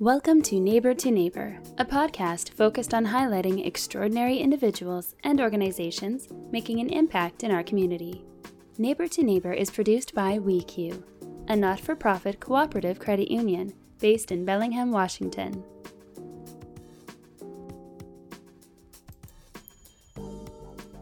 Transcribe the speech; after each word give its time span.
Welcome 0.00 0.42
to 0.42 0.60
Neighbor 0.60 0.92
to 0.92 1.10
Neighbor, 1.10 1.58
a 1.78 1.84
podcast 1.86 2.50
focused 2.52 2.92
on 2.92 3.06
highlighting 3.06 3.66
extraordinary 3.66 4.36
individuals 4.36 5.14
and 5.24 5.40
organizations 5.40 6.28
making 6.52 6.80
an 6.80 6.90
impact 6.90 7.42
in 7.42 7.50
our 7.50 7.62
community. 7.62 8.22
Neighbor 8.76 9.08
to 9.08 9.22
Neighbor 9.22 9.54
is 9.54 9.70
produced 9.70 10.14
by 10.14 10.38
WECU, 10.38 11.02
a 11.48 11.56
not 11.56 11.80
for 11.80 11.96
profit 11.96 12.40
cooperative 12.40 12.98
credit 12.98 13.30
union 13.32 13.72
based 13.98 14.30
in 14.30 14.44
Bellingham, 14.44 14.92
Washington. 14.92 15.64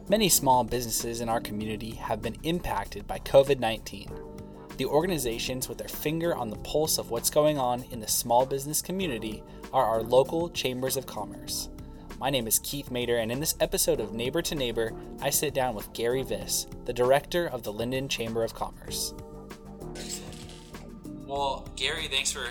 Many 0.09 0.29
small 0.29 0.63
businesses 0.63 1.21
in 1.21 1.29
our 1.29 1.41
community 1.41 1.91
have 1.97 2.23
been 2.23 2.37
impacted 2.45 3.09
by 3.09 3.19
COVID 3.19 3.59
19. 3.59 4.34
The 4.77 4.87
organizations 4.87 5.69
with 5.69 5.79
their 5.79 5.89
finger 5.89 6.35
on 6.35 6.51
the 6.51 6.57
pulse 6.57 6.99
of 6.99 7.11
what's 7.11 7.31
going 7.31 7.59
on 7.59 7.85
in 7.93 8.01
the 8.01 8.09
small 8.09 8.45
business 8.45 8.83
community 8.83 9.45
are 9.73 9.85
our 9.85 10.03
local 10.03 10.49
chambers 10.49 10.97
of 10.97 11.07
commerce. 11.07 11.69
My 12.19 12.29
name 12.29 12.49
is 12.49 12.59
Keith 12.59 12.91
Mater, 12.91 13.19
and 13.19 13.31
in 13.31 13.39
this 13.39 13.55
episode 13.61 14.01
of 14.01 14.13
Neighbor 14.13 14.43
to 14.43 14.55
Neighbor, 14.57 14.93
I 15.21 15.31
sit 15.31 15.55
down 15.55 15.77
with 15.77 15.93
Gary 15.93 16.25
Viss, 16.25 16.67
the 16.87 16.93
director 16.93 17.47
of 17.47 17.63
the 17.63 17.73
Lynden 17.73 18.09
Chamber 18.09 18.43
of 18.43 18.53
Commerce. 18.53 19.15
Well, 21.25 21.69
Gary, 21.77 22.09
thanks 22.09 22.33
for 22.33 22.49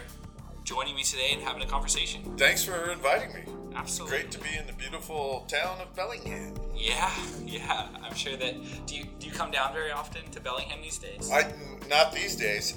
joining 0.63 0.95
me 0.95 1.03
today 1.03 1.31
and 1.33 1.41
having 1.41 1.61
a 1.61 1.67
conversation. 1.67 2.37
Thanks 2.37 2.63
for 2.63 2.89
inviting 2.91 3.33
me. 3.33 3.62
Absolutely. 3.75 4.17
Great 4.17 4.31
to 4.31 4.39
be 4.39 4.55
in 4.57 4.67
the 4.67 4.73
beautiful 4.73 5.45
town 5.47 5.79
of 5.81 5.95
Bellingham. 5.95 6.53
Yeah, 6.75 7.11
yeah. 7.45 7.87
I'm 8.03 8.13
sure 8.13 8.35
that. 8.37 8.55
Do 8.85 8.95
you 8.95 9.05
do 9.19 9.27
you 9.27 9.33
come 9.33 9.51
down 9.51 9.73
very 9.73 9.91
often 9.91 10.29
to 10.31 10.39
Bellingham 10.39 10.81
these 10.81 10.97
days? 10.97 11.31
I 11.31 11.51
not 11.89 12.13
these 12.13 12.35
days. 12.35 12.75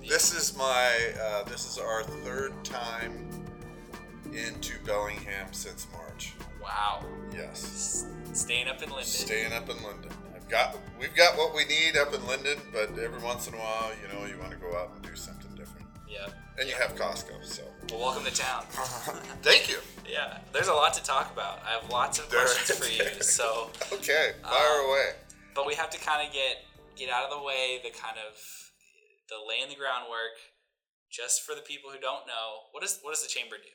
this 0.08 0.34
is 0.34 0.56
my 0.56 1.12
uh, 1.20 1.44
this 1.44 1.66
is 1.70 1.78
our 1.78 2.02
third 2.02 2.52
time 2.64 3.28
into 4.32 4.74
Bellingham 4.84 5.52
since 5.52 5.86
March. 5.92 6.34
Wow. 6.62 7.04
Yes. 7.32 8.06
S- 8.32 8.40
staying 8.40 8.68
up 8.68 8.82
in 8.82 8.90
Lynden. 8.90 9.04
Staying 9.04 9.52
up 9.52 9.68
in 9.68 9.76
Lynden. 9.76 10.12
I've 10.34 10.48
got 10.48 10.76
we've 10.98 11.14
got 11.14 11.36
what 11.36 11.54
we 11.54 11.64
need 11.66 11.96
up 11.96 12.14
in 12.14 12.20
Lynden, 12.22 12.58
but 12.72 12.98
every 12.98 13.22
once 13.22 13.48
in 13.48 13.54
a 13.54 13.58
while, 13.58 13.90
you 14.02 14.08
know, 14.12 14.26
you 14.26 14.38
want 14.38 14.50
to 14.52 14.56
go 14.58 14.76
out 14.76 14.90
and 14.94 15.02
do 15.02 15.14
something 15.14 15.37
different. 15.37 15.37
Yeah. 16.08 16.26
And 16.58 16.68
you 16.68 16.74
have 16.74 16.94
Costco, 16.96 17.44
so 17.44 17.62
Well, 17.90 18.00
welcome 18.00 18.24
to 18.24 18.32
town. 18.34 18.64
thank 19.42 19.68
you. 19.68 19.78
Yeah, 20.08 20.38
there's 20.52 20.68
a 20.68 20.72
lot 20.74 20.94
to 20.94 21.02
talk 21.02 21.30
about. 21.32 21.60
I 21.66 21.70
have 21.80 21.88
lots 21.90 22.18
of 22.18 22.30
There 22.30 22.40
questions 22.40 22.78
for 22.78 22.84
is. 22.86 22.98
you. 23.16 23.22
So, 23.22 23.70
Okay, 23.92 24.32
fire 24.42 24.80
Um, 24.80 24.88
away. 24.88 25.10
but 25.54 25.66
we 25.66 25.74
have 25.74 25.90
to 25.90 25.98
kind 25.98 26.26
of 26.26 26.32
get 26.32 26.64
get 26.96 27.10
out 27.10 27.30
of 27.30 27.38
the 27.38 27.44
way 27.44 27.78
the 27.84 27.90
kind 27.90 28.16
of 28.18 28.34
the 29.28 29.36
laying 29.48 29.68
the 29.68 29.76
groundwork. 29.76 30.34
Just 31.10 31.42
for 31.42 31.54
the 31.54 31.62
people 31.62 31.90
who 31.90 31.98
don't 31.98 32.26
know, 32.26 32.68
what 32.72 32.82
does 32.82 32.98
what 33.02 33.14
does 33.14 33.22
the 33.22 33.28
chamber 33.28 33.56
do? 33.56 33.70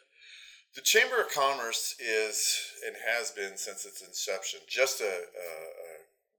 The 0.75 0.81
Chamber 0.81 1.21
of 1.21 1.29
Commerce 1.31 1.95
is 1.99 2.57
and 2.85 2.95
has 3.07 3.31
been 3.31 3.57
since 3.57 3.85
its 3.85 4.01
inception 4.01 4.59
just 4.67 5.01
a, 5.01 5.05
a, 5.05 5.07
a 5.09 5.91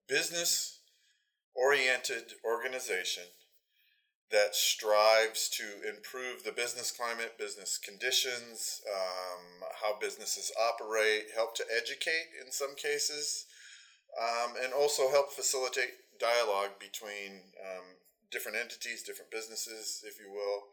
business 0.08 0.80
oriented 1.54 2.34
organization 2.44 3.22
that 4.30 4.54
strives 4.54 5.48
to 5.48 5.64
improve 5.88 6.42
the 6.42 6.52
business 6.52 6.90
climate, 6.90 7.38
business 7.38 7.78
conditions, 7.78 8.80
um, 8.90 9.68
how 9.82 9.98
businesses 10.00 10.50
operate, 10.60 11.26
help 11.34 11.54
to 11.54 11.64
educate 11.76 12.34
in 12.44 12.50
some 12.50 12.74
cases, 12.74 13.46
um, 14.20 14.54
and 14.62 14.72
also 14.72 15.10
help 15.10 15.32
facilitate 15.32 15.90
dialogue 16.18 16.70
between 16.80 17.40
um, 17.62 17.84
different 18.30 18.58
entities, 18.58 19.02
different 19.02 19.30
businesses, 19.30 20.02
if 20.06 20.18
you 20.18 20.30
will. 20.30 20.64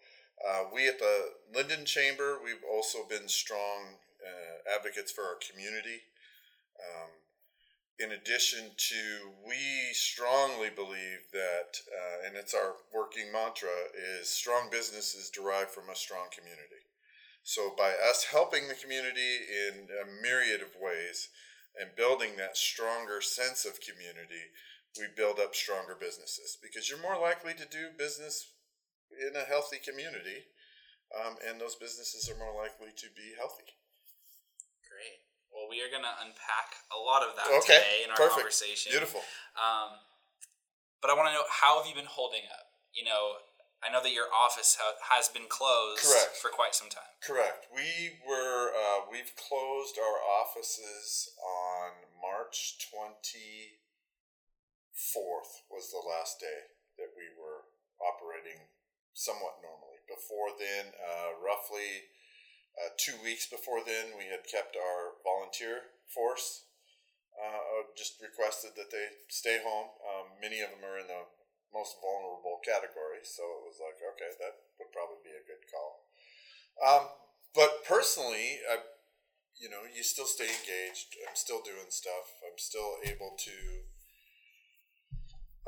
Uh, 0.41 0.63
we 0.73 0.87
at 0.87 0.97
the 0.97 1.33
Lynden 1.53 1.85
Chamber, 1.85 2.39
we've 2.43 2.65
also 2.71 2.99
been 3.07 3.27
strong 3.27 3.97
uh, 4.25 4.75
advocates 4.75 5.11
for 5.11 5.23
our 5.23 5.37
community. 5.37 6.01
Um, 6.81 7.09
in 8.01 8.11
addition 8.11 8.71
to, 8.77 9.29
we 9.45 9.93
strongly 9.93 10.69
believe 10.69 11.29
that, 11.33 11.77
uh, 11.87 12.27
and 12.27 12.35
it's 12.35 12.53
our 12.53 12.75
working 12.93 13.31
mantra, 13.31 13.69
is 14.19 14.29
strong 14.29 14.69
business 14.71 15.13
is 15.13 15.29
derived 15.29 15.69
from 15.69 15.89
a 15.89 15.95
strong 15.95 16.27
community. 16.33 16.89
So 17.43 17.73
by 17.77 17.93
us 18.09 18.25
helping 18.31 18.67
the 18.67 18.75
community 18.75 19.45
in 19.49 19.87
a 19.89 20.21
myriad 20.21 20.61
of 20.61 20.81
ways 20.81 21.29
and 21.79 21.95
building 21.95 22.37
that 22.37 22.57
stronger 22.57 23.21
sense 23.21 23.65
of 23.65 23.81
community, 23.81 24.49
we 24.99 25.05
build 25.15 25.39
up 25.39 25.55
stronger 25.55 25.95
businesses 25.99 26.57
because 26.61 26.89
you're 26.89 27.01
more 27.01 27.19
likely 27.19 27.53
to 27.53 27.65
do 27.65 27.95
business 27.97 28.51
in 29.11 29.35
a 29.35 29.45
healthy 29.45 29.77
community, 29.77 30.47
um, 31.15 31.35
and 31.47 31.59
those 31.59 31.75
businesses 31.75 32.29
are 32.29 32.39
more 32.39 32.55
likely 32.55 32.91
to 32.95 33.07
be 33.15 33.33
healthy. 33.37 33.80
We 35.71 35.79
are 35.79 35.87
going 35.87 36.03
to 36.03 36.15
unpack 36.19 36.75
a 36.91 36.99
lot 36.99 37.23
of 37.23 37.39
that 37.39 37.47
Okay, 37.63 37.79
today 37.79 38.03
in 38.03 38.11
our 38.11 38.19
perfect. 38.19 38.43
conversation. 38.43 38.91
Beautiful. 38.91 39.23
Um, 39.55 40.03
but 40.99 41.07
I 41.07 41.15
want 41.15 41.31
to 41.31 41.33
know 41.33 41.47
how 41.47 41.79
have 41.79 41.87
you 41.87 41.95
been 41.95 42.11
holding 42.11 42.43
up? 42.51 42.67
You 42.91 43.07
know, 43.07 43.39
I 43.79 43.87
know 43.87 44.03
that 44.03 44.11
your 44.11 44.27
office 44.29 44.75
ha- 44.75 44.99
has 45.15 45.31
been 45.31 45.47
closed 45.47 46.03
Correct. 46.03 46.35
for 46.37 46.51
quite 46.51 46.75
some 46.75 46.91
time. 46.91 47.15
Correct. 47.23 47.71
We 47.71 48.19
were 48.27 48.75
uh, 48.75 49.07
we've 49.07 49.31
closed 49.39 49.95
our 49.95 50.19
offices 50.43 51.31
on 51.39 52.11
March 52.19 52.77
twenty 52.91 53.79
fourth 54.93 55.65
was 55.71 55.89
the 55.89 56.03
last 56.03 56.37
day 56.37 56.75
that 57.01 57.15
we 57.17 57.31
were 57.33 57.65
operating 57.97 58.69
somewhat 59.17 59.57
normally. 59.65 59.97
Before 60.05 60.53
then, 60.53 60.93
uh, 60.93 61.41
roughly 61.41 62.11
uh, 62.81 62.89
two 62.97 63.13
weeks 63.21 63.45
before 63.45 63.85
then, 63.85 64.17
we 64.17 64.25
had 64.33 64.49
kept 64.49 64.73
our 64.73 65.21
volunteer 65.21 65.93
force. 66.09 66.65
Uh, 67.37 67.87
just 67.95 68.19
requested 68.21 68.73
that 68.75 68.91
they 68.91 69.07
stay 69.29 69.61
home. 69.63 69.87
Um, 70.03 70.35
many 70.41 70.59
of 70.59 70.73
them 70.73 70.83
are 70.83 70.99
in 70.99 71.07
the 71.07 71.23
most 71.71 71.95
vulnerable 72.01 72.59
category, 72.65 73.23
so 73.23 73.41
it 73.41 73.63
was 73.63 73.79
like, 73.79 73.97
okay, 74.03 74.35
that 74.41 74.67
would 74.77 74.91
probably 74.91 75.23
be 75.23 75.31
a 75.31 75.47
good 75.47 75.63
call. 75.71 76.11
Um, 76.81 77.03
but 77.55 77.85
personally, 77.87 78.59
I, 78.67 78.83
you 79.55 79.69
know, 79.71 79.87
you 79.87 80.03
still 80.03 80.27
stay 80.27 80.49
engaged. 80.49 81.15
I'm 81.23 81.39
still 81.39 81.63
doing 81.63 81.87
stuff. 81.89 82.35
I'm 82.43 82.59
still 82.59 82.99
able 83.07 83.37
to 83.47 83.55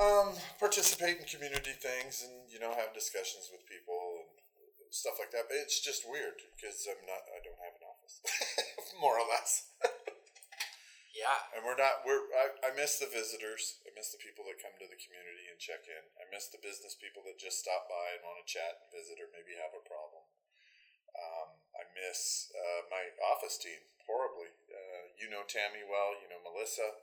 um, 0.01 0.33
participate 0.59 1.21
in 1.21 1.25
community 1.25 1.71
things 1.77 2.25
and 2.25 2.49
you 2.49 2.59
know 2.59 2.73
have 2.73 2.97
discussions 2.97 3.49
with 3.53 3.61
people 3.69 4.25
and 4.25 4.42
stuff 4.93 5.17
like 5.17 5.33
that. 5.33 5.49
But 5.49 5.57
it's 5.57 5.81
just 5.81 6.05
weird 6.05 6.37
because 6.53 6.85
I'm 6.85 7.01
not. 7.09 7.25
I 7.33 7.41
don't 7.41 7.57
have 7.57 7.75
an 7.81 7.89
office, 7.89 8.21
more 9.01 9.17
or 9.17 9.25
less. 9.25 9.73
Yeah. 11.13 11.53
And 11.57 11.65
we're 11.65 11.77
not. 11.77 12.05
We're. 12.05 12.29
I, 12.33 12.69
I 12.69 12.77
miss 12.77 13.01
the 13.01 13.09
visitors. 13.09 13.81
I 13.85 13.93
miss 13.97 14.13
the 14.13 14.21
people 14.21 14.45
that 14.49 14.61
come 14.61 14.77
to 14.77 14.89
the 14.89 14.97
community 15.01 15.49
and 15.49 15.57
check 15.57 15.89
in. 15.89 16.03
I 16.21 16.29
miss 16.29 16.53
the 16.53 16.61
business 16.61 16.93
people 16.93 17.25
that 17.25 17.41
just 17.41 17.61
stop 17.61 17.89
by 17.89 18.17
and 18.17 18.25
want 18.25 18.41
to 18.41 18.45
chat 18.45 18.81
and 18.81 18.93
visit 18.93 19.17
or 19.17 19.33
maybe 19.33 19.57
have 19.57 19.73
a 19.73 19.83
problem. 19.83 20.25
Um, 21.13 21.49
I 21.77 21.85
miss 21.93 22.49
uh, 22.53 22.89
my 22.89 23.13
office 23.29 23.61
team 23.61 23.77
horribly. 24.09 24.49
Uh, 24.69 25.13
you 25.17 25.29
know 25.29 25.45
Tammy 25.45 25.85
well. 25.85 26.17
You 26.17 26.29
know 26.29 26.41
Melissa. 26.41 27.01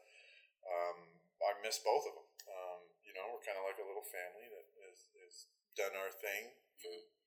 Um, 0.67 1.23
I 1.41 1.57
miss 1.65 1.81
both 1.81 2.05
of 2.05 2.15
them. 2.15 2.29
Um, 2.51 2.81
you 3.01 3.17
know, 3.17 3.25
we're 3.33 3.43
kind 3.43 3.57
of 3.57 3.65
like 3.65 3.81
a 3.81 3.87
little 3.89 4.05
family 4.05 4.45
that 4.53 4.67
has, 4.85 5.09
has 5.25 5.35
done 5.73 5.97
our 5.97 6.13
thing 6.13 6.53
a 6.85 7.20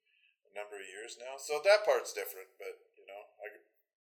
number 0.55 0.77
of 0.79 0.87
years 0.87 1.17
now. 1.19 1.37
So 1.37 1.59
that 1.65 1.85
part's 1.85 2.13
different. 2.13 2.53
But 2.57 2.77
you 2.97 3.05
know, 3.05 3.21
I 3.41 3.61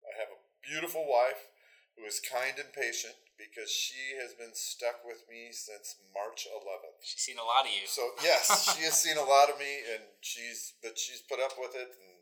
I 0.04 0.10
have 0.20 0.30
a 0.32 0.40
beautiful 0.64 1.04
wife 1.08 1.48
who 1.96 2.04
is 2.04 2.20
kind 2.20 2.58
and 2.58 2.72
patient 2.74 3.14
because 3.38 3.70
she 3.70 4.14
has 4.18 4.34
been 4.34 4.54
stuck 4.54 5.02
with 5.06 5.26
me 5.30 5.50
since 5.50 5.98
March 6.14 6.46
11th. 6.46 7.02
She's 7.02 7.22
seen 7.22 7.38
a 7.38 7.46
lot 7.46 7.66
of 7.66 7.72
you. 7.74 7.86
So 7.86 8.14
yes, 8.22 8.74
she 8.74 8.82
has 8.86 8.94
seen 8.98 9.16
a 9.18 9.26
lot 9.26 9.50
of 9.50 9.58
me, 9.58 9.82
and 9.94 10.02
she's 10.20 10.74
but 10.82 10.98
she's 10.98 11.22
put 11.26 11.38
up 11.42 11.54
with 11.58 11.74
it, 11.74 11.90
and 11.90 12.18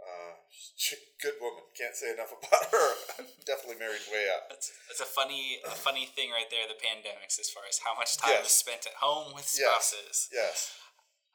uh, 0.00 0.32
good 1.22 1.36
woman. 1.40 1.64
Can't 1.76 1.96
say 1.96 2.12
enough 2.12 2.32
about 2.32 2.68
her. 2.72 2.88
Definitely 3.48 3.80
married 3.80 4.04
way 4.12 4.28
up. 4.32 4.48
That's, 4.48 4.72
that's 4.88 5.00
a 5.04 5.08
funny 5.08 5.60
a 5.64 5.72
funny 5.76 6.08
thing 6.08 6.32
right 6.32 6.48
there, 6.48 6.64
the 6.68 6.80
pandemics, 6.80 7.40
as 7.40 7.48
far 7.52 7.64
as 7.68 7.80
how 7.84 7.92
much 7.96 8.16
time 8.16 8.40
is 8.44 8.52
spent 8.52 8.86
at 8.88 8.96
home 9.00 9.32
with 9.36 9.48
Yes. 9.52 9.92
spouses. 9.92 10.28
Yes. 10.32 10.72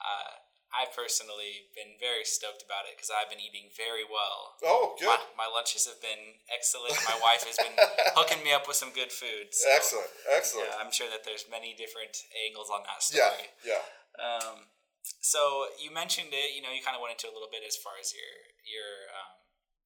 Uh, 0.01 0.44
I've 0.75 0.91
personally 0.91 1.71
been 1.71 1.95
very 2.03 2.27
stoked 2.27 2.59
about 2.67 2.83
it 2.83 2.99
because 2.99 3.07
I've 3.07 3.31
been 3.31 3.39
eating 3.39 3.71
very 3.79 4.03
well. 4.03 4.59
Oh, 4.67 4.99
good. 4.99 5.07
My, 5.07 5.47
my 5.47 5.49
lunches 5.49 5.87
have 5.87 6.03
been 6.03 6.43
excellent. 6.51 6.99
My 7.07 7.15
wife 7.23 7.47
has 7.47 7.55
been 7.55 7.71
hooking 8.19 8.43
me 8.43 8.51
up 8.51 8.67
with 8.67 8.75
some 8.75 8.91
good 8.91 9.09
food. 9.15 9.55
So, 9.55 9.71
excellent. 9.71 10.11
Excellent. 10.27 10.67
Yeah, 10.67 10.83
I'm 10.83 10.91
sure 10.91 11.07
that 11.07 11.23
there's 11.23 11.47
many 11.47 11.71
different 11.79 12.11
angles 12.35 12.67
on 12.67 12.83
that 12.83 12.99
Yeah. 13.07 13.31
story. 13.31 13.47
Yeah. 13.63 13.83
Um, 14.19 14.67
so 15.23 15.71
you 15.79 15.95
mentioned 15.95 16.35
it. 16.35 16.51
You 16.51 16.61
know, 16.61 16.75
you 16.75 16.83
kind 16.83 16.93
of 16.97 17.01
went 17.01 17.15
into 17.15 17.31
a 17.31 17.33
little 17.33 17.49
bit 17.51 17.63
as 17.63 17.79
far 17.79 17.95
as 17.95 18.11
your 18.11 18.31
your 18.67 18.91
um, 19.15 19.33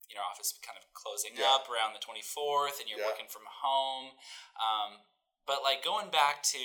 you 0.10 0.16
know 0.18 0.26
office 0.26 0.58
kind 0.66 0.80
of 0.80 0.84
closing 0.98 1.38
Yeah. 1.38 1.54
up 1.54 1.70
around 1.70 1.94
the 1.94 2.02
24th, 2.02 2.82
and 2.82 2.90
you're 2.90 2.98
Yeah. 3.04 3.14
working 3.14 3.30
from 3.30 3.46
home. 3.46 4.18
Um, 4.58 5.06
but 5.46 5.62
like 5.62 5.84
going 5.86 6.10
back 6.10 6.42
to 6.56 6.62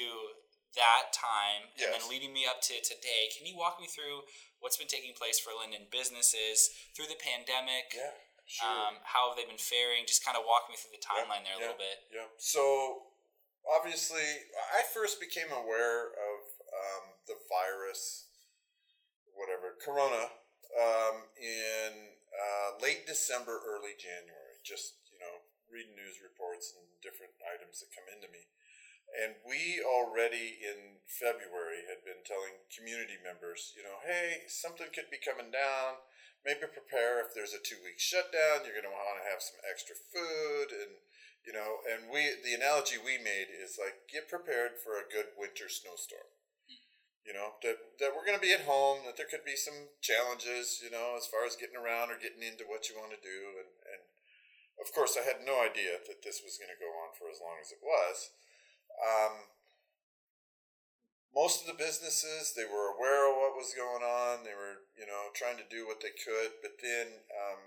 that 0.75 1.15
time 1.15 1.71
and 1.79 1.95
then 1.95 2.05
leading 2.11 2.35
me 2.35 2.47
up 2.47 2.63
to 2.71 2.75
today. 2.83 3.31
Can 3.35 3.47
you 3.47 3.55
walk 3.55 3.79
me 3.79 3.87
through 3.87 4.27
what's 4.59 4.77
been 4.77 4.91
taking 4.91 5.15
place 5.15 5.39
for 5.39 5.55
Lynden 5.55 5.91
businesses 5.91 6.71
through 6.95 7.11
the 7.11 7.19
pandemic? 7.19 7.95
Yeah, 7.95 8.15
sure. 8.47 8.67
Um, 8.67 8.95
how 9.07 9.31
have 9.31 9.37
they 9.39 9.47
been 9.47 9.61
faring? 9.61 10.07
Just 10.07 10.25
kind 10.25 10.35
of 10.39 10.47
walk 10.47 10.67
me 10.67 10.77
through 10.79 10.95
the 10.95 11.03
timeline 11.03 11.47
there 11.47 11.57
a 11.57 11.63
little 11.63 11.81
bit. 11.81 12.09
Yeah. 12.11 12.29
So 12.39 13.13
obviously, 13.69 14.27
I 14.75 14.83
first 14.91 15.23
became 15.23 15.51
aware 15.55 16.13
of 16.15 16.39
um, 16.75 17.05
the 17.31 17.39
virus, 17.47 18.29
whatever, 19.33 19.79
Corona, 19.79 20.33
um, 20.75 21.31
in 21.39 22.19
uh, 22.35 22.81
late 22.83 23.07
December, 23.07 23.63
early 23.63 23.95
January. 23.95 24.59
Just 24.65 24.99
you 25.13 25.21
know, 25.23 25.45
reading 25.71 25.95
news 25.95 26.19
reports 26.19 26.75
and 26.75 26.85
different 26.99 27.37
items 27.47 27.79
that 27.85 27.93
come 27.95 28.09
into 28.11 28.27
me. 28.33 28.49
And 29.15 29.39
we 29.47 29.79
already 29.79 30.59
in 30.59 30.99
February 31.07 31.87
had 31.87 32.03
been 32.03 32.27
telling 32.27 32.67
community 32.67 33.15
members, 33.23 33.71
you 33.79 33.87
know, 33.87 34.03
hey, 34.03 34.51
something 34.51 34.91
could 34.91 35.07
be 35.07 35.23
coming 35.23 35.55
down. 35.55 36.03
Maybe 36.43 36.67
prepare 36.67 37.23
if 37.23 37.33
there's 37.33 37.55
a 37.55 37.63
two 37.63 37.79
week 37.81 38.03
shutdown. 38.03 38.67
You're 38.67 38.77
going 38.77 38.91
to 38.91 38.93
want 38.93 39.23
to 39.23 39.31
have 39.31 39.41
some 39.41 39.63
extra 39.65 39.97
food, 39.97 40.77
and 40.77 41.01
you 41.47 41.57
know. 41.57 41.81
And 41.89 42.13
we, 42.13 42.37
the 42.45 42.53
analogy 42.53 43.01
we 43.01 43.17
made 43.17 43.49
is 43.49 43.81
like 43.81 44.13
get 44.13 44.29
prepared 44.29 44.77
for 44.77 45.01
a 45.01 45.09
good 45.09 45.33
winter 45.41 45.73
snowstorm. 45.73 46.29
You 47.25 47.33
know 47.33 47.57
that 47.65 47.97
that 47.97 48.13
we're 48.13 48.29
going 48.29 48.37
to 48.37 48.45
be 48.45 48.53
at 48.53 48.69
home. 48.69 49.09
That 49.09 49.17
there 49.17 49.31
could 49.31 49.49
be 49.49 49.57
some 49.57 49.89
challenges. 50.05 50.85
You 50.85 50.93
know, 50.93 51.17
as 51.17 51.25
far 51.25 51.49
as 51.49 51.57
getting 51.57 51.81
around 51.81 52.13
or 52.13 52.21
getting 52.21 52.45
into 52.45 52.69
what 52.69 52.93
you 52.93 53.01
want 53.01 53.17
to 53.17 53.23
do, 53.25 53.65
and 53.65 53.73
and 53.89 54.05
of 54.77 54.93
course, 54.93 55.17
I 55.17 55.25
had 55.25 55.41
no 55.41 55.65
idea 55.65 55.97
that 55.97 56.21
this 56.21 56.45
was 56.45 56.61
going 56.61 56.69
to 56.69 56.77
go 56.77 56.93
on 56.93 57.17
for 57.17 57.33
as 57.33 57.41
long 57.41 57.57
as 57.57 57.73
it 57.73 57.81
was. 57.81 58.37
Um, 59.03 59.55
most 61.35 61.63
of 61.63 61.67
the 61.67 61.77
businesses 61.77 62.55
they 62.55 62.65
were 62.65 62.95
aware 62.95 63.27
of 63.27 63.35
what 63.35 63.59
was 63.59 63.75
going 63.75 64.07
on. 64.07 64.47
They 64.47 64.55
were, 64.55 64.87
you 64.95 65.05
know, 65.05 65.35
trying 65.35 65.59
to 65.59 65.67
do 65.67 65.85
what 65.85 65.99
they 65.99 66.15
could. 66.15 66.63
But 66.63 66.79
then, 66.79 67.27
um, 67.35 67.61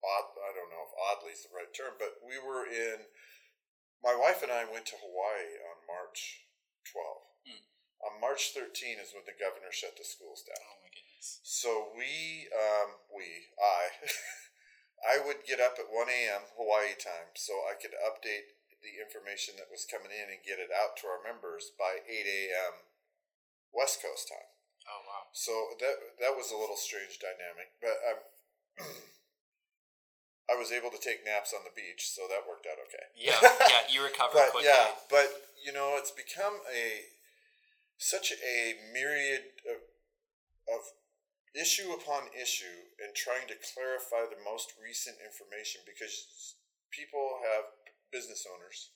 odd, 0.00 0.32
I 0.40 0.56
don't 0.56 0.72
know 0.72 0.88
if 0.88 0.96
oddly 0.96 1.36
is 1.36 1.44
the 1.44 1.52
right 1.52 1.70
term, 1.76 2.00
but 2.00 2.24
we 2.24 2.40
were 2.40 2.64
in. 2.64 3.12
My 4.00 4.16
wife 4.16 4.40
and 4.40 4.54
I 4.54 4.64
went 4.64 4.88
to 4.94 5.02
Hawaii 5.02 5.58
on 5.60 5.84
March 5.84 6.48
12. 6.88 7.52
Hmm. 7.52 7.64
On 8.00 8.14
March 8.22 8.54
13 8.56 8.96
is 8.96 9.12
when 9.12 9.26
the 9.28 9.36
governor 9.36 9.74
shut 9.74 9.98
the 9.98 10.06
schools 10.06 10.46
down. 10.46 10.62
Oh 10.62 10.78
my 10.80 10.90
goodness. 10.94 11.42
So 11.44 11.92
we, 11.92 12.46
um, 12.54 12.96
we, 13.10 13.52
I, 13.58 13.90
I 15.18 15.20
would 15.20 15.44
get 15.44 15.58
up 15.58 15.76
at 15.82 15.90
1 15.90 16.08
a.m. 16.08 16.46
Hawaii 16.54 16.94
time 16.94 17.34
so 17.34 17.66
I 17.66 17.74
could 17.74 17.92
update 17.98 18.54
the 18.82 19.02
information 19.02 19.58
that 19.58 19.72
was 19.72 19.86
coming 19.88 20.14
in 20.14 20.30
and 20.30 20.46
get 20.46 20.62
it 20.62 20.70
out 20.70 20.94
to 21.02 21.10
our 21.10 21.18
members 21.22 21.74
by 21.74 21.98
8 22.02 22.06
a.m. 22.06 22.86
West 23.74 24.00
Coast 24.00 24.30
time. 24.30 24.48
Oh 24.88 25.02
wow. 25.04 25.28
So 25.36 25.52
that 25.84 25.96
that 26.24 26.32
was 26.32 26.48
a 26.48 26.56
little 26.56 26.78
strange 26.78 27.20
dynamic, 27.20 27.76
but 27.84 27.96
um, 28.08 28.20
I 30.48 30.56
was 30.56 30.72
able 30.72 30.88
to 30.88 30.96
take 30.96 31.28
naps 31.28 31.52
on 31.52 31.60
the 31.68 31.74
beach, 31.76 32.08
so 32.08 32.24
that 32.32 32.48
worked 32.48 32.64
out 32.64 32.80
okay. 32.88 33.04
Yeah, 33.12 33.36
yeah. 33.68 33.84
You 33.92 34.00
recovered 34.00 34.32
but 34.32 34.56
quickly. 34.56 34.72
yeah, 34.72 34.96
but 35.12 35.28
you 35.60 35.76
know, 35.76 36.00
it's 36.00 36.14
become 36.14 36.64
a 36.72 37.12
such 38.00 38.32
a 38.32 38.78
myriad 38.94 39.60
of, 39.68 39.82
of 40.72 40.82
issue 41.52 41.92
upon 41.92 42.30
issue 42.32 42.88
and 43.02 43.12
trying 43.12 43.44
to 43.50 43.58
clarify 43.74 44.24
the 44.24 44.40
most 44.40 44.72
recent 44.80 45.18
information 45.20 45.82
because 45.84 46.54
people 46.94 47.42
have 47.44 47.68
business 48.12 48.46
owners 48.48 48.90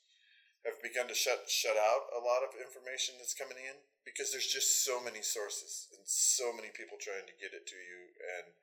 have 0.64 0.78
begun 0.82 1.10
to 1.10 1.14
shut 1.14 1.42
shut 1.50 1.74
out 1.74 2.06
a 2.14 2.22
lot 2.22 2.46
of 2.46 2.54
information 2.54 3.18
that's 3.18 3.34
coming 3.34 3.58
in 3.58 3.76
because 4.06 4.30
there's 4.30 4.46
just 4.50 4.86
so 4.86 5.02
many 5.02 5.22
sources 5.22 5.90
and 5.94 6.02
so 6.06 6.54
many 6.54 6.70
people 6.70 6.98
trying 6.98 7.26
to 7.26 7.38
get 7.38 7.54
it 7.54 7.66
to 7.66 7.78
you 7.78 8.00
and 8.38 8.54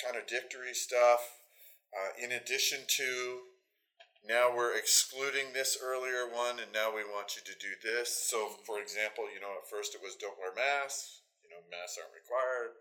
contradictory 0.00 0.72
stuff 0.72 1.20
uh, 1.92 2.16
in 2.16 2.32
addition 2.32 2.80
to 2.88 3.52
now 4.24 4.48
we're 4.48 4.78
excluding 4.78 5.52
this 5.52 5.76
earlier 5.82 6.24
one 6.30 6.56
and 6.62 6.72
now 6.72 6.94
we 6.94 7.04
want 7.04 7.36
you 7.36 7.42
to 7.42 7.56
do 7.58 7.74
this. 7.82 8.08
So 8.08 8.56
for 8.64 8.80
example 8.80 9.28
you 9.28 9.40
know 9.40 9.52
at 9.60 9.68
first 9.68 9.92
it 9.92 10.00
was 10.00 10.16
don't 10.16 10.40
wear 10.40 10.56
masks 10.56 11.20
you 11.44 11.52
know 11.52 11.60
masks 11.68 12.00
aren't 12.00 12.16
required 12.16 12.80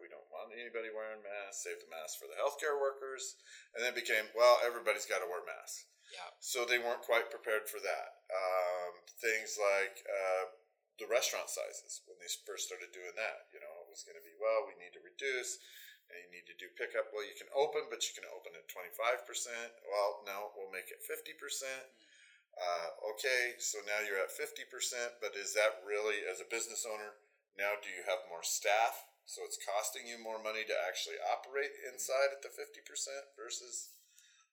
want 0.51 0.59
anybody 0.59 0.92
wearing 0.92 1.24
masks 1.24 1.63
save 1.63 1.80
the 1.80 1.88
masks 1.88 2.19
for 2.19 2.27
the 2.27 2.36
healthcare 2.36 2.75
workers 2.75 3.39
and 3.71 3.80
then 3.80 3.95
it 3.95 4.03
became 4.03 4.27
well 4.36 4.59
everybody's 4.68 5.07
got 5.07 5.24
to 5.24 5.31
wear 5.31 5.39
masks 5.48 5.88
Yeah. 6.12 6.27
so 6.44 6.68
they 6.68 6.75
weren't 6.83 7.07
quite 7.07 7.31
prepared 7.31 7.71
for 7.71 7.80
that 7.80 8.09
um, 8.27 9.00
things 9.24 9.56
like 9.56 10.03
uh, 10.03 10.51
the 11.00 11.07
restaurant 11.07 11.48
sizes 11.48 12.03
when 12.03 12.19
they 12.19 12.27
first 12.44 12.68
started 12.68 12.92
doing 12.92 13.15
that 13.15 13.48
you 13.56 13.63
know 13.63 13.88
it 13.88 13.88
was 13.88 14.03
going 14.03 14.19
to 14.19 14.27
be 14.27 14.36
well 14.36 14.68
we 14.68 14.75
need 14.75 14.92
to 14.92 15.00
reduce 15.00 15.56
and 16.12 16.19
you 16.27 16.30
need 16.36 16.44
to 16.51 16.59
do 16.59 16.68
pickup. 16.75 17.07
Well, 17.15 17.24
you 17.24 17.31
can 17.39 17.48
open, 17.56 17.88
but 17.88 18.03
you 18.03 18.12
can 18.12 18.27
open 18.36 18.51
at 18.51 18.68
25%. 18.68 19.24
Well, 19.88 20.27
no, 20.27 20.51
we'll 20.59 20.68
make 20.68 20.92
it 20.92 21.00
50%. 21.07 21.39
Uh, 22.51 23.15
okay, 23.15 23.56
so 23.63 23.80
now 23.88 24.03
you're 24.03 24.19
at 24.19 24.27
50%, 24.27 24.68
but 25.24 25.39
is 25.39 25.56
that 25.56 25.80
really, 25.88 26.19
as 26.27 26.44
a 26.44 26.51
business 26.51 26.83
owner, 26.83 27.15
now 27.56 27.80
do 27.80 27.88
you 27.88 28.03
have 28.03 28.27
more 28.27 28.44
staff? 28.44 29.07
So 29.25 29.41
it's 29.47 29.59
costing 29.62 30.07
you 30.07 30.19
more 30.19 30.41
money 30.41 30.68
to 30.68 30.75
actually 30.88 31.15
operate 31.23 31.71
inside 31.88 32.35
at 32.35 32.44
the 32.44 32.51
50% 32.51 32.83
versus. 33.39 33.95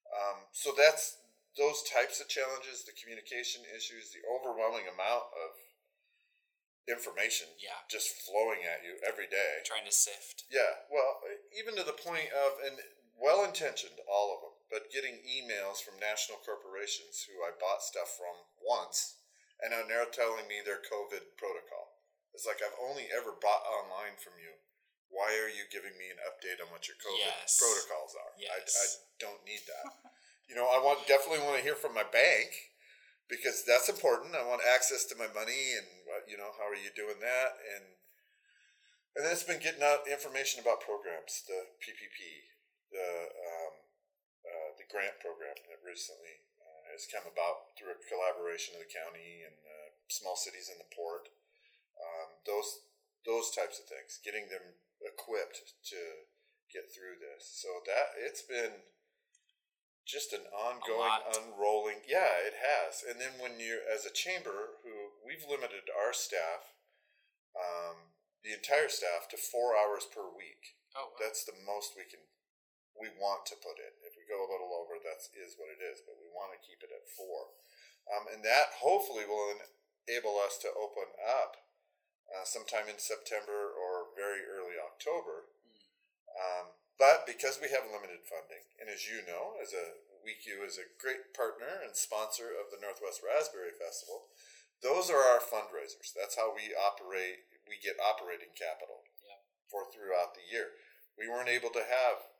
Um, 0.08 0.48
so 0.52 0.72
that's 0.72 1.18
those 1.58 1.82
types 1.90 2.20
of 2.22 2.30
challenges, 2.30 2.86
the 2.86 2.94
communication 2.94 3.66
issues, 3.74 4.14
the 4.14 4.22
overwhelming 4.24 4.86
amount 4.86 5.26
of 5.34 5.58
information 6.88 7.48
Yeah. 7.58 7.84
just 7.90 8.22
flowing 8.24 8.64
at 8.64 8.82
you 8.82 8.98
every 9.04 9.26
day. 9.26 9.60
Trying 9.64 9.84
to 9.84 9.92
sift. 9.92 10.44
Yeah, 10.48 10.86
well, 10.88 11.20
even 11.52 11.76
to 11.76 11.84
the 11.84 11.92
point 11.92 12.32
of, 12.32 12.58
and 12.64 12.80
well 13.14 13.44
intentioned, 13.44 14.00
all 14.08 14.34
of 14.34 14.40
them, 14.40 14.54
but 14.70 14.90
getting 14.90 15.20
emails 15.26 15.82
from 15.82 15.98
national 15.98 16.38
corporations 16.38 17.24
who 17.24 17.42
I 17.44 17.50
bought 17.50 17.82
stuff 17.82 18.16
from 18.16 18.46
once 18.62 19.16
and 19.60 19.74
are 19.74 19.86
now 19.86 20.04
telling 20.04 20.46
me 20.46 20.60
their 20.64 20.78
COVID 20.78 21.36
protocol. 21.36 21.97
It's 22.38 22.46
like 22.46 22.62
I've 22.62 22.78
only 22.78 23.10
ever 23.10 23.34
bought 23.34 23.66
online 23.66 24.14
from 24.14 24.38
you. 24.38 24.54
Why 25.10 25.34
are 25.42 25.50
you 25.50 25.66
giving 25.74 25.98
me 25.98 26.06
an 26.06 26.22
update 26.22 26.62
on 26.62 26.70
what 26.70 26.86
your 26.86 26.94
COVID 27.02 27.18
Yes. 27.18 27.58
protocols 27.58 28.14
are? 28.14 28.30
I, 28.38 28.62
I 28.62 28.86
don't 29.18 29.42
need 29.42 29.66
that. 29.66 29.90
you 30.46 30.54
know, 30.54 30.70
I 30.70 30.78
want 30.78 31.02
definitely 31.10 31.42
want 31.42 31.58
to 31.58 31.66
hear 31.66 31.74
from 31.74 31.98
my 31.98 32.06
bank 32.06 32.54
because 33.26 33.66
that's 33.66 33.90
important. 33.90 34.38
I 34.38 34.46
want 34.46 34.62
access 34.62 35.02
to 35.10 35.18
my 35.18 35.26
money 35.34 35.74
and 35.74 36.06
what- 36.06 36.30
you 36.30 36.38
know 36.38 36.54
how 36.54 36.70
are 36.70 36.78
you 36.78 36.94
doing 36.94 37.18
that 37.18 37.58
and 37.74 37.98
and 39.18 39.26
then 39.26 39.34
it's 39.34 39.42
been 39.42 39.58
getting 39.58 39.82
out 39.82 40.06
information 40.06 40.62
about 40.62 40.78
programs, 40.78 41.42
the 41.50 41.74
PPP, 41.82 42.18
the 42.94 43.08
um, 43.34 43.74
uh, 44.46 44.70
the 44.78 44.86
grant 44.86 45.18
program 45.18 45.58
that 45.66 45.82
recently 45.82 46.46
uh, 46.62 46.94
has 46.94 47.10
come 47.10 47.26
about 47.26 47.74
through 47.74 47.98
a 47.98 48.06
collaboration 48.06 48.78
of 48.78 48.86
the 48.86 48.94
county 48.94 49.42
and 49.42 49.58
uh, 49.66 49.90
small 50.06 50.38
cities 50.38 50.70
in 50.70 50.78
the 50.78 50.86
port. 50.94 51.26
Those 52.46 52.86
those 53.26 53.50
types 53.50 53.78
of 53.78 53.86
things, 53.86 54.20
getting 54.22 54.48
them 54.48 54.78
equipped 55.02 55.76
to 55.92 56.00
get 56.72 56.92
through 56.92 57.20
this. 57.20 57.48
So 57.48 57.68
that 57.88 58.14
it's 58.18 58.44
been 58.44 58.84
just 60.08 60.32
an 60.32 60.48
ongoing 60.56 61.20
unrolling 61.36 62.00
yeah 62.08 62.40
it 62.40 62.56
has. 62.56 63.04
And 63.04 63.20
then 63.20 63.36
when 63.36 63.60
you 63.60 63.84
as 63.84 64.08
a 64.08 64.14
chamber 64.14 64.80
who 64.80 65.12
we've 65.20 65.44
limited 65.44 65.92
our 65.92 66.16
staff 66.16 66.72
um, 67.52 68.16
the 68.40 68.56
entire 68.56 68.88
staff 68.88 69.28
to 69.28 69.36
four 69.36 69.76
hours 69.76 70.08
per 70.08 70.24
week. 70.24 70.80
Oh, 70.96 71.12
wow. 71.12 71.20
that's 71.20 71.44
the 71.44 71.56
most 71.68 71.92
we 71.92 72.08
can 72.08 72.24
we 72.96 73.12
want 73.20 73.46
to 73.52 73.60
put 73.60 73.78
in. 73.78 73.94
If 74.02 74.16
we 74.16 74.24
go 74.24 74.40
a 74.40 74.48
little 74.48 74.72
over 74.72 74.96
that's 74.96 75.28
is 75.36 75.60
what 75.60 75.68
it 75.68 75.84
is 75.84 76.00
but 76.00 76.16
we 76.16 76.32
want 76.32 76.56
to 76.56 76.64
keep 76.64 76.80
it 76.80 76.88
at 76.88 77.04
four. 77.12 77.52
Um, 78.08 78.24
and 78.32 78.40
that 78.48 78.80
hopefully 78.80 79.28
will 79.28 79.60
enable 80.08 80.40
us 80.40 80.56
to 80.64 80.72
open 80.72 81.12
up 81.20 81.67
uh, 82.32 82.44
sometime 82.44 82.86
in 82.88 82.98
september 83.00 83.72
or 83.72 84.12
very 84.16 84.44
early 84.44 84.76
october 84.78 85.48
um, 86.38 86.76
but 86.98 87.26
because 87.30 87.62
we 87.62 87.70
have 87.70 87.86
limited 87.86 88.26
funding, 88.26 88.66
and 88.82 88.90
as 88.90 89.06
you 89.06 89.22
know, 89.22 89.54
as 89.62 89.70
a 89.70 90.02
WECU 90.26 90.66
is 90.66 90.78
a 90.82 90.90
great 90.98 91.30
partner 91.30 91.78
and 91.82 91.94
sponsor 91.94 92.50
of 92.50 92.74
the 92.74 92.82
Northwest 92.82 93.22
Raspberry 93.22 93.70
Festival, 93.74 94.34
those 94.82 95.06
are 95.06 95.22
our 95.22 95.38
fundraisers. 95.38 96.10
That's 96.10 96.34
how 96.34 96.50
we 96.54 96.74
operate. 96.74 97.46
We 97.70 97.78
get 97.78 98.02
operating 98.02 98.50
capital 98.58 99.06
Yep. 99.22 99.40
for 99.70 99.86
throughout 99.90 100.34
the 100.34 100.42
year. 100.46 100.74
We 101.14 101.30
weren't 101.30 101.50
able 101.50 101.70
to 101.74 101.86
have 101.86 102.34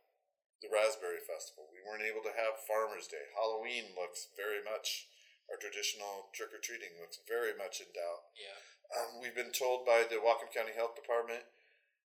the 0.58 0.70
Raspberry 0.70 1.22
Festival. 1.22 1.70
We 1.70 1.82
weren't 1.86 2.02
able 2.06 2.26
to 2.26 2.34
have 2.34 2.58
Farmers 2.66 3.06
Day. 3.06 3.30
Halloween 3.38 3.94
looks 3.94 4.26
very 4.34 4.58
much 4.58 5.06
our 5.46 5.58
traditional 5.58 6.34
trick 6.34 6.50
or 6.50 6.58
treating 6.58 6.98
looks 6.98 7.22
very 7.30 7.54
much 7.54 7.78
in 7.78 7.90
doubt. 7.94 8.30
yeah. 8.34 8.58
Um, 8.88 9.20
we've 9.20 9.36
been 9.36 9.52
told 9.52 9.84
by 9.84 10.08
the 10.08 10.16
Whatcom 10.16 10.48
County 10.48 10.72
Health 10.72 10.96
Department 10.96 11.44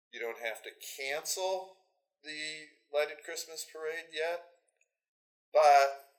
you 0.10 0.18
don't 0.18 0.42
have 0.42 0.66
to 0.66 0.74
cancel 0.82 1.78
the 2.26 2.74
lighted 2.90 3.22
Christmas 3.22 3.64
parade 3.70 4.10
yet, 4.10 4.58
but 5.54 6.12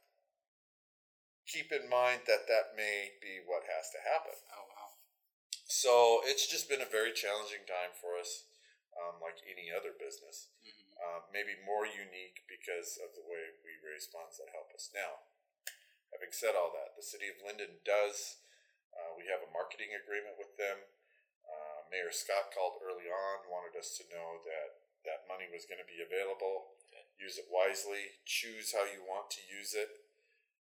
keep 1.51 1.75
in 1.75 1.91
mind 1.91 2.25
that 2.31 2.47
that 2.47 2.79
may 2.79 3.19
be 3.19 3.43
what 3.43 3.67
has 3.67 3.91
to 3.91 4.01
happen. 4.07 4.39
Oh 4.55 4.67
wow. 4.71 4.89
So 5.67 6.23
it's 6.25 6.47
just 6.47 6.71
been 6.71 6.85
a 6.85 6.89
very 6.89 7.11
challenging 7.11 7.67
time 7.67 7.93
for 7.99 8.15
us, 8.15 8.47
um, 8.95 9.19
like 9.19 9.43
any 9.43 9.69
other 9.69 9.93
business. 9.93 10.55
Mm-hmm. 10.63 10.95
Uh, 11.03 11.21
maybe 11.35 11.59
more 11.67 11.91
unique 11.91 12.47
because 12.47 13.03
of 13.03 13.19
the 13.19 13.27
way 13.27 13.51
we 13.67 13.83
raise 13.83 14.07
funds 14.07 14.39
that 14.39 14.55
help 14.55 14.71
us. 14.71 14.95
Now, 14.95 15.27
having 16.15 16.31
said 16.31 16.55
all 16.55 16.71
that, 16.79 16.95
the 16.95 17.03
city 17.03 17.27
of 17.27 17.43
Lynden 17.43 17.83
does. 17.83 18.42
Uh, 18.93 19.17
we 19.17 19.27
have 19.29 19.43
a 19.45 19.55
marketing 19.55 19.97
agreement 19.97 20.37
with 20.37 20.55
them. 20.61 20.85
Uh, 21.45 21.85
Mayor 21.89 22.13
Scott 22.13 22.53
called 22.53 22.81
early 22.81 23.09
on, 23.09 23.49
wanted 23.49 23.77
us 23.77 23.97
to 24.01 24.09
know 24.09 24.41
that 24.45 24.83
that 25.05 25.27
money 25.27 25.51
was 25.51 25.67
going 25.67 25.83
to 25.83 25.89
be 25.89 26.01
available. 26.01 26.79
Use 27.19 27.39
it 27.39 27.51
wisely. 27.51 28.19
Choose 28.27 28.75
how 28.75 28.87
you 28.87 29.03
want 29.03 29.31
to 29.37 29.43
use 29.47 29.75
it. 29.75 29.91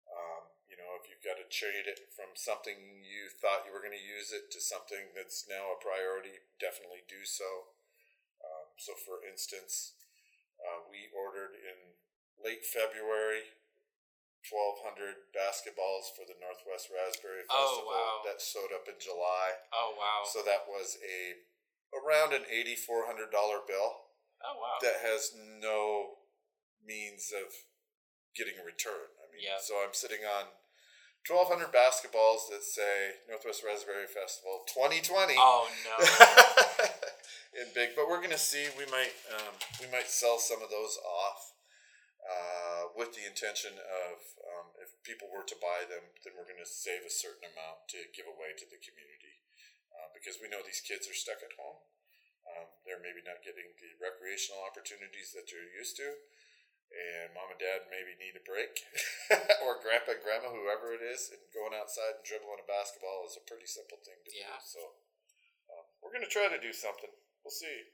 Um, 0.08 0.50
you 0.66 0.74
know, 0.74 0.96
if 0.98 1.06
you've 1.06 1.24
got 1.24 1.38
to 1.38 1.46
trade 1.46 1.86
it 1.86 2.10
from 2.12 2.34
something 2.34 3.04
you 3.04 3.30
thought 3.30 3.68
you 3.68 3.72
were 3.72 3.84
going 3.84 3.96
to 3.96 4.00
use 4.00 4.32
it 4.32 4.50
to 4.52 4.60
something 4.60 5.12
that's 5.12 5.46
now 5.46 5.74
a 5.74 5.78
priority, 5.78 6.40
definitely 6.58 7.04
do 7.06 7.22
so. 7.22 7.74
Um, 8.42 8.74
so, 8.78 8.96
for 8.96 9.20
instance, 9.22 9.98
uh, 10.58 10.86
we 10.90 11.10
ordered 11.14 11.54
in 11.54 11.98
late 12.38 12.66
February 12.66 13.58
1,200 14.50 15.32
basketballs 15.36 16.10
for 16.16 16.24
the 16.28 16.36
Northwest 16.40 16.88
Raspberry 16.92 17.44
Oh, 17.48 17.54
Festival. 17.54 17.92
wow. 17.92 18.14
That 18.26 18.38
showed 18.40 18.72
up 18.74 18.88
in 18.88 18.96
July. 19.00 19.60
Oh 19.72 19.94
wow. 19.96 20.24
So 20.28 20.40
that 20.44 20.64
was 20.68 20.96
a 21.04 21.38
around 21.96 22.32
an 22.36 22.44
$8,400 22.52 23.32
bill 23.66 24.12
oh 24.44 24.54
wow. 24.60 24.76
that 24.82 25.00
has 25.00 25.32
no 25.36 26.20
means 26.84 27.32
of 27.32 27.48
getting 28.36 28.54
a 28.60 28.64
return. 28.64 29.08
I 29.20 29.24
mean, 29.32 29.42
Yep. 29.44 29.60
so 29.64 29.80
I'm 29.84 29.94
sitting 29.96 30.24
on 30.24 30.52
1,200 31.26 31.68
basketballs 31.72 32.48
that 32.48 32.62
say 32.64 33.20
Northwest 33.28 33.62
Raspberry 33.64 34.06
Festival 34.06 34.64
2020 34.72 35.34
oh 35.36 35.68
no. 35.84 35.96
in 37.60 37.68
big. 37.74 37.90
But 37.96 38.08
we're 38.08 38.22
gonna 38.22 38.38
see. 38.38 38.66
We 38.78 38.86
might 38.86 39.12
um, 39.34 39.54
we 39.80 39.90
might 39.90 40.08
sell 40.08 40.38
some 40.38 40.62
of 40.62 40.70
those 40.70 40.96
off 41.04 41.52
with 42.98 43.14
the 43.14 43.22
intention 43.22 43.78
of 43.78 44.16
um, 44.42 44.66
if 44.82 44.90
people 45.06 45.30
were 45.30 45.46
to 45.46 45.54
buy 45.62 45.86
them, 45.86 46.10
then 46.26 46.34
we're 46.34 46.50
gonna 46.50 46.66
save 46.66 47.06
a 47.06 47.14
certain 47.14 47.46
amount 47.46 47.86
to 47.94 48.02
give 48.10 48.26
away 48.26 48.52
to 48.58 48.66
the 48.66 48.82
community 48.82 49.38
uh, 49.94 50.10
because 50.10 50.42
we 50.42 50.50
know 50.50 50.60
these 50.66 50.82
kids 50.82 51.06
are 51.06 51.14
stuck 51.14 51.38
at 51.40 51.54
home. 51.54 51.78
Um, 52.42 52.66
they're 52.82 52.98
maybe 53.00 53.22
not 53.22 53.44
getting 53.46 53.70
the 53.78 53.94
recreational 54.02 54.64
opportunities 54.66 55.30
that 55.36 55.46
they're 55.46 55.70
used 55.78 55.94
to. 56.02 56.10
And 56.88 57.36
mom 57.36 57.52
and 57.52 57.60
dad 57.60 57.84
maybe 57.92 58.16
need 58.16 58.32
a 58.32 58.40
break, 58.48 58.80
or 59.60 59.76
grandpa 59.76 60.16
and 60.16 60.24
grandma, 60.24 60.48
whoever 60.48 60.96
it 60.96 61.04
is, 61.04 61.28
and 61.28 61.36
going 61.52 61.76
outside 61.76 62.16
and 62.16 62.24
dribbling 62.24 62.64
a 62.64 62.66
basketball 62.66 63.28
is 63.28 63.36
a 63.36 63.44
pretty 63.44 63.68
simple 63.68 64.00
thing 64.00 64.16
to 64.24 64.32
Yeah. 64.32 64.56
do. 64.56 64.64
So 64.64 64.80
um, 65.68 65.84
we're 66.00 66.16
going 66.16 66.24
to 66.24 66.32
try 66.32 66.48
to 66.48 66.56
do 66.56 66.72
something. 66.72 67.12
We'll 67.44 67.52
see. 67.52 67.92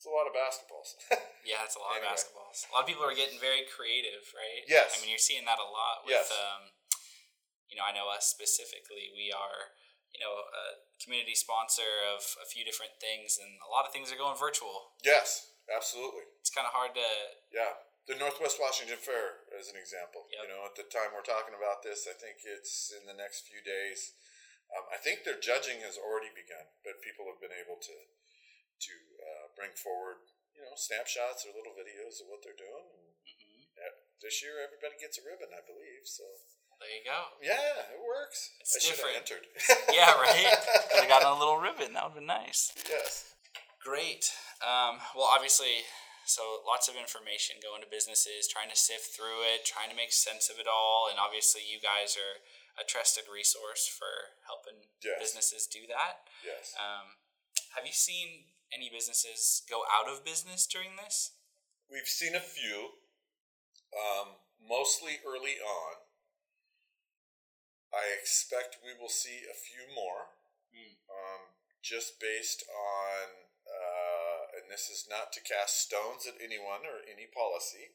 It's 0.00 0.08
a 0.08 0.16
lot 0.16 0.24
of 0.24 0.32
basketballs. 0.32 0.96
Yeah, 1.44 1.60
it's 1.64 1.76
a 1.76 1.80
lot 1.80 1.96
Anyway. 1.96 2.08
of 2.08 2.16
basketballs. 2.16 2.68
A 2.68 2.72
lot 2.72 2.84
of 2.84 2.88
people 2.88 3.04
are 3.04 3.16
getting 3.16 3.36
very 3.40 3.64
creative, 3.68 4.24
right? 4.36 4.64
Yes. 4.68 4.92
I 4.96 5.00
mean, 5.00 5.08
you're 5.12 5.20
seeing 5.20 5.44
that 5.48 5.56
a 5.60 5.64
lot 5.68 6.04
with, 6.08 6.16
Yes. 6.16 6.28
um, 6.32 6.72
you 7.68 7.76
know, 7.80 7.84
I 7.84 7.92
know 7.96 8.08
us 8.12 8.28
specifically. 8.28 9.08
We 9.12 9.28
are, 9.32 9.76
you 10.12 10.20
know, 10.20 10.32
a 10.40 10.64
community 11.00 11.32
sponsor 11.36 12.04
of 12.12 12.20
a 12.40 12.48
few 12.48 12.64
different 12.64 12.96
things, 13.00 13.36
and 13.40 13.60
a 13.64 13.68
lot 13.72 13.84
of 13.88 13.92
things 13.92 14.12
are 14.12 14.20
going 14.20 14.36
virtual. 14.40 14.96
yes, 15.04 15.52
absolutely. 15.68 16.28
It's 16.44 16.52
kind 16.52 16.68
of 16.68 16.72
hard 16.76 16.92
to. 16.96 17.08
Yeah, 17.52 17.80
the 18.08 18.16
Northwest 18.20 18.60
Washington 18.60 19.00
Fair, 19.00 19.48
as 19.56 19.68
an 19.72 19.76
example. 19.80 20.28
Yep. 20.32 20.40
You 20.44 20.48
know, 20.52 20.60
at 20.68 20.76
the 20.76 20.84
time 20.92 21.12
we're 21.16 21.24
talking 21.24 21.56
about 21.56 21.80
this, 21.84 22.04
I 22.08 22.12
think 22.16 22.40
it's 22.44 22.92
in 22.92 23.04
the 23.08 23.16
next 23.16 23.48
few 23.48 23.60
days. 23.64 24.12
Um, 24.76 24.84
I 24.92 25.00
think 25.00 25.24
their 25.24 25.40
judging 25.40 25.80
has 25.88 25.96
already 25.96 26.28
begun, 26.36 26.68
but 26.84 27.00
people 27.00 27.24
have 27.32 27.40
been 27.40 27.56
able 27.56 27.80
to 27.80 27.96
to 28.80 28.94
uh, 29.24 29.39
bring 29.60 29.76
forward, 29.76 30.24
you 30.56 30.64
know, 30.64 30.72
snapshots 30.72 31.44
or 31.44 31.52
little 31.52 31.76
videos 31.76 32.24
of 32.24 32.32
what 32.32 32.40
they're 32.40 32.56
doing. 32.56 32.88
Mhm. 33.28 33.68
uh, 33.76 33.92
this 34.24 34.40
year, 34.42 34.56
everybody 34.60 34.96
gets 34.96 35.20
a 35.20 35.22
ribbon, 35.24 35.52
I 35.52 35.60
believe. 35.60 36.08
So 36.08 36.24
There 36.80 36.88
you 36.96 37.04
go. 37.04 37.36
yeah, 37.44 37.92
it 37.92 38.00
works. 38.00 38.56
It's 38.60 38.76
I 38.76 38.80
should 38.80 38.96
have 38.96 39.04
different. 39.04 39.16
entered. 39.20 39.44
Yeah, 39.92 40.16
right. 40.16 40.56
Could 40.96 41.00
have 41.04 41.12
gotten 41.12 41.28
a 41.28 41.36
little 41.38 41.60
ribbon. 41.60 41.92
That 41.92 42.04
would 42.08 42.16
have 42.16 42.20
been 42.24 42.26
nice. 42.32 42.72
yes. 42.88 43.34
Great. 43.84 44.32
Um, 44.64 45.00
well, 45.16 45.28
obviously, 45.28 45.84
so 46.24 46.60
lots 46.66 46.88
of 46.88 46.96
information 46.96 47.56
going 47.64 47.80
to 47.84 47.88
businesses, 47.88 48.48
trying 48.48 48.68
to 48.68 48.76
sift 48.76 49.12
through 49.16 49.40
it, 49.44 49.64
trying 49.64 49.88
to 49.88 49.96
make 49.96 50.12
sense 50.12 50.48
of 50.48 50.58
it 50.60 50.66
all, 50.68 51.08
and 51.08 51.18
obviously, 51.18 51.62
you 51.64 51.80
guys 51.80 52.16
are 52.16 52.40
a 52.80 52.84
trusted 52.84 53.24
resource 53.28 53.88
for 53.88 54.36
helping 54.48 54.88
Yes. 55.02 55.18
businesses 55.20 55.66
do 55.66 55.86
that. 55.88 56.28
Yes. 56.44 56.72
Um, 56.76 57.16
have 57.76 57.84
you 57.86 57.92
seen 57.92 58.52
any 58.72 58.90
businesses 58.90 59.62
go 59.68 59.82
out 59.90 60.08
of 60.10 60.24
business 60.24 60.66
during 60.66 60.96
this? 60.96 61.32
We've 61.90 62.06
seen 62.06 62.34
a 62.34 62.40
few, 62.40 63.02
um, 63.92 64.38
mostly 64.62 65.18
early 65.26 65.58
on. 65.58 65.94
I 67.92 68.14
expect 68.14 68.78
we 68.84 68.94
will 68.94 69.10
see 69.10 69.42
a 69.50 69.54
few 69.54 69.86
more, 69.94 70.30
Hmm. 70.72 70.94
um, 71.10 71.42
just 71.82 72.20
based 72.20 72.62
on, 72.70 73.48
uh, 73.66 74.46
and 74.54 74.70
this 74.70 74.88
is 74.88 75.08
not 75.08 75.32
to 75.32 75.40
cast 75.40 75.80
stones 75.80 76.26
at 76.26 76.40
anyone 76.40 76.86
or 76.86 77.02
any 77.02 77.26
policy, 77.26 77.90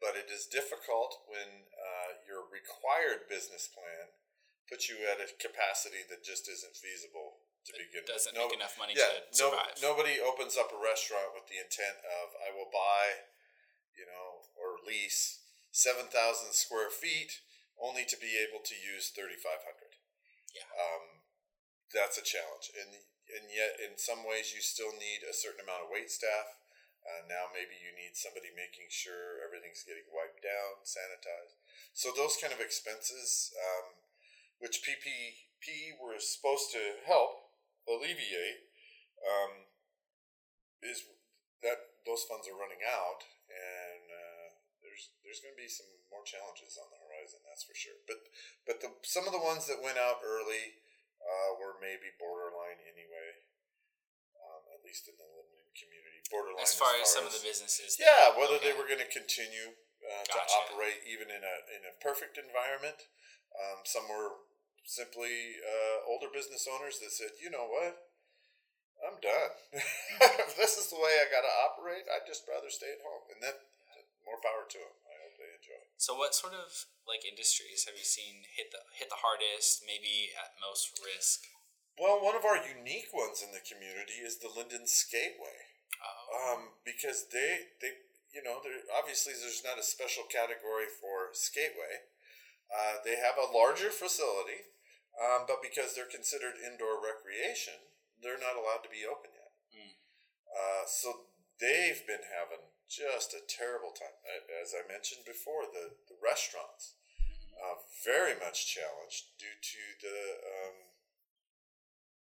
but 0.00 0.16
it 0.16 0.30
is 0.30 0.46
difficult 0.46 1.24
when 1.26 1.66
uh, 1.72 2.12
your 2.26 2.44
required 2.44 3.28
business 3.28 3.66
plan 3.68 4.12
puts 4.68 4.88
you 4.88 5.06
at 5.08 5.20
a 5.20 5.32
capacity 5.40 6.02
that 6.10 6.22
just 6.22 6.48
isn't 6.48 6.76
feasible 6.76 7.25
to 7.66 7.72
It 7.74 7.90
begin 7.90 8.04
doesn't 8.06 8.32
with. 8.32 8.38
No- 8.38 8.48
make 8.48 8.58
enough 8.58 8.76
money 8.78 8.94
yeah, 8.96 9.10
to 9.10 9.42
no, 9.42 9.50
survive. 9.50 9.74
nobody 9.82 10.16
opens 10.22 10.54
up 10.56 10.70
a 10.70 10.78
restaurant 10.78 11.34
with 11.34 11.46
the 11.50 11.58
intent 11.58 11.98
of 12.02 12.34
I 12.38 12.54
will 12.54 12.70
buy, 12.70 13.26
you 13.98 14.06
know, 14.06 14.46
or 14.54 14.78
lease 14.86 15.42
seven 15.74 16.06
thousand 16.08 16.54
square 16.56 16.88
feet 16.88 17.42
only 17.76 18.06
to 18.08 18.16
be 18.16 18.38
able 18.40 18.64
to 18.64 18.76
use 18.78 19.10
thirty 19.12 19.36
five 19.36 19.66
hundred. 19.66 19.98
Yeah. 20.54 20.64
Um, 20.72 21.26
that's 21.92 22.16
a 22.18 22.24
challenge, 22.24 22.70
and 22.74 22.90
and 23.26 23.50
yet 23.50 23.76
in 23.82 23.98
some 23.98 24.22
ways 24.22 24.54
you 24.54 24.62
still 24.62 24.94
need 24.94 25.26
a 25.26 25.34
certain 25.34 25.60
amount 25.66 25.84
of 25.86 25.92
wait 25.92 26.08
staff. 26.10 26.56
Uh, 27.06 27.22
now 27.30 27.46
maybe 27.54 27.78
you 27.78 27.94
need 27.94 28.18
somebody 28.18 28.50
making 28.50 28.90
sure 28.90 29.38
everything's 29.38 29.86
getting 29.86 30.06
wiped 30.10 30.42
down, 30.42 30.82
sanitized. 30.82 31.54
So 31.94 32.10
those 32.10 32.34
kind 32.34 32.50
of 32.50 32.58
expenses, 32.58 33.54
um, 33.54 33.94
which 34.58 34.82
PPP 34.82 35.94
were 36.02 36.18
supposed 36.18 36.74
to 36.74 36.98
help 37.06 37.45
alleviate, 37.88 38.66
um, 39.22 39.70
is 40.82 41.06
that 41.62 42.02
those 42.04 42.26
funds 42.28 42.46
are 42.46 42.58
running 42.58 42.82
out, 42.84 43.24
and 43.50 44.06
uh, 44.06 44.46
there's 44.84 45.14
there's 45.24 45.40
going 45.42 45.54
to 45.54 45.62
be 45.62 45.70
some 45.70 45.88
more 46.12 46.22
challenges 46.22 46.78
on 46.78 46.90
the 46.92 47.00
horizon. 47.00 47.42
That's 47.46 47.66
for 47.66 47.74
sure. 47.74 47.98
But 48.06 48.20
but 48.68 48.78
the 48.82 48.90
some 49.02 49.26
of 49.26 49.34
the 49.34 49.42
ones 49.42 49.66
that 49.66 49.82
went 49.82 49.98
out 49.98 50.22
early 50.22 50.78
uh, 51.22 51.58
were 51.58 51.80
maybe 51.82 52.14
borderline 52.20 52.82
anyway. 52.84 53.42
Um, 54.36 54.62
at 54.78 54.84
least 54.86 55.10
in 55.10 55.16
the 55.18 55.26
Lynden 55.26 55.74
community, 55.74 56.22
borderline 56.30 56.62
As 56.62 56.76
far 56.76 56.94
as 57.02 57.10
some 57.10 57.26
of 57.26 57.34
the 57.34 57.42
businesses. 57.42 57.98
yeah, 57.98 58.30
whether 58.38 58.62
they 58.62 58.70
were 58.70 58.86
going 58.86 59.02
to 59.02 59.10
continue 59.10 59.74
uh, 60.06 60.22
Gotcha. 60.22 60.38
to 60.38 60.44
operate 60.70 61.02
even 61.08 61.32
in 61.32 61.42
a 61.42 61.56
in 61.72 61.82
a 61.82 61.96
perfect 61.98 62.38
environment. 62.38 63.10
Um, 63.56 63.82
some 63.88 64.06
were 64.06 64.45
simply 64.86 65.60
uh, 65.60 66.06
older 66.08 66.32
business 66.32 66.64
owners 66.70 67.02
that 67.02 67.12
said, 67.12 67.36
"You 67.42 67.50
know 67.50 67.66
what? 67.66 68.08
I'm 69.04 69.20
done. 69.20 69.52
if 69.76 70.56
this 70.60 70.80
is 70.80 70.88
the 70.88 70.96
way 70.96 71.20
I 71.20 71.28
got 71.28 71.44
to 71.44 71.54
operate, 71.68 72.08
I'd 72.08 72.24
just 72.24 72.48
rather 72.48 72.72
stay 72.72 72.88
at 72.94 73.04
home." 73.04 73.28
And 73.28 73.42
that 73.44 73.66
more 74.26 74.42
power 74.42 74.66
to 74.66 74.78
them. 74.82 74.96
I 75.06 75.14
hope 75.22 75.38
they 75.38 75.46
enjoy. 75.54 75.78
it. 75.78 75.94
So, 75.96 76.18
what 76.18 76.34
sort 76.34 76.52
of 76.52 76.90
like 77.06 77.22
industries 77.22 77.86
have 77.86 77.94
you 77.94 78.04
seen 78.04 78.42
hit 78.58 78.74
the 78.74 78.82
hit 78.98 79.08
the 79.08 79.22
hardest, 79.22 79.86
maybe 79.86 80.34
at 80.34 80.58
most 80.58 80.98
risk? 80.98 81.46
Well, 81.96 82.20
one 82.20 82.36
of 82.36 82.44
our 82.44 82.60
unique 82.60 83.14
ones 83.14 83.40
in 83.40 83.54
the 83.54 83.64
community 83.64 84.20
is 84.20 84.42
the 84.42 84.52
Lynden 84.52 84.84
Skateway. 84.84 85.72
Oh, 86.02 86.52
um, 86.52 86.76
because 86.84 87.30
they 87.32 87.72
they 87.80 88.02
you 88.34 88.42
know 88.42 88.60
there 88.60 88.82
obviously 88.92 89.32
there's 89.32 89.64
not 89.64 89.80
a 89.80 89.86
special 89.86 90.26
category 90.26 90.90
for 90.90 91.32
skateway. 91.32 92.10
Uh, 92.66 92.98
they 93.06 93.14
have 93.14 93.38
a 93.38 93.48
larger 93.54 93.94
facility, 93.94 94.74
um, 95.16 95.48
but 95.48 95.64
because 95.64 95.96
they're 95.96 96.10
considered 96.10 96.60
indoor 96.60 97.00
recreation, 97.00 97.76
they're 98.20 98.40
not 98.40 98.56
allowed 98.56 98.84
to 98.84 98.92
be 98.92 99.08
open 99.08 99.32
yet. 99.32 99.52
Mm. 99.72 99.94
Uh, 100.48 100.84
so 100.84 101.32
they've 101.60 102.04
been 102.04 102.24
having 102.32 102.72
just 102.86 103.34
a 103.34 103.42
terrible 103.48 103.90
time. 103.90 104.14
As 104.62 104.76
I 104.76 104.86
mentioned 104.86 105.26
before, 105.26 105.66
the 105.66 105.98
the 106.06 106.16
restaurants 106.22 106.94
uh, 107.56 107.80
very 108.04 108.36
much 108.38 108.68
challenged 108.68 109.34
due 109.40 109.56
to 109.56 109.82
the 110.04 110.20
um, 110.44 110.76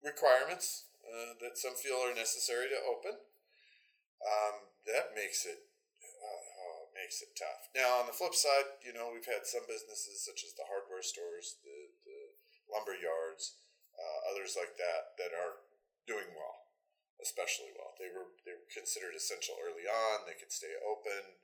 requirements 0.03 0.91
uh, 1.01 1.33
that 1.41 1.57
some 1.57 1.73
feel 1.73 1.97
are 2.03 2.13
necessary 2.13 2.69
to 2.69 2.79
open. 2.85 3.17
Um, 4.21 4.69
that 4.85 5.17
makes 5.17 5.49
it 5.49 5.65
uh, 6.21 6.41
oh, 6.61 6.93
makes 6.93 7.25
it 7.25 7.33
tough. 7.33 7.73
Now 7.73 7.97
on 7.97 8.05
the 8.05 8.13
flip 8.13 8.37
side, 8.37 8.77
you 8.85 8.93
know 8.93 9.09
we've 9.09 9.25
had 9.25 9.49
some 9.49 9.65
businesses 9.65 10.21
such 10.21 10.45
as 10.45 10.53
the 10.53 10.69
hardware 10.69 11.01
stores, 11.01 11.57
the 11.65 11.80
lumber 12.71 12.95
yards, 12.97 13.59
uh, 13.99 14.31
others 14.33 14.55
like 14.57 14.75
that 14.79 15.13
that 15.19 15.35
are 15.35 15.61
doing 16.07 16.31
well, 16.33 16.71
especially 17.21 17.69
well. 17.77 17.93
They 17.99 18.09
were 18.09 18.31
they 18.47 18.55
were 18.57 18.67
considered 18.71 19.13
essential 19.13 19.59
early 19.61 19.85
on. 19.85 20.25
They 20.25 20.39
could 20.39 20.51
stay 20.51 20.73
open. 20.81 21.37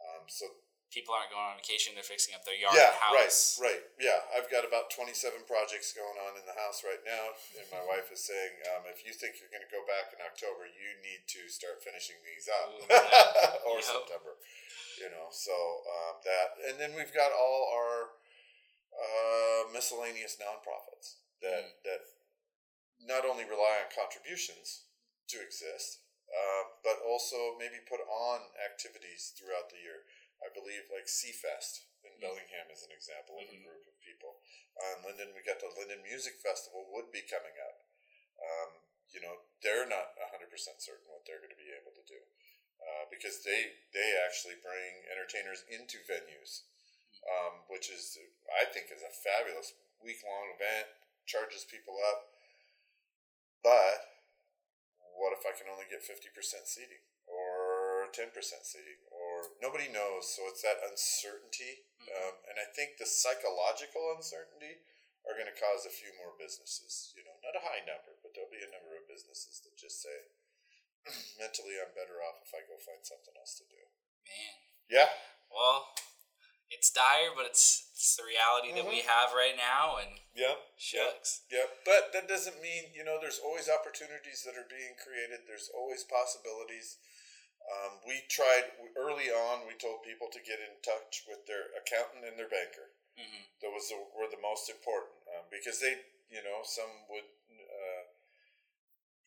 Um, 0.00 0.24
so 0.32 0.48
people 0.88 1.12
aren't 1.14 1.30
going 1.30 1.44
on 1.44 1.60
vacation; 1.60 1.92
they're 1.94 2.06
fixing 2.06 2.32
up 2.32 2.42
their 2.48 2.56
yard 2.56 2.72
yeah, 2.74 2.96
house. 2.98 3.60
right, 3.60 3.68
right. 3.70 3.84
Yeah, 4.00 4.18
I've 4.32 4.48
got 4.48 4.64
about 4.64 4.88
twenty-seven 4.90 5.44
projects 5.44 5.92
going 5.92 6.16
on 6.24 6.40
in 6.40 6.48
the 6.48 6.56
house 6.56 6.80
right 6.82 7.02
now, 7.04 7.36
and 7.60 7.68
my 7.68 7.84
wife 7.84 8.08
is 8.10 8.24
saying, 8.24 8.64
um, 8.74 8.88
if 8.88 9.04
you 9.04 9.12
think 9.12 9.36
you're 9.38 9.52
going 9.52 9.62
to 9.62 9.70
go 9.70 9.84
back 9.84 10.10
in 10.16 10.18
October, 10.24 10.64
you 10.66 10.88
need 11.04 11.28
to 11.36 11.46
start 11.52 11.84
finishing 11.84 12.16
these 12.24 12.48
up, 12.48 12.70
or 13.68 13.78
Yep. 13.78 13.86
September. 13.86 14.34
You 14.98 15.08
know, 15.12 15.28
so 15.32 15.52
um, 15.88 16.20
that, 16.28 16.48
and 16.68 16.76
then 16.76 16.92
we've 16.92 17.12
got 17.12 17.32
all 17.32 17.72
our 17.72 18.20
uh, 19.00 19.72
miscellaneous 19.72 20.36
nonprofits 20.36 21.16
that 21.40 21.64
Mm. 21.64 21.82
that 21.84 22.02
not 23.00 23.24
only 23.24 23.44
rely 23.44 23.80
on 23.82 23.88
contributions 23.90 24.84
to 25.28 25.40
exist, 25.40 26.00
um, 26.30 26.66
but 26.84 27.00
also 27.02 27.56
maybe 27.58 27.80
put 27.88 28.00
on 28.00 28.40
activities 28.64 29.32
throughout 29.36 29.70
the 29.70 29.78
year. 29.78 30.04
I 30.44 30.48
believe 30.52 30.90
like 30.92 31.08
Seafest 31.08 31.84
in 32.04 32.12
Mhm. 32.12 32.20
Bellingham 32.20 32.70
is 32.70 32.82
an 32.82 32.92
example 32.92 33.38
of 33.40 33.48
a 33.48 33.52
Mhm. 33.52 33.64
group 33.64 33.86
of 33.86 34.00
people. 34.00 34.42
Uh, 34.76 34.96
Lynden, 35.04 35.34
we 35.34 35.42
got 35.42 35.60
the 35.60 35.68
Lynden 35.68 36.02
Music 36.02 36.36
Festival 36.40 36.84
would 36.92 37.10
be 37.10 37.22
coming 37.22 37.58
up. 37.58 37.84
Um, 38.40 38.82
you 39.10 39.20
know, 39.20 39.44
they're 39.60 39.86
not 39.86 40.16
hundred 40.30 40.50
percent 40.50 40.80
certain 40.80 41.08
what 41.08 41.24
they're 41.26 41.38
going 41.38 41.50
to 41.50 41.56
be 41.56 41.72
able 41.72 41.92
to 41.92 42.02
do 42.04 42.20
uh, 42.80 43.04
because 43.10 43.42
they 43.44 43.76
they 43.92 44.16
actually 44.24 44.56
bring 44.56 45.04
entertainers 45.10 45.64
into 45.68 45.98
venues, 46.08 46.62
um, 47.28 47.64
which 47.68 47.90
is 47.90 48.16
I 48.54 48.64
think 48.68 48.88
is 48.92 49.02
a 49.04 49.12
fabulous 49.12 49.74
week 50.02 50.20
long 50.24 50.52
event. 50.56 50.88
Charges 51.28 51.62
people 51.68 51.94
up, 52.10 52.26
but 53.62 53.98
what 55.14 55.36
if 55.36 55.44
I 55.46 55.52
can 55.54 55.68
only 55.70 55.86
get 55.86 56.02
fifty 56.02 56.32
percent 56.32 56.66
seating 56.66 57.04
or 57.28 58.08
ten 58.10 58.32
percent 58.34 58.64
seating 58.66 58.98
or 59.12 59.52
nobody 59.62 59.86
knows? 59.92 60.26
So 60.32 60.48
it's 60.48 60.64
that 60.66 60.80
uncertainty, 60.82 61.84
Mhm. 62.02 62.08
um, 62.16 62.34
and 62.50 62.56
I 62.58 62.66
think 62.74 62.96
the 62.96 63.06
psychological 63.06 64.16
uncertainty 64.16 64.80
are 65.28 65.36
going 65.36 65.46
to 65.46 65.60
cause 65.60 65.84
a 65.84 65.92
few 65.92 66.10
more 66.18 66.32
businesses. 66.40 67.12
You 67.14 67.22
know, 67.22 67.36
not 67.44 67.54
a 67.54 67.60
high 67.62 67.84
number, 67.84 68.16
but 68.24 68.32
there'll 68.34 68.50
be 68.50 68.64
a 68.64 68.72
number 68.72 68.96
of 68.96 69.06
businesses 69.06 69.60
that 69.62 69.76
just 69.76 70.00
say, 70.02 70.24
mentally, 71.38 71.76
I'm 71.78 71.92
better 71.94 72.22
off 72.24 72.40
if 72.42 72.50
I 72.56 72.64
go 72.66 72.76
find 72.80 73.04
something 73.04 73.36
else 73.36 73.54
to 73.60 73.64
do. 73.68 73.84
Man, 74.26 74.54
Yeah, 74.88 75.12
well, 75.52 75.94
it's 76.70 76.90
dire, 76.90 77.34
but 77.36 77.46
it's 77.46 77.90
it's 77.92 78.16
the 78.16 78.24
reality 78.24 78.72
that 78.72 78.88
we 78.88 79.04
have 79.04 79.36
right 79.36 79.54
now, 79.58 80.00
and 80.00 80.22
yeah, 80.32 80.56
shucks. 80.80 81.44
Yeah, 81.52 81.68
but 81.84 82.14
that 82.16 82.30
doesn't 82.30 82.62
mean 82.64 82.94
you 82.96 83.04
know. 83.04 83.20
There's 83.20 83.42
always 83.42 83.68
opportunities 83.68 84.46
that 84.48 84.56
are 84.56 84.66
being 84.70 84.96
created. 84.96 85.44
There's 85.44 85.68
always 85.74 86.06
possibilities. 86.08 86.96
Um, 87.60 88.00
we 88.08 88.24
tried 88.32 88.72
early 88.96 89.28
on. 89.28 89.68
We 89.68 89.76
told 89.76 90.00
people 90.02 90.32
to 90.32 90.40
get 90.40 90.58
in 90.64 90.80
touch 90.80 91.28
with 91.28 91.44
their 91.44 91.70
accountant 91.76 92.24
and 92.24 92.40
their 92.40 92.48
banker. 92.48 92.96
hmm 93.14 93.44
That 93.60 93.70
was 93.70 93.92
the, 93.92 94.00
were 94.16 94.32
the 94.32 94.40
most 94.40 94.72
important 94.72 95.12
um, 95.36 95.44
because 95.52 95.78
they, 95.78 96.00
you 96.32 96.40
know, 96.40 96.64
some 96.64 96.88
would 97.12 97.28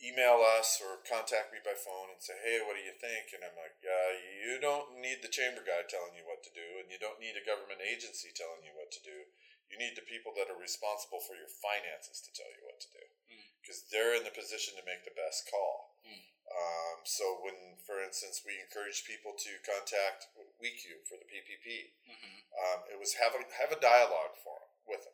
email 0.04 0.44
us 0.60 0.84
or 0.84 1.00
contact 1.08 1.56
me 1.56 1.64
by 1.64 1.74
phone 1.74 2.12
and 2.12 2.20
say, 2.20 2.36
"Hey, 2.44 2.60
what 2.62 2.76
do 2.76 2.84
you 2.84 2.92
think?" 2.92 3.32
And 3.32 3.42
I'm 3.44 3.56
like, 3.56 3.80
"Yeah, 3.82 4.12
you 4.44 4.60
don't 4.60 5.00
need 5.00 5.24
the 5.24 5.32
chamber 5.32 5.64
guy 5.64 5.84
telling 5.88 6.14
you 6.20 6.28
what 6.28 6.44
to 6.44 6.52
do, 6.52 6.80
and 6.84 6.92
you 6.92 7.00
don't 7.00 7.20
need 7.24 7.40
a 7.40 7.46
government 7.48 7.80
agency 7.82 8.32
telling 8.36 8.64
you 8.68 8.76
what 8.76 8.92
to 8.92 9.02
do. 9.02 9.32
You 9.72 9.78
need 9.80 9.96
the 9.96 10.06
people 10.06 10.36
that 10.36 10.52
are 10.52 10.60
responsible 10.60 11.22
for 11.24 11.34
your 11.40 11.48
finances 11.48 12.22
to 12.22 12.32
tell 12.36 12.52
you 12.52 12.62
what 12.68 12.80
to 12.82 12.90
do, 12.92 13.06
Mm. 13.32 13.48
because 13.62 13.88
they're 13.90 14.14
in 14.14 14.24
the 14.28 14.32
position 14.36 14.76
to 14.76 14.84
make 14.84 15.04
the 15.04 15.16
best 15.16 15.50
call." 15.50 15.96
Mm. 16.06 16.30
Um, 16.52 17.06
so 17.06 17.40
when, 17.42 17.78
for 17.82 18.04
instance, 18.04 18.44
we 18.46 18.60
encourage 18.60 19.06
people 19.06 19.34
to 19.34 19.58
contact 19.60 20.28
WECU 20.60 21.02
for 21.08 21.18
the 21.18 21.26
PPP, 21.26 21.94
hmm 22.06 22.40
um, 22.54 22.84
it 22.92 23.00
was 23.00 23.16
have 23.16 23.34
a 23.34 23.42
have 23.58 23.72
a 23.72 23.80
dialogue 23.80 24.38
for 24.44 24.60
them 24.60 24.70
with 24.86 25.04
them. 25.06 25.14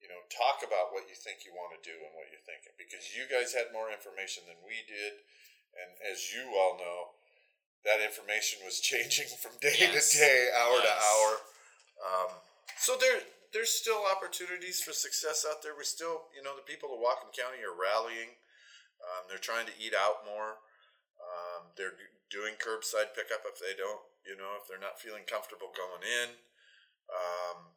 You 0.00 0.08
know, 0.08 0.18
talk 0.34 0.64
about 0.66 0.92
what 0.92 1.08
you 1.08 1.14
think 1.14 1.44
you 1.46 1.54
want 1.54 1.78
to 1.78 1.80
do 1.88 1.94
and 2.04 2.12
what 2.14 2.26
you're 2.32 2.42
thinking 2.42 2.71
because 2.92 3.16
you 3.16 3.24
guys 3.24 3.56
had 3.56 3.72
more 3.72 3.88
information 3.88 4.44
than 4.44 4.60
we 4.60 4.84
did, 4.84 5.24
and 5.72 5.96
as 6.04 6.28
you 6.28 6.52
all 6.52 6.76
know, 6.76 7.16
that 7.88 8.04
information 8.04 8.60
was 8.68 8.76
changing 8.84 9.32
from 9.40 9.56
day 9.64 9.72
Yes. 9.80 10.12
to 10.12 10.20
day, 10.20 10.52
hour 10.52 10.76
to 10.76 10.92
hour. 10.92 11.30
Um, 12.04 12.30
so 12.76 13.00
there 13.00 13.24
there's 13.56 13.72
still 13.72 14.04
opportunities 14.08 14.80
for 14.84 14.92
success 14.92 15.44
out 15.48 15.64
there. 15.64 15.72
We 15.76 15.84
still, 15.84 16.28
you 16.36 16.40
know, 16.44 16.56
the 16.56 16.64
people 16.64 16.92
of 16.92 17.00
Whatcom 17.00 17.32
County 17.36 17.60
are 17.64 17.72
rallying. 17.76 18.36
Um, 19.00 19.28
they're 19.28 19.40
trying 19.42 19.68
to 19.68 19.76
eat 19.76 19.92
out 19.92 20.24
more. 20.24 20.60
Um, 21.20 21.68
they're 21.76 21.96
doing 22.32 22.56
curbside 22.56 23.12
pickup 23.12 23.44
if 23.44 23.60
they 23.60 23.76
don't, 23.76 24.00
you 24.24 24.40
know, 24.40 24.56
if 24.56 24.64
they're 24.64 24.80
not 24.80 24.96
feeling 24.96 25.28
comfortable 25.28 25.68
going 25.68 26.00
in. 26.00 26.40
Um, 27.12 27.76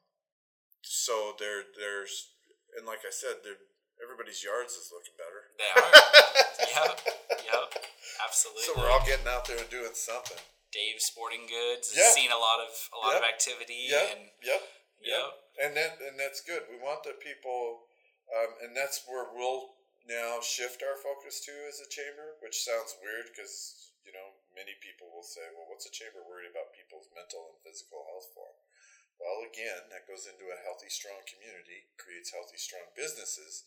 so 0.80 1.36
there, 1.38 1.68
there's, 1.76 2.32
and 2.78 2.88
like 2.88 3.04
I 3.04 3.12
said, 3.12 3.44
there, 3.44 3.60
everybody's 4.02 4.44
yards 4.44 4.74
is 4.76 4.92
looking 4.92 5.16
better. 5.16 5.52
They 5.60 5.70
are. 5.72 5.92
yep. 6.76 6.92
Yep. 7.46 7.66
Absolutely. 8.24 8.64
So 8.68 8.72
we're 8.78 8.92
all 8.92 9.04
getting 9.06 9.28
out 9.28 9.46
there 9.48 9.60
and 9.60 9.70
doing 9.70 9.94
something. 9.96 10.40
Dave 10.72 11.00
Sporting 11.00 11.48
Goods 11.48 11.92
has 11.96 12.00
Yeah. 12.00 12.12
seen 12.12 12.32
a 12.32 12.40
lot 12.40 12.60
of 12.60 12.72
a 12.92 13.00
lot 13.00 13.16
of 13.16 13.24
activity 13.24 13.88
Yep. 13.88 14.06
and 14.12 14.22
Yep. 14.44 14.62
yep. 15.00 15.28
and 15.64 15.72
that 15.78 16.02
and 16.04 16.20
that's 16.20 16.42
good. 16.44 16.68
We 16.68 16.76
want 16.78 17.04
the 17.08 17.16
people, 17.16 17.88
um, 18.36 18.52
and 18.62 18.76
that's 18.76 19.08
where 19.08 19.32
we'll 19.32 19.76
now 20.06 20.42
shift 20.44 20.84
our 20.84 20.98
focus 21.00 21.40
to 21.48 21.54
as 21.68 21.80
a 21.80 21.88
chamber, 21.88 22.36
which 22.44 22.64
sounds 22.64 22.96
weird 23.02 23.32
because 23.32 23.92
you 24.04 24.12
know 24.12 24.36
many 24.54 24.76
people 24.84 25.10
will 25.16 25.24
say, 25.24 25.48
"Well, 25.56 25.68
what's 25.72 25.88
a 25.88 25.92
chamber 25.96 26.22
worried 26.28 26.52
about 26.52 26.74
people's 26.76 27.08
mental 27.16 27.56
and 27.56 27.58
physical 27.64 28.04
health 28.12 28.28
for?" 28.36 28.52
Well, 29.18 29.48
again, 29.48 29.88
that 29.96 30.06
goes 30.08 30.28
into 30.28 30.52
a 30.52 30.58
healthy, 30.60 30.90
strong 30.90 31.24
community, 31.24 31.88
creates 31.96 32.32
healthy, 32.36 32.58
strong 32.58 32.84
businesses. 32.96 33.64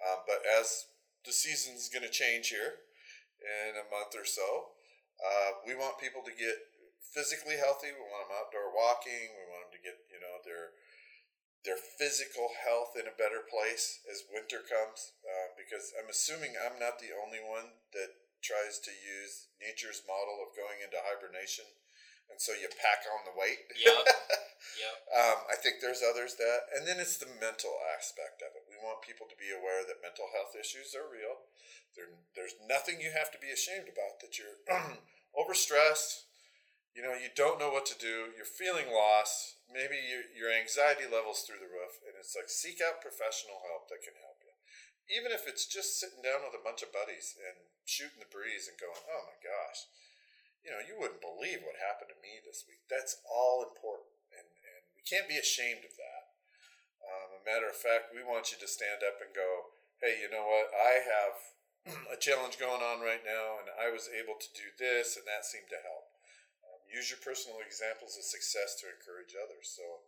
Um, 0.00 0.24
but 0.24 0.40
as 0.48 0.88
the 1.24 1.32
season's 1.32 1.92
going 1.92 2.04
to 2.04 2.12
change 2.12 2.48
here 2.48 2.80
in 3.40 3.76
a 3.76 3.88
month 3.92 4.16
or 4.16 4.24
so, 4.24 4.72
uh, 5.20 5.60
we 5.68 5.76
want 5.76 6.00
people 6.00 6.24
to 6.24 6.32
get 6.32 6.56
physically 7.12 7.60
healthy. 7.60 7.92
We 7.92 8.00
want 8.00 8.28
them 8.28 8.36
outdoor 8.40 8.72
walking. 8.72 9.36
We 9.36 9.44
want 9.52 9.68
them 9.68 9.74
to 9.76 9.84
get 9.84 9.96
you 10.08 10.20
know 10.20 10.40
their 10.46 10.72
their 11.60 11.76
physical 11.76 12.48
health 12.64 12.96
in 12.96 13.04
a 13.04 13.20
better 13.20 13.44
place 13.44 14.00
as 14.08 14.24
winter 14.32 14.64
comes. 14.64 15.12
Uh, 15.20 15.52
because 15.60 15.92
I'm 16.00 16.08
assuming 16.08 16.56
I'm 16.56 16.80
not 16.80 16.96
the 16.96 17.12
only 17.12 17.44
one 17.44 17.76
that 17.92 18.16
tries 18.40 18.80
to 18.80 18.92
use 18.92 19.52
nature's 19.60 20.00
model 20.08 20.40
of 20.40 20.56
going 20.56 20.80
into 20.80 20.96
hibernation, 21.04 21.68
and 22.30 22.40
so 22.40 22.54
you 22.54 22.70
pack 22.78 23.04
on 23.10 23.26
the 23.26 23.34
weight. 23.36 23.66
Yep. 23.76 24.06
Yep. 24.06 24.06
Um, 25.10 25.42
I 25.50 25.58
think 25.58 25.82
there's 25.82 26.06
others 26.06 26.38
that, 26.38 26.70
and 26.70 26.86
then 26.86 27.02
it's 27.02 27.18
the 27.18 27.26
mental 27.42 27.74
aspect 27.98 28.46
of 28.46 28.54
it. 28.54 28.62
We 28.70 28.78
want 28.78 29.02
people 29.02 29.26
to 29.26 29.34
be 29.34 29.50
aware 29.50 29.82
that 29.82 29.98
mental 29.98 30.30
health 30.30 30.54
issues 30.54 30.94
are 30.94 31.10
real. 31.10 31.50
There, 31.98 32.14
there's 32.38 32.54
nothing 32.70 33.02
you 33.02 33.10
have 33.10 33.34
to 33.34 33.42
be 33.42 33.50
ashamed 33.50 33.90
about. 33.90 34.22
That 34.22 34.38
you're 34.38 34.62
overstressed. 35.40 36.30
You 36.94 37.02
know, 37.02 37.18
you 37.18 37.26
don't 37.34 37.58
know 37.58 37.74
what 37.74 37.90
to 37.90 37.98
do. 37.98 38.30
You're 38.38 38.46
feeling 38.46 38.94
lost. 38.94 39.58
Maybe 39.66 39.98
your, 39.98 40.22
your 40.30 40.50
anxiety 40.54 41.10
levels 41.10 41.42
through 41.42 41.58
the 41.62 41.70
roof, 41.70 41.98
and 42.06 42.14
it's 42.14 42.38
like 42.38 42.46
seek 42.46 42.78
out 42.78 43.02
professional 43.02 43.66
help 43.66 43.90
that 43.90 44.06
can 44.06 44.14
help 44.22 44.38
you. 44.46 44.54
Even 45.10 45.34
if 45.34 45.50
it's 45.50 45.66
just 45.66 45.98
sitting 45.98 46.22
down 46.22 46.46
with 46.46 46.54
a 46.54 46.62
bunch 46.62 46.86
of 46.86 46.94
buddies 46.94 47.34
and 47.34 47.58
shooting 47.82 48.22
the 48.22 48.30
breeze 48.30 48.70
and 48.70 48.78
going, 48.78 48.94
"Oh 49.10 49.22
my 49.26 49.38
gosh, 49.42 49.90
you 50.60 50.70
know, 50.70 50.82
you 50.84 50.96
wouldn't 50.96 51.24
believe 51.24 51.64
what 51.64 51.80
happened 51.80 52.12
to 52.12 52.20
me 52.20 52.40
this 52.44 52.64
week." 52.68 52.84
That's 52.88 53.20
all 53.26 53.64
important 53.64 54.20
and, 54.34 54.46
and 54.46 54.82
we 54.94 55.02
can't 55.02 55.28
be 55.28 55.40
ashamed 55.40 55.84
of 55.84 55.94
that. 55.98 56.24
Um, 57.00 57.40
a 57.40 57.42
matter 57.48 57.66
of 57.66 57.76
fact, 57.76 58.14
we 58.14 58.22
want 58.22 58.52
you 58.52 58.58
to 58.60 58.68
stand 58.68 59.02
up 59.02 59.18
and 59.18 59.32
go, 59.34 59.74
hey, 59.98 60.20
you 60.20 60.28
know 60.30 60.46
what? 60.46 60.70
I 60.72 61.00
have 61.00 61.36
a 62.14 62.18
challenge 62.20 62.60
going 62.60 62.84
on 62.84 63.00
right 63.00 63.24
now, 63.24 63.60
and 63.60 63.68
I 63.76 63.88
was 63.88 64.12
able 64.12 64.36
to 64.36 64.50
do 64.52 64.68
this, 64.76 65.16
and 65.16 65.24
that 65.24 65.48
seemed 65.48 65.72
to 65.72 65.80
help. 65.80 66.12
Um, 66.64 66.80
use 66.88 67.08
your 67.08 67.20
personal 67.24 67.60
examples 67.64 68.16
of 68.20 68.24
success 68.28 68.76
to 68.80 68.92
encourage 68.92 69.32
others. 69.32 69.72
So 69.72 70.04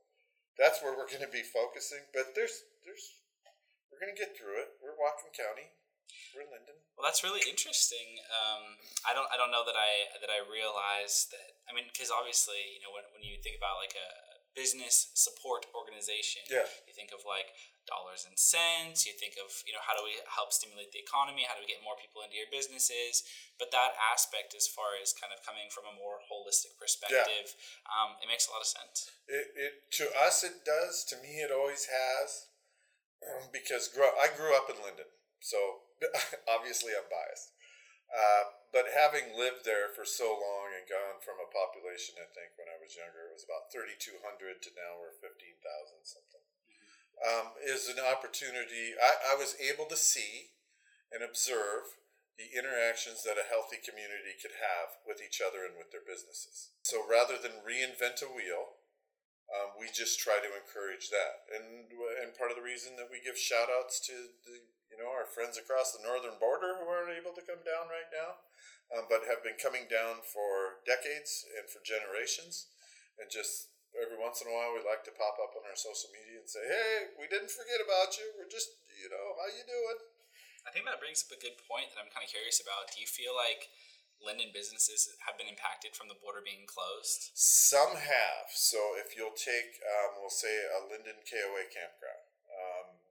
that's 0.61 0.85
where 0.85 0.93
we're 0.93 1.09
going 1.09 1.25
to 1.25 1.33
be 1.33 1.45
focusing. 1.45 2.05
But 2.13 2.37
there's, 2.37 2.69
there's, 2.85 3.21
we're 3.89 4.01
going 4.01 4.13
to 4.13 4.21
get 4.21 4.37
through 4.37 4.61
it. 4.61 4.77
We're 4.85 4.97
Whatcom 4.97 5.33
County. 5.33 5.73
We're 6.35 6.49
Lynden. 6.49 6.79
Well, 6.97 7.05
that's 7.05 7.21
really 7.25 7.45
interesting. 7.45 8.21
Um, 8.33 8.81
I 9.05 9.13
don't 9.13 9.29
I 9.33 9.37
don't 9.37 9.53
know 9.53 9.65
that 9.65 9.77
I 9.77 10.09
that 10.21 10.33
I 10.33 10.41
realized 10.45 11.33
that. 11.33 11.61
I 11.69 11.77
mean, 11.77 11.89
because 11.89 12.11
obviously, 12.13 12.61
you 12.77 12.81
know, 12.85 12.93
when 12.95 13.05
when 13.13 13.25
you 13.25 13.37
think 13.41 13.57
about 13.61 13.81
like 13.81 13.93
a 13.97 14.09
business 14.53 15.09
support 15.17 15.65
organization, 15.73 16.45
Yeah. 16.49 16.69
you 16.85 16.93
think 16.93 17.09
of 17.13 17.25
like 17.25 17.49
dollars 17.89 18.29
and 18.29 18.37
cents. 18.39 19.09
You 19.09 19.17
think 19.17 19.35
of 19.41 19.49
you 19.65 19.73
know 19.73 19.83
how 19.83 19.97
do 19.97 20.05
we 20.05 20.15
help 20.29 20.53
stimulate 20.53 20.93
the 20.93 21.01
economy? 21.03 21.45
How 21.49 21.57
do 21.57 21.65
we 21.65 21.71
get 21.71 21.83
more 21.83 21.97
people 21.99 22.23
into 22.23 22.37
your 22.39 22.49
businesses? 22.53 23.25
But 23.59 23.73
that 23.73 23.97
aspect, 23.99 24.55
as 24.55 24.69
far 24.69 24.95
as 25.01 25.13
kind 25.17 25.33
of 25.33 25.43
coming 25.43 25.73
from 25.73 25.89
a 25.89 25.95
more 25.97 26.21
holistic 26.29 26.77
perspective, 26.79 27.57
um, 27.89 28.17
it 28.23 28.29
makes 28.29 28.47
a 28.47 28.53
lot 28.53 28.63
of 28.63 28.69
sense. 28.71 29.11
It, 29.27 29.53
it 29.57 29.73
to 30.01 30.13
us 30.17 30.45
it 30.45 30.63
does. 30.65 31.05
To 31.11 31.17
me, 31.21 31.43
it 31.43 31.51
always 31.51 31.89
has. 31.89 32.53
because 33.57 33.89
grow, 33.89 34.11
I 34.19 34.29
grew 34.35 34.51
up 34.55 34.67
in 34.69 34.77
Lynden, 34.83 35.07
so 35.39 35.59
obviously 36.55 36.93
I'm 36.93 37.09
biased. 37.09 37.55
Uh, 38.13 38.61
but 38.77 38.93
having 38.93 39.33
lived 39.33 39.65
there 39.65 39.89
for 39.89 40.05
so 40.05 40.37
long 40.37 40.77
and 40.77 40.85
gone 40.85 41.21
from 41.25 41.41
a 41.41 41.49
population, 41.49 42.21
I 42.21 42.29
think 42.29 42.53
when 42.61 42.69
I 42.69 42.77
was 42.77 42.93
younger, 42.93 43.29
it 43.29 43.37
was 43.37 43.49
about 43.49 43.73
3,200 43.73 44.21
to 44.21 44.71
now 44.77 45.01
we're 45.01 45.17
15,000 45.17 45.33
something, 46.05 46.45
um, 47.25 47.57
is 47.65 47.89
an 47.89 48.01
opportunity. 48.01 48.93
I, 49.01 49.33
I 49.33 49.35
was 49.41 49.57
able 49.57 49.89
to 49.89 49.97
see 49.97 50.53
and 51.09 51.25
observe 51.25 52.01
the 52.37 52.53
interactions 52.53 53.25
that 53.25 53.41
a 53.41 53.49
healthy 53.49 53.81
community 53.81 54.37
could 54.41 54.57
have 54.61 54.97
with 55.05 55.21
each 55.21 55.41
other 55.45 55.65
and 55.65 55.77
with 55.77 55.93
their 55.93 56.05
businesses. 56.05 56.73
So 56.85 57.05
rather 57.05 57.37
than 57.37 57.65
reinvent 57.65 58.25
a 58.25 58.29
wheel, 58.29 58.81
um, 59.53 59.77
we 59.77 59.93
just 59.93 60.17
try 60.17 60.41
to 60.41 60.57
encourage 60.57 61.13
that. 61.13 61.45
And 61.53 61.93
and 61.93 62.33
part 62.33 62.49
of 62.49 62.57
the 62.57 62.65
reason 62.65 62.97
that 62.97 63.13
we 63.13 63.21
give 63.21 63.37
shout 63.37 63.69
outs 63.69 64.01
to 64.09 64.33
the 64.49 64.65
know 65.03 65.11
our 65.11 65.27
friends 65.27 65.59
across 65.59 65.91
the 65.91 66.07
northern 66.07 66.39
border 66.39 66.79
who 66.79 66.87
aren't 66.87 67.19
able 67.19 67.35
to 67.35 67.43
come 67.43 67.59
down 67.67 67.91
right 67.91 68.07
now, 68.15 68.39
um, 68.95 69.11
but 69.11 69.27
have 69.27 69.43
been 69.43 69.59
coming 69.59 69.91
down 69.91 70.23
for 70.23 70.79
decades 70.87 71.43
and 71.59 71.67
for 71.67 71.83
generations, 71.83 72.71
and 73.19 73.27
just 73.27 73.75
every 73.99 74.17
once 74.17 74.39
in 74.41 74.47
a 74.47 74.55
while 74.55 74.71
we 74.71 74.81
like 74.87 75.03
to 75.05 75.13
pop 75.19 75.37
up 75.43 75.59
on 75.59 75.67
our 75.67 75.77
social 75.77 76.09
media 76.15 76.39
and 76.39 76.49
say, 76.49 76.63
hey, 76.65 77.13
we 77.19 77.27
didn't 77.27 77.53
forget 77.53 77.83
about 77.83 78.15
you. 78.17 78.25
We're 78.39 78.49
just 78.49 78.79
you 78.95 79.11
know 79.11 79.35
how 79.35 79.51
you 79.51 79.67
doing. 79.67 79.99
I 80.63 80.71
think 80.71 80.87
that 80.87 81.03
brings 81.03 81.27
up 81.27 81.35
a 81.35 81.43
good 81.43 81.59
point 81.67 81.91
that 81.91 81.99
I'm 81.99 82.13
kind 82.15 82.23
of 82.23 82.31
curious 82.31 82.63
about. 82.63 82.95
Do 82.95 83.03
you 83.03 83.11
feel 83.11 83.35
like 83.35 83.67
Lynden 84.23 84.55
businesses 84.55 85.11
have 85.27 85.35
been 85.35 85.51
impacted 85.51 85.99
from 85.99 86.07
the 86.07 86.19
border 86.23 86.39
being 86.39 86.71
closed? 86.71 87.35
Some 87.35 87.99
have. 87.99 88.47
So 88.55 88.95
if 88.95 89.19
you'll 89.19 89.35
take, 89.35 89.83
um, 89.83 90.23
we'll 90.23 90.31
say, 90.31 90.55
a 90.71 90.87
Lynden 90.87 91.27
KOA 91.27 91.67
campground, 91.67 92.23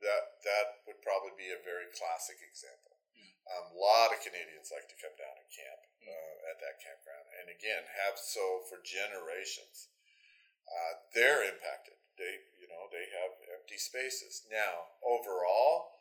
that 0.01 0.41
that 0.45 0.85
would 0.89 1.01
probably 1.05 1.33
be 1.37 1.53
a 1.53 1.61
very 1.61 1.89
classic 1.93 2.41
example. 2.41 2.97
Mm. 3.13 3.31
Um, 3.49 3.65
a 3.73 3.77
lot 3.77 4.13
of 4.13 4.21
Canadians 4.21 4.73
like 4.73 4.89
to 4.89 4.97
come 5.01 5.13
down 5.17 5.37
and 5.37 5.49
camp 5.49 5.81
mm. 6.01 6.09
uh, 6.09 6.51
at 6.53 6.57
that 6.61 6.81
campground, 6.81 7.25
and 7.41 7.47
again, 7.49 7.85
have 8.05 8.17
so 8.17 8.65
for 8.67 8.81
generations. 8.81 9.93
Uh, 10.69 11.03
they're 11.17 11.43
impacted. 11.43 11.97
They, 12.15 12.47
you 12.61 12.69
know, 12.69 12.87
they 12.93 13.09
have 13.17 13.33
empty 13.49 13.81
spaces 13.81 14.45
now. 14.47 14.93
Overall, 15.03 15.97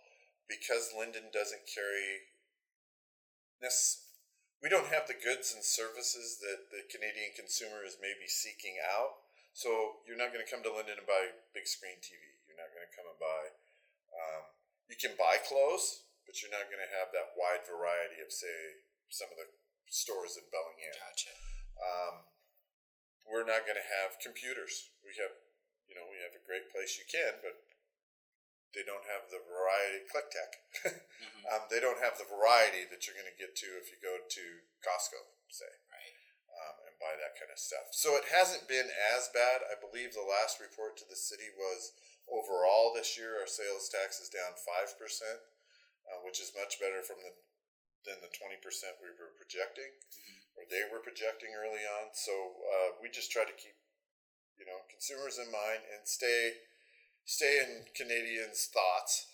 because 0.46 0.92
Lynden 0.94 1.32
doesn't 1.32 1.64
carry 1.66 2.28
this 3.58 4.10
we 4.60 4.68
don't 4.68 4.92
have 4.92 5.08
the 5.08 5.16
goods 5.16 5.56
and 5.56 5.64
services 5.64 6.36
that 6.44 6.68
the 6.68 6.84
Canadian 6.92 7.32
consumer 7.32 7.80
is 7.80 7.96
maybe 7.96 8.28
seeking 8.28 8.76
out. 8.76 9.24
So 9.56 10.04
you're 10.04 10.20
not 10.20 10.36
going 10.36 10.44
to 10.44 10.48
come 10.48 10.60
to 10.62 10.72
Lynden 10.72 11.00
and 11.00 11.08
buy 11.08 11.32
big 11.56 11.64
screen 11.64 11.96
TV. 12.04 12.20
You're 12.44 12.60
not 12.60 12.70
going 12.76 12.84
to 12.84 12.92
come 12.92 13.08
and 13.08 13.16
buy. 13.16 13.49
You 14.90 14.98
can 14.98 15.14
buy 15.14 15.38
clothes, 15.46 16.04
but 16.26 16.42
you're 16.42 16.50
not 16.50 16.66
going 16.66 16.82
to 16.82 16.92
have 16.98 17.14
that 17.14 17.38
wide 17.38 17.62
variety 17.62 18.18
of, 18.20 18.34
say, 18.34 18.82
some 19.08 19.30
of 19.30 19.38
the 19.38 19.46
stores 19.86 20.34
in 20.34 20.44
Bellingham. 20.50 20.98
Gotcha. 20.98 21.34
Um, 21.78 22.14
we're 23.24 23.46
not 23.46 23.62
going 23.64 23.78
to 23.78 23.90
have 24.02 24.18
computers. 24.18 24.90
We 25.06 25.14
have, 25.22 25.32
you 25.86 25.94
know, 25.94 26.10
we 26.10 26.18
have 26.26 26.34
a 26.34 26.42
great 26.42 26.68
place 26.74 26.98
you 26.98 27.06
can, 27.06 27.38
but 27.38 27.54
they 28.74 28.86
don't 28.86 29.06
have 29.10 29.26
the 29.30 29.42
variety 29.42 30.06
click 30.06 30.30
tech 30.30 30.50
mm-hmm. 30.86 31.42
um, 31.50 31.62
they 31.68 31.82
don't 31.82 31.98
have 31.98 32.14
the 32.18 32.26
variety 32.26 32.86
that 32.86 33.06
you're 33.06 33.18
going 33.18 33.28
to 33.28 33.38
get 33.38 33.58
to 33.58 33.66
if 33.78 33.90
you 33.90 33.98
go 33.98 34.14
to 34.30 34.44
costco 34.82 35.18
say 35.50 35.70
right 35.90 36.14
um, 36.54 36.74
and 36.86 36.94
buy 37.02 37.14
that 37.18 37.34
kind 37.34 37.50
of 37.50 37.58
stuff 37.58 37.90
so 37.90 38.14
it 38.14 38.30
hasn't 38.30 38.70
been 38.70 38.86
as 39.14 39.30
bad 39.34 39.66
i 39.66 39.74
believe 39.74 40.14
the 40.14 40.22
last 40.22 40.62
report 40.62 40.94
to 40.94 41.06
the 41.10 41.18
city 41.18 41.50
was 41.58 41.94
overall 42.30 42.94
this 42.94 43.18
year 43.18 43.38
our 43.42 43.50
sales 43.50 43.90
tax 43.90 44.22
is 44.22 44.30
down 44.30 44.54
5% 44.54 44.96
uh, 44.96 46.18
which 46.22 46.38
is 46.38 46.54
much 46.56 46.78
better 46.78 47.02
from 47.02 47.20
the 47.22 47.34
than 48.08 48.16
the 48.24 48.32
20% 48.32 48.56
we 49.04 49.12
were 49.12 49.36
projecting 49.36 49.92
mm-hmm. 49.92 50.56
or 50.56 50.64
they 50.72 50.88
were 50.88 51.04
projecting 51.04 51.52
early 51.52 51.84
on 51.84 52.08
so 52.16 52.32
uh, 52.64 52.96
we 53.02 53.12
just 53.12 53.28
try 53.28 53.44
to 53.44 53.52
keep 53.60 53.76
you 54.56 54.64
know 54.64 54.80
consumers 54.88 55.36
in 55.36 55.52
mind 55.52 55.84
and 55.92 56.08
stay 56.08 56.64
stay 57.30 57.62
in 57.62 57.86
Canadians' 57.94 58.66
thoughts. 58.74 59.30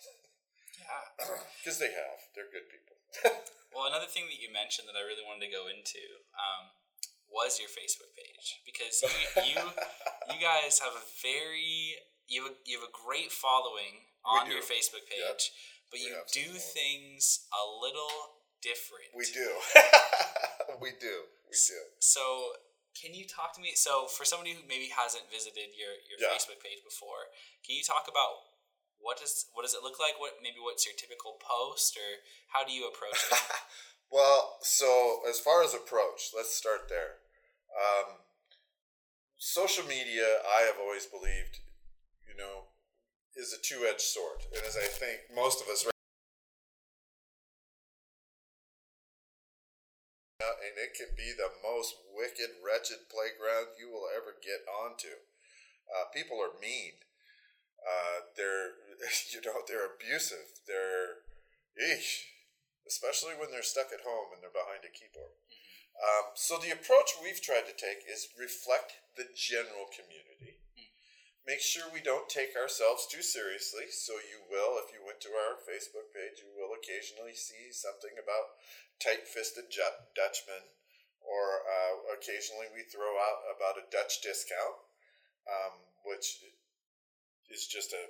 Yeah. 0.77 1.35
Because 1.59 1.83
they 1.83 1.91
have. 1.91 2.19
They're 2.31 2.47
good 2.47 2.69
people. 2.71 2.95
well, 3.75 3.91
another 3.91 4.07
thing 4.07 4.31
that 4.31 4.39
you 4.39 4.47
mentioned 4.47 4.87
that 4.87 4.95
I 4.95 5.03
really 5.03 5.25
wanted 5.25 5.49
to 5.49 5.51
go 5.51 5.67
into 5.67 5.99
um, 6.31 6.71
was 7.27 7.59
your 7.59 7.67
Facebook 7.67 8.15
page 8.15 8.63
because 8.63 9.03
you, 9.03 9.51
you 9.51 9.59
you 10.31 10.39
guys 10.39 10.79
have 10.79 10.95
a 10.95 11.03
very 11.19 11.99
you 12.27 12.43
have 12.43 12.51
a, 12.51 12.55
you 12.65 12.79
have 12.79 12.87
a 12.87 12.93
great 12.93 13.31
following 13.31 14.05
on 14.25 14.51
your 14.51 14.61
Facebook 14.61 15.07
page, 15.07 15.51
yep. 15.51 15.87
but 15.91 15.99
you 15.99 16.11
do 16.33 16.59
things 16.59 17.47
a 17.51 17.63
little 17.63 18.43
different. 18.61 19.15
We 19.15 19.25
do. 19.31 19.47
we 20.81 20.91
do. 20.99 21.27
We 21.47 21.55
do. 21.55 21.79
So 21.99 22.59
can 22.97 23.13
you 23.13 23.29
talk 23.29 23.53
to 23.53 23.61
me? 23.61 23.77
So, 23.77 24.09
for 24.09 24.25
somebody 24.25 24.57
who 24.57 24.65
maybe 24.65 24.89
hasn't 24.89 25.29
visited 25.29 25.77
your, 25.77 25.93
your 26.09 26.17
yeah. 26.17 26.33
Facebook 26.33 26.57
page 26.65 26.81
before, 26.81 27.29
can 27.61 27.77
you 27.77 27.85
talk 27.85 28.09
about 28.09 28.57
what 28.97 29.21
does 29.21 29.45
what 29.53 29.61
does 29.61 29.77
it 29.77 29.85
look 29.85 30.01
like? 30.01 30.17
What 30.17 30.41
maybe 30.41 30.57
what's 30.57 30.85
your 30.85 30.97
typical 30.97 31.37
post, 31.37 31.93
or 31.93 32.25
how 32.49 32.65
do 32.65 32.73
you 32.73 32.89
approach 32.89 33.21
it? 33.29 33.37
well, 34.11 34.57
so 34.65 35.21
as 35.29 35.37
far 35.37 35.61
as 35.61 35.77
approach, 35.77 36.33
let's 36.33 36.53
start 36.57 36.89
there. 36.89 37.21
Um, 37.77 38.25
social 39.37 39.85
media, 39.85 40.41
I 40.41 40.65
have 40.65 40.81
always 40.81 41.05
believed, 41.05 41.61
you 42.37 42.45
know, 42.45 42.69
is 43.33 43.49
a 43.49 43.61
two 43.61 43.89
edged 43.89 44.05
sword, 44.05 44.45
and 44.53 44.61
as 44.61 44.77
I 44.77 44.85
think 44.85 45.33
most 45.33 45.61
of 45.61 45.67
us 45.67 45.89
and 50.37 50.77
it 50.77 50.93
can 50.93 51.09
be 51.17 51.33
the 51.33 51.49
most 51.65 51.97
wicked, 52.13 52.61
wretched 52.61 53.09
playground 53.09 53.73
you 53.81 53.89
will 53.89 54.05
ever 54.13 54.37
get 54.37 54.61
onto. 54.69 55.25
Uh, 55.89 56.05
people 56.13 56.37
are 56.37 56.53
mean. 56.61 57.01
Uh, 57.81 58.29
they're, 58.37 58.77
you 59.33 59.41
know, 59.41 59.65
they're 59.65 59.89
abusive. 59.89 60.61
They're, 60.69 61.25
eesh, 61.73 62.29
especially 62.85 63.33
when 63.33 63.49
they're 63.49 63.65
stuck 63.65 63.89
at 63.89 64.05
home 64.05 64.33
and 64.33 64.43
they're 64.43 64.53
behind 64.53 64.85
a 64.85 64.93
keyboard. 64.93 65.33
Um, 65.97 66.37
so 66.37 66.61
the 66.61 66.73
approach 66.73 67.17
we've 67.17 67.41
tried 67.41 67.65
to 67.65 67.73
take 67.73 68.05
is 68.05 68.29
reflect 68.37 69.01
the 69.17 69.25
general 69.33 69.89
community. 69.89 70.56
Make 71.47 71.63
sure 71.63 71.87
we 71.95 72.03
don't 72.03 72.27
take 72.27 72.59
ourselves 72.59 73.07
too 73.07 73.23
seriously. 73.23 73.87
So 73.87 74.19
you 74.19 74.43
will, 74.51 74.83
if 74.83 74.91
you 74.91 74.99
went 74.99 75.23
to 75.23 75.31
our 75.31 75.55
Facebook 75.63 76.11
page, 76.11 76.43
you 76.43 76.51
will 76.51 76.75
occasionally 76.75 77.39
see 77.39 77.71
something 77.71 78.19
about 78.19 78.59
tight-fisted 78.99 79.71
Dutchman, 79.71 80.67
or 81.23 81.63
uh, 81.63 82.19
occasionally 82.19 82.67
we 82.75 82.83
throw 82.83 83.15
out 83.15 83.47
about 83.47 83.79
a 83.79 83.87
Dutch 83.87 84.19
discount, 84.19 84.75
um, 85.47 85.87
which 86.03 86.43
is 87.47 87.63
just 87.63 87.95
a 87.95 88.03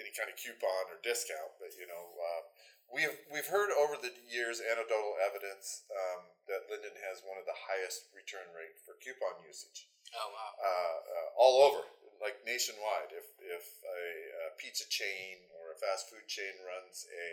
any 0.00 0.14
kind 0.16 0.32
of 0.32 0.40
coupon 0.40 0.88
or 0.88 1.04
discount. 1.04 1.52
But 1.60 1.76
you 1.76 1.84
know, 1.84 2.04
uh, 2.16 2.42
we've 2.88 3.12
we've 3.28 3.52
heard 3.52 3.76
over 3.76 4.00
the 4.00 4.16
years 4.24 4.64
anecdotal 4.64 5.20
evidence 5.20 5.84
um, 5.92 6.32
that 6.48 6.64
Lynden 6.72 6.96
has 7.12 7.20
one 7.28 7.36
of 7.36 7.44
the 7.44 7.60
highest 7.68 8.08
return 8.16 8.48
rate 8.56 8.80
for 8.88 8.96
coupon 9.04 9.36
usage. 9.44 9.92
Oh 10.16 10.32
wow! 10.32 10.50
Uh, 10.56 10.96
uh 11.04 11.28
all 11.36 11.56
over, 11.68 11.84
like 12.20 12.44
nationwide. 12.44 13.10
If 13.16 13.26
if 13.40 13.64
a, 13.84 14.02
a 14.48 14.56
pizza 14.60 14.84
chain 14.88 15.48
or 15.56 15.72
a 15.72 15.80
fast 15.80 16.12
food 16.12 16.28
chain 16.28 16.60
runs 16.62 17.08
a 17.08 17.30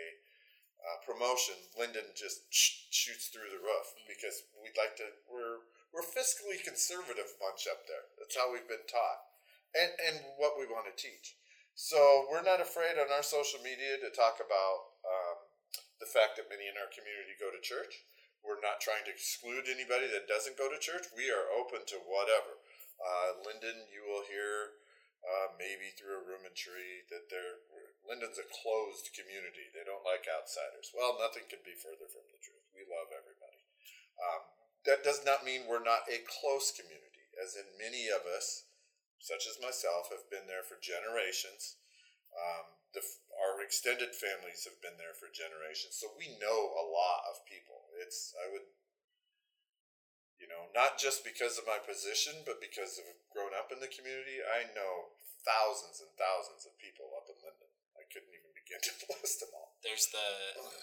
uh, 0.78 0.98
promotion, 1.04 1.58
Lynden 1.76 2.16
just 2.16 2.48
sh- 2.48 2.88
shoots 2.90 3.28
through 3.28 3.52
the 3.52 3.60
roof 3.60 3.88
mm-hmm. 3.92 4.08
because 4.08 4.42
we'd 4.58 4.76
like 4.80 4.96
to. 4.98 5.06
We're 5.28 5.62
we're 5.92 6.04
fiscally 6.04 6.60
conservative 6.60 7.28
bunch 7.40 7.68
up 7.68 7.84
there. 7.88 8.08
That's 8.16 8.36
how 8.36 8.48
we've 8.52 8.68
been 8.68 8.88
taught, 8.88 9.20
and 9.76 9.92
and 10.08 10.16
what 10.40 10.56
we 10.56 10.68
want 10.68 10.88
to 10.88 10.96
teach. 10.96 11.36
So 11.78 12.26
we're 12.26 12.42
not 12.42 12.58
afraid 12.58 12.98
on 12.98 13.06
our 13.14 13.22
social 13.22 13.62
media 13.62 14.02
to 14.02 14.10
talk 14.10 14.42
about 14.42 14.98
um, 15.06 15.38
the 16.02 16.10
fact 16.10 16.34
that 16.34 16.50
many 16.50 16.66
in 16.66 16.74
our 16.74 16.90
community 16.90 17.38
go 17.38 17.54
to 17.54 17.62
church. 17.62 18.02
We're 18.42 18.62
not 18.62 18.82
trying 18.82 19.06
to 19.06 19.14
exclude 19.14 19.70
anybody 19.70 20.10
that 20.10 20.30
doesn't 20.30 20.58
go 20.58 20.66
to 20.66 20.78
church. 20.78 21.06
We 21.14 21.30
are 21.30 21.46
open 21.54 21.86
to 21.90 21.98
whatever. 22.06 22.58
Uh, 22.98 23.38
Lynden, 23.46 23.86
you 23.94 24.02
will 24.06 24.26
hear 24.26 24.77
uh, 25.22 25.54
maybe 25.58 25.92
through 25.94 26.24
a 26.48 26.52
tree 26.56 27.04
that 27.12 27.28
they're 27.28 27.60
Lynden's 28.08 28.40
a 28.40 28.48
closed 28.48 29.12
community. 29.12 29.68
They 29.68 29.84
don't 29.84 30.06
like 30.06 30.24
outsiders. 30.24 30.96
Well, 30.96 31.20
nothing 31.20 31.44
could 31.44 31.60
be 31.60 31.76
further 31.76 32.08
from 32.08 32.24
the 32.32 32.40
truth. 32.40 32.64
We 32.72 32.88
love 32.88 33.12
everybody. 33.12 33.60
Um, 34.16 34.42
that 34.88 35.04
does 35.04 35.20
not 35.28 35.44
mean 35.44 35.68
we're 35.68 35.84
not 35.84 36.08
a 36.08 36.24
close 36.24 36.72
community, 36.72 37.28
as 37.36 37.52
in 37.52 37.68
many 37.76 38.08
of 38.08 38.24
us, 38.24 38.64
such 39.20 39.44
as 39.44 39.60
myself, 39.60 40.08
have 40.08 40.24
been 40.32 40.48
there 40.48 40.64
for 40.64 40.80
generations. 40.80 41.76
Um, 42.32 42.80
the, 42.96 43.04
our 43.36 43.60
extended 43.60 44.16
families 44.16 44.64
have 44.64 44.80
been 44.80 44.96
there 44.96 45.12
for 45.12 45.28
generations, 45.28 46.00
so 46.00 46.08
we 46.16 46.32
know 46.40 46.72
a 46.72 46.88
lot 46.88 47.28
of 47.28 47.44
people. 47.44 47.92
It's 48.00 48.32
I 48.40 48.48
would, 48.48 48.64
you 50.38 50.46
know, 50.46 50.70
not 50.74 50.98
just 50.98 51.26
because 51.26 51.58
of 51.58 51.66
my 51.66 51.78
position, 51.82 52.46
but 52.46 52.62
because 52.62 52.98
of 52.98 53.06
grown 53.34 53.52
up 53.54 53.74
in 53.74 53.82
the 53.82 53.90
community. 53.90 54.38
I 54.42 54.70
know 54.72 55.14
thousands 55.42 56.02
and 56.02 56.10
thousands 56.14 56.66
of 56.66 56.78
people 56.78 57.10
up 57.18 57.26
in 57.30 57.38
Lynden. 57.42 57.70
I 57.98 58.06
couldn't 58.10 58.30
even 58.32 58.50
begin 58.54 58.80
to 58.86 58.92
list 59.18 59.42
them 59.42 59.52
all. 59.54 59.76
There's 59.82 60.10
the 60.10 60.26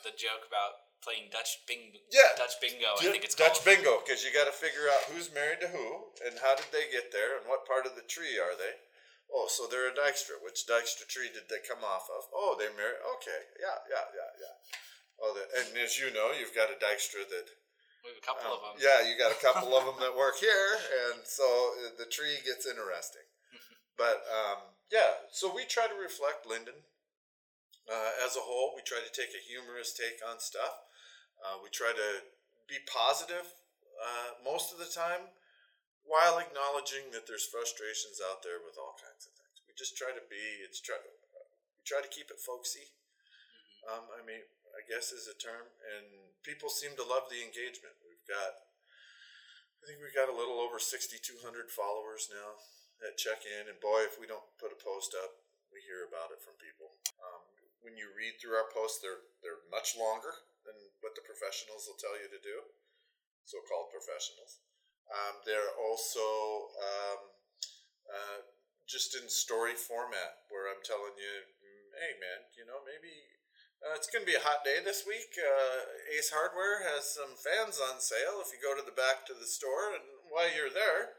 the 0.03 0.15
joke 0.15 0.47
about 0.47 0.85
playing 1.03 1.29
Dutch 1.29 1.61
bingo. 1.69 2.01
Yeah. 2.09 2.33
Dutch 2.35 2.57
bingo. 2.57 2.97
I 2.97 3.11
think 3.11 3.23
it's 3.23 3.37
Dutch 3.37 3.61
called. 3.61 3.69
bingo 3.69 4.01
because 4.01 4.25
you 4.25 4.33
got 4.33 4.49
to 4.49 4.55
figure 4.55 4.89
out 4.89 5.07
who's 5.11 5.29
married 5.31 5.61
to 5.61 5.69
who 5.69 6.15
and 6.25 6.39
how 6.41 6.57
did 6.57 6.69
they 6.73 6.89
get 6.89 7.13
there 7.13 7.37
and 7.37 7.45
what 7.45 7.69
part 7.69 7.85
of 7.85 7.93
the 7.93 8.05
tree 8.05 8.41
are 8.41 8.57
they. 8.57 8.81
Oh, 9.29 9.49
so 9.49 9.65
they're 9.65 9.89
a 9.89 9.95
Dykstra. 9.95 10.37
Which 10.41 10.69
Dykstra 10.69 11.09
tree 11.09 11.33
did 11.33 11.49
they 11.49 11.61
come 11.65 11.81
off 11.81 12.07
of? 12.13 12.29
Oh, 12.29 12.55
they 12.57 12.69
married. 12.77 13.01
Okay, 13.17 13.41
yeah, 13.57 13.81
yeah, 13.89 14.05
yeah, 14.13 14.31
yeah. 14.37 14.55
Oh, 15.21 15.33
the, 15.33 15.43
and 15.59 15.77
as 15.81 15.97
you 15.97 16.13
know, 16.13 16.35
you've 16.35 16.53
got 16.53 16.69
a 16.69 16.77
Dykstra 16.77 17.25
that 17.25 17.47
a 18.13 18.21
couple 18.21 18.53
of 18.53 18.61
Um, 18.61 18.77
them. 18.77 18.85
Yeah, 18.85 19.01
you 19.07 19.17
got 19.17 19.33
a 19.33 19.41
couple 19.41 19.73
of 19.73 19.85
them 19.89 19.97
that 19.99 20.13
work 20.23 20.37
here, 20.37 20.69
and 21.09 21.25
so 21.25 21.45
uh, 21.81 21.97
the 21.97 22.05
tree 22.05 22.37
gets 22.45 22.65
interesting. 22.69 23.25
But 23.97 24.27
um, 24.27 24.75
yeah, 24.91 25.23
so 25.31 25.47
we 25.47 25.63
try 25.63 25.87
to 25.87 25.95
reflect 25.95 26.43
Lynden 26.43 26.83
uh, 27.87 28.11
as 28.27 28.35
a 28.35 28.43
whole. 28.43 28.75
We 28.75 28.83
try 28.83 28.99
to 28.99 29.07
take 29.15 29.31
a 29.31 29.39
humorous 29.39 29.95
take 29.95 30.19
on 30.19 30.43
stuff. 30.43 30.83
Uh, 31.39 31.63
we 31.63 31.71
try 31.71 31.95
to 31.95 32.09
be 32.67 32.75
positive 32.91 33.47
uh, 33.95 34.35
most 34.43 34.75
of 34.75 34.83
the 34.83 34.91
time, 34.91 35.31
while 36.03 36.43
acknowledging 36.43 37.07
that 37.15 37.23
there's 37.23 37.47
frustrations 37.47 38.19
out 38.19 38.43
there 38.43 38.59
with 38.59 38.75
all 38.75 38.99
kinds 38.99 39.23
of 39.23 39.31
things. 39.39 39.63
We 39.63 39.71
just 39.79 39.95
try 39.95 40.11
to 40.11 40.23
be. 40.27 40.43
It's 40.67 40.83
try. 40.83 40.99
We 40.99 41.83
try 41.87 42.03
to 42.03 42.11
keep 42.11 42.27
it 42.27 42.43
folksy. 42.43 42.91
Um, 43.87 44.11
I 44.11 44.27
mean, 44.27 44.43
I 44.75 44.83
guess 44.91 45.15
is 45.15 45.31
a 45.31 45.37
term, 45.39 45.71
and 45.87 46.24
people 46.45 46.69
seem 46.69 46.93
to 46.93 47.01
love 47.01 47.25
the 47.27 47.41
engagement. 47.41 47.97
We've 48.05 48.21
got, 48.29 48.53
I 49.81 49.89
think 49.89 49.97
we've 49.97 50.13
got 50.13 50.29
a 50.29 50.37
little 50.37 50.61
over 50.61 50.77
6,200 50.77 51.17
followers 51.73 52.29
now 52.29 52.61
at 53.01 53.17
check 53.17 53.43
in, 53.43 53.67
and 53.67 53.81
boy, 53.81 54.05
if 54.05 54.21
we 54.21 54.29
don't 54.29 54.45
put 54.61 54.71
a 54.71 54.79
post 54.79 55.17
up, 55.17 55.41
we 55.73 55.81
hear 55.83 56.07
about 56.07 56.31
it 56.31 56.39
from 56.39 56.55
people. 56.61 56.93
Um, 57.19 57.43
when 57.83 57.97
you 57.97 58.13
read 58.15 58.37
through 58.39 58.55
our 58.55 58.71
posts, 58.71 59.03
they're 59.03 59.19
they're 59.43 59.67
much 59.67 59.99
longer 59.99 60.31
than 60.63 60.77
what 61.03 61.17
the 61.17 61.25
professionals 61.25 61.85
will 61.85 61.99
tell 61.99 62.15
you 62.15 62.31
to 62.31 62.39
do, 62.39 62.57
so-called 63.43 63.91
professionals. 63.91 64.63
Um, 65.11 65.43
they're 65.43 65.75
also 65.75 66.25
um, 66.79 67.21
uh, 68.07 68.41
just 68.87 69.13
in 69.19 69.27
story 69.27 69.75
format, 69.75 70.47
where 70.47 70.71
I'm 70.71 70.81
telling 70.81 71.13
you, 71.19 71.35
"Mm, 71.61 71.87
hey 71.99 72.13
man, 72.17 72.47
you 72.55 72.63
know 72.63 72.79
maybe 72.87 73.34
uh, 73.83 73.93
it's 73.95 74.09
going 74.09 74.23
to 74.23 74.29
be 74.29 74.37
a 74.37 74.43
hot 74.47 74.63
day 74.63 74.79
this 74.83 75.03
week. 75.05 75.35
Uh, 75.37 75.85
Ace 76.15 76.31
Hardware 76.33 76.83
has 76.95 77.09
some 77.11 77.35
fans 77.37 77.77
on 77.79 77.99
sale. 77.99 78.39
If 78.41 78.49
you 78.55 78.59
go 78.61 78.73
to 78.73 78.85
the 78.85 78.95
back 78.95 79.27
to 79.27 79.35
the 79.35 79.45
store, 79.49 79.93
and 79.93 80.05
while 80.31 80.49
you're 80.49 80.73
there, 80.73 81.15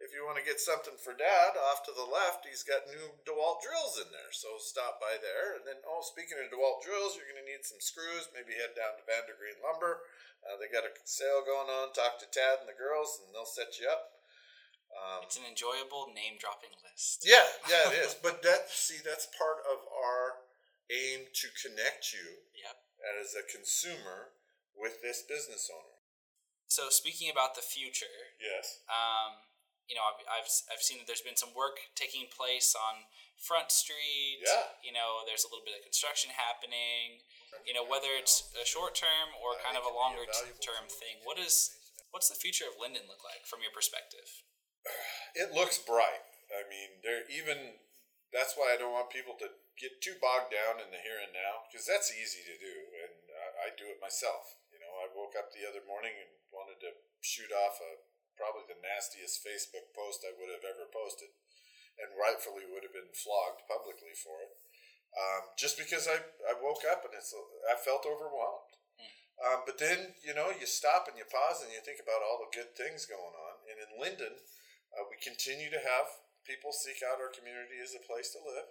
if 0.00 0.16
you 0.16 0.24
want 0.24 0.40
to 0.40 0.44
get 0.44 0.60
something 0.60 0.96
for 0.96 1.12
Dad, 1.12 1.60
off 1.60 1.84
to 1.84 1.92
the 1.92 2.08
left, 2.08 2.48
he's 2.48 2.64
got 2.64 2.88
new 2.88 3.20
DeWalt 3.28 3.60
drills 3.60 4.00
in 4.00 4.08
there. 4.12 4.32
So 4.32 4.56
stop 4.56 4.96
by 4.96 5.20
there. 5.20 5.56
And 5.56 5.64
then, 5.68 5.80
oh, 5.84 6.00
speaking 6.00 6.40
of 6.40 6.48
DeWalt 6.48 6.80
drills, 6.80 7.16
you're 7.16 7.28
going 7.28 7.40
to 7.40 7.48
need 7.48 7.68
some 7.68 7.80
screws. 7.84 8.32
Maybe 8.32 8.56
head 8.56 8.72
down 8.72 8.96
to 8.96 9.04
VanderGriend 9.04 9.60
Lumber. 9.60 10.04
Uh, 10.40 10.56
they 10.56 10.72
got 10.72 10.88
a 10.88 10.92
sale 11.04 11.44
going 11.44 11.68
on. 11.68 11.92
Talk 11.92 12.16
to 12.20 12.28
Tad 12.32 12.64
and 12.64 12.68
the 12.68 12.76
girls, 12.76 13.20
and 13.20 13.28
they'll 13.36 13.48
set 13.48 13.76
you 13.76 13.92
up. 13.92 14.20
Um, 14.88 15.20
It's 15.28 15.36
an 15.36 15.44
enjoyable 15.44 16.08
name 16.16 16.40
dropping 16.40 16.72
list. 16.80 17.22
yeah, 17.28 17.44
yeah, 17.68 17.92
it 17.92 18.00
is. 18.00 18.16
But 18.24 18.40
that 18.42 18.72
see, 18.72 18.98
that's 19.04 19.28
part 19.36 19.60
of 19.68 19.84
our 19.84 20.48
aim 20.90 21.30
to 21.32 21.46
connect 21.54 22.12
you 22.12 22.42
Yep. 22.58 22.76
as 23.22 23.34
a 23.38 23.42
consumer 23.46 24.34
with 24.74 25.00
this 25.02 25.22
business 25.22 25.70
owner. 25.72 25.96
So 26.66 26.90
speaking 26.90 27.30
about 27.30 27.54
the 27.54 27.62
future, 27.62 28.34
Yes. 28.38 28.82
um, 28.90 29.42
you 29.88 29.94
know, 29.98 30.06
I've, 30.06 30.22
I've, 30.30 30.50
I've 30.70 30.82
seen 30.82 30.98
that 31.02 31.06
there's 31.10 31.22
been 31.24 31.34
some 31.38 31.50
work 31.54 31.78
taking 31.98 32.26
place 32.30 32.74
on 32.78 33.06
Front 33.42 33.72
Street. 33.74 34.38
Yeah. 34.44 34.78
You 34.82 34.92
know, 34.94 35.26
there's 35.26 35.42
a 35.42 35.50
little 35.50 35.64
bit 35.66 35.74
of 35.74 35.82
construction 35.82 36.30
happening. 36.30 37.26
You 37.66 37.74
know, 37.74 37.82
whether 37.82 38.06
it's 38.14 38.46
a 38.54 38.62
short 38.64 38.94
term 38.94 39.34
or 39.42 39.58
kind 39.58 39.74
of 39.74 39.82
a 39.82 39.90
longer 39.90 40.22
t- 40.30 40.54
term 40.62 40.86
thing, 40.86 41.18
what 41.26 41.38
is 41.42 41.74
what's 42.14 42.30
the 42.30 42.38
future 42.38 42.66
of 42.70 42.78
Lynden 42.78 43.06
look 43.10 43.22
like 43.26 43.42
from 43.46 43.62
your 43.62 43.72
perspective? 43.74 44.26
It 45.34 45.54
looks 45.54 45.78
bright. 45.78 46.26
I 46.50 46.66
mean, 46.66 47.02
there 47.06 47.22
even 47.30 47.78
that's 48.30 48.54
why 48.54 48.70
I 48.70 48.78
don't 48.78 48.94
want 48.94 49.10
people 49.10 49.34
to 49.42 49.50
get 49.74 49.98
too 49.98 50.14
bogged 50.22 50.54
down 50.54 50.78
in 50.78 50.90
the 50.94 51.02
here 51.02 51.18
and 51.18 51.34
now 51.34 51.66
because 51.66 51.86
that's 51.86 52.14
easy 52.14 52.46
to 52.46 52.56
do, 52.56 52.74
and 53.02 53.14
I, 53.34 53.46
I 53.70 53.78
do 53.78 53.90
it 53.90 54.02
myself. 54.02 54.58
You 54.70 54.78
know, 54.78 54.92
I 55.02 55.10
woke 55.10 55.34
up 55.34 55.50
the 55.50 55.66
other 55.66 55.82
morning 55.82 56.14
and 56.14 56.30
wanted 56.54 56.78
to 56.86 56.94
shoot 57.20 57.50
off 57.50 57.82
a 57.82 58.06
probably 58.38 58.64
the 58.70 58.80
nastiest 58.80 59.44
Facebook 59.44 59.92
post 59.92 60.24
I 60.24 60.32
would 60.32 60.48
have 60.48 60.64
ever 60.64 60.88
posted, 60.88 61.28
and 62.00 62.16
rightfully 62.16 62.64
would 62.64 62.86
have 62.86 62.96
been 62.96 63.12
flogged 63.12 63.66
publicly 63.68 64.16
for 64.16 64.40
it. 64.40 64.52
Um, 65.10 65.50
just 65.58 65.74
because 65.74 66.06
I, 66.06 66.22
I 66.46 66.54
woke 66.54 66.86
up 66.86 67.02
and 67.02 67.12
it's 67.18 67.34
I 67.66 67.74
felt 67.74 68.06
overwhelmed. 68.06 68.70
Um, 69.40 69.64
but 69.64 69.80
then 69.80 70.12
you 70.20 70.36
know 70.36 70.52
you 70.52 70.68
stop 70.68 71.08
and 71.08 71.16
you 71.16 71.24
pause 71.24 71.64
and 71.64 71.72
you 71.72 71.80
think 71.80 71.96
about 71.96 72.20
all 72.20 72.44
the 72.44 72.52
good 72.52 72.76
things 72.76 73.08
going 73.08 73.34
on. 73.34 73.54
And 73.72 73.76
in 73.80 73.90
Lynden, 73.96 74.36
uh, 74.92 75.08
we 75.08 75.16
continue 75.16 75.72
to 75.72 75.80
have 75.80 76.12
people 76.46 76.72
seek 76.72 77.00
out 77.04 77.22
our 77.22 77.32
community 77.32 77.78
as 77.82 77.96
a 77.96 78.02
place 78.04 78.32
to 78.36 78.40
live. 78.42 78.68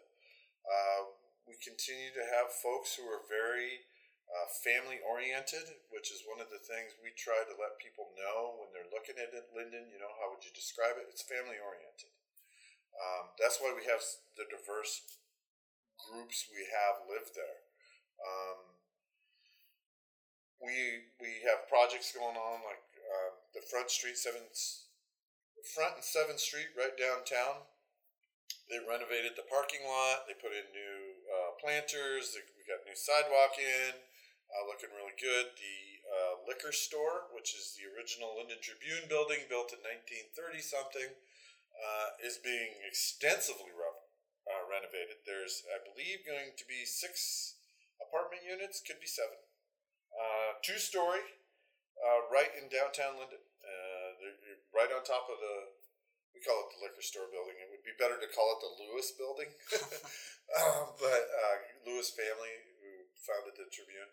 Uh, 0.66 1.02
we 1.48 1.58
continue 1.58 2.14
to 2.14 2.26
have 2.38 2.54
folks 2.54 2.94
who 2.94 3.10
are 3.10 3.26
very 3.26 3.86
uh, 4.30 4.46
family 4.62 5.02
oriented, 5.02 5.66
which 5.90 6.14
is 6.14 6.22
one 6.30 6.38
of 6.38 6.54
the 6.54 6.62
things 6.62 6.94
we 7.02 7.10
try 7.18 7.42
to 7.42 7.58
let 7.58 7.82
people 7.82 8.14
know 8.14 8.62
when 8.62 8.70
they're 8.70 8.94
looking 8.94 9.18
at 9.18 9.34
it, 9.34 9.50
Lynden. 9.50 9.90
You 9.90 9.98
know, 9.98 10.14
how 10.22 10.30
would 10.30 10.46
you 10.46 10.54
describe 10.54 11.02
it? 11.02 11.10
It's 11.10 11.26
family 11.26 11.58
oriented. 11.58 12.14
Um, 12.94 13.34
that's 13.42 13.58
why 13.58 13.74
we 13.74 13.90
have 13.90 14.04
the 14.38 14.46
diverse 14.46 15.02
groups 15.98 16.46
we 16.54 16.70
have 16.70 17.10
live 17.10 17.34
there. 17.34 17.66
Um, 18.22 18.60
we 20.60 21.08
we 21.24 21.40
have 21.48 21.72
projects 21.72 22.12
going 22.12 22.36
on 22.36 22.58
like 22.68 22.84
um, 23.10 23.34
the 23.56 23.64
Front 23.72 23.90
Street 23.90 24.20
Seventh, 24.20 24.54
Front 25.66 26.00
and 26.00 26.06
Seventh 26.06 26.40
Street 26.40 26.72
right 26.78 26.96
downtown. 26.96 27.68
They 28.70 28.78
renovated 28.86 29.34
the 29.34 29.50
parking 29.50 29.82
lot. 29.82 30.30
They 30.30 30.38
put 30.38 30.54
in 30.54 30.70
new 30.70 30.98
uh, 31.26 31.58
planters. 31.58 32.38
They, 32.38 32.46
we 32.54 32.62
got 32.70 32.86
new 32.86 32.94
sidewalk 32.94 33.58
in, 33.58 33.98
uh, 34.54 34.64
looking 34.70 34.94
really 34.94 35.18
good. 35.18 35.58
The 35.58 35.80
uh, 36.06 36.34
liquor 36.46 36.70
store, 36.70 37.34
which 37.34 37.58
is 37.58 37.74
the 37.74 37.90
original 37.90 38.38
Lynden 38.38 38.62
Tribune 38.62 39.10
building, 39.10 39.50
built 39.50 39.74
in 39.74 39.82
1930 39.82 40.62
something, 40.62 41.10
uh, 41.10 42.08
is 42.22 42.38
being 42.38 42.78
extensively 42.86 43.74
re- 43.74 44.06
uh, 44.46 44.64
renovated. 44.70 45.26
There's, 45.26 45.66
I 45.74 45.82
believe, 45.82 46.22
going 46.30 46.54
to 46.54 46.66
be 46.70 46.86
six 46.86 47.58
apartment 47.98 48.46
units, 48.46 48.86
could 48.86 49.02
be 49.02 49.10
seven. 49.10 49.38
Uh, 50.14 50.62
two 50.62 50.78
story, 50.78 51.26
right 52.30 52.54
in 52.54 52.70
downtown 52.70 53.18
Lynden. 53.18 53.49
Right 54.80 54.96
on 54.96 55.04
top 55.04 55.28
of 55.28 55.44
the, 55.44 55.76
we 56.32 56.40
call 56.40 56.64
it 56.64 56.72
the 56.72 56.80
liquor 56.80 57.04
store 57.04 57.28
building. 57.28 57.60
It 57.60 57.68
would 57.68 57.84
be 57.84 58.00
better 58.00 58.16
to 58.16 58.32
call 58.32 58.56
it 58.56 58.64
the 58.64 58.80
Lewis 58.80 59.12
building. 59.12 59.52
um, 60.56 60.96
but 60.96 61.24
uh, 61.28 61.56
Lewis 61.84 62.16
family, 62.16 62.56
who 62.80 63.12
founded 63.20 63.60
the 63.60 63.68
Tribune, 63.68 64.08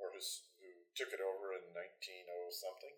or 0.00 0.08
who's, 0.16 0.48
who 0.56 0.72
took 0.96 1.12
it 1.12 1.20
over 1.20 1.52
in 1.52 1.68
1900 1.76 1.84
something. 2.48 2.96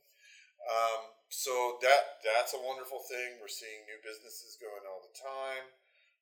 Um, 0.63 1.11
so 1.27 1.83
that 1.83 2.23
that's 2.23 2.55
a 2.55 2.63
wonderful 2.63 3.03
thing. 3.11 3.43
We're 3.43 3.51
seeing 3.51 3.83
new 3.83 3.99
businesses 3.99 4.55
going 4.63 4.87
all 4.87 5.03
the 5.03 5.19
time. 5.19 5.75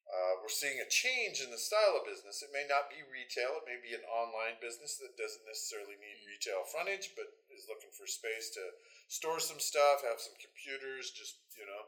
Uh, 0.08 0.40
we're 0.40 0.50
seeing 0.50 0.80
a 0.80 0.88
change 0.88 1.44
in 1.44 1.52
the 1.52 1.60
style 1.60 2.00
of 2.00 2.08
business. 2.08 2.40
It 2.40 2.56
may 2.56 2.64
not 2.64 2.88
be 2.88 3.04
retail. 3.04 3.60
It 3.60 3.68
may 3.68 3.78
be 3.84 3.92
an 3.92 4.02
online 4.08 4.56
business 4.64 4.96
that 4.98 5.20
doesn't 5.20 5.44
necessarily 5.44 6.00
need 6.00 6.24
retail 6.24 6.64
frontage, 6.66 7.12
but 7.12 7.30
is 7.52 7.68
looking 7.68 7.92
for 7.92 8.08
space 8.08 8.48
to 8.56 8.64
store 9.10 9.42
some 9.42 9.58
stuff, 9.58 10.06
have 10.06 10.22
some 10.22 10.38
computers. 10.38 11.10
Just 11.10 11.42
you 11.58 11.66
know, 11.66 11.82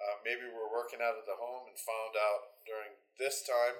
uh, 0.00 0.16
maybe 0.24 0.48
we're 0.48 0.72
working 0.72 1.04
out 1.04 1.20
of 1.20 1.28
the 1.28 1.36
home 1.36 1.68
and 1.68 1.76
found 1.76 2.16
out 2.16 2.64
during 2.64 2.96
this 3.20 3.44
time 3.44 3.76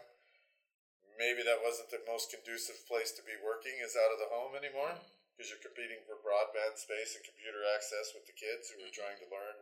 maybe 1.21 1.45
that 1.45 1.61
wasn't 1.61 1.91
the 1.93 2.03
most 2.09 2.33
conducive 2.33 2.79
place 2.89 3.13
to 3.13 3.23
be 3.25 3.37
working 3.41 3.77
is 3.85 3.97
out 3.99 4.13
of 4.13 4.21
the 4.21 4.33
home 4.33 4.57
anymore 4.57 4.97
because 5.33 5.49
you're 5.49 5.65
competing 5.65 6.01
for 6.05 6.21
broadband 6.21 6.77
space 6.77 7.17
and 7.17 7.25
computer 7.25 7.65
access 7.73 8.13
with 8.13 8.25
the 8.29 8.37
kids 8.37 8.73
who 8.73 8.85
are 8.85 8.93
trying 8.93 9.17
to 9.21 9.29
learn 9.33 9.57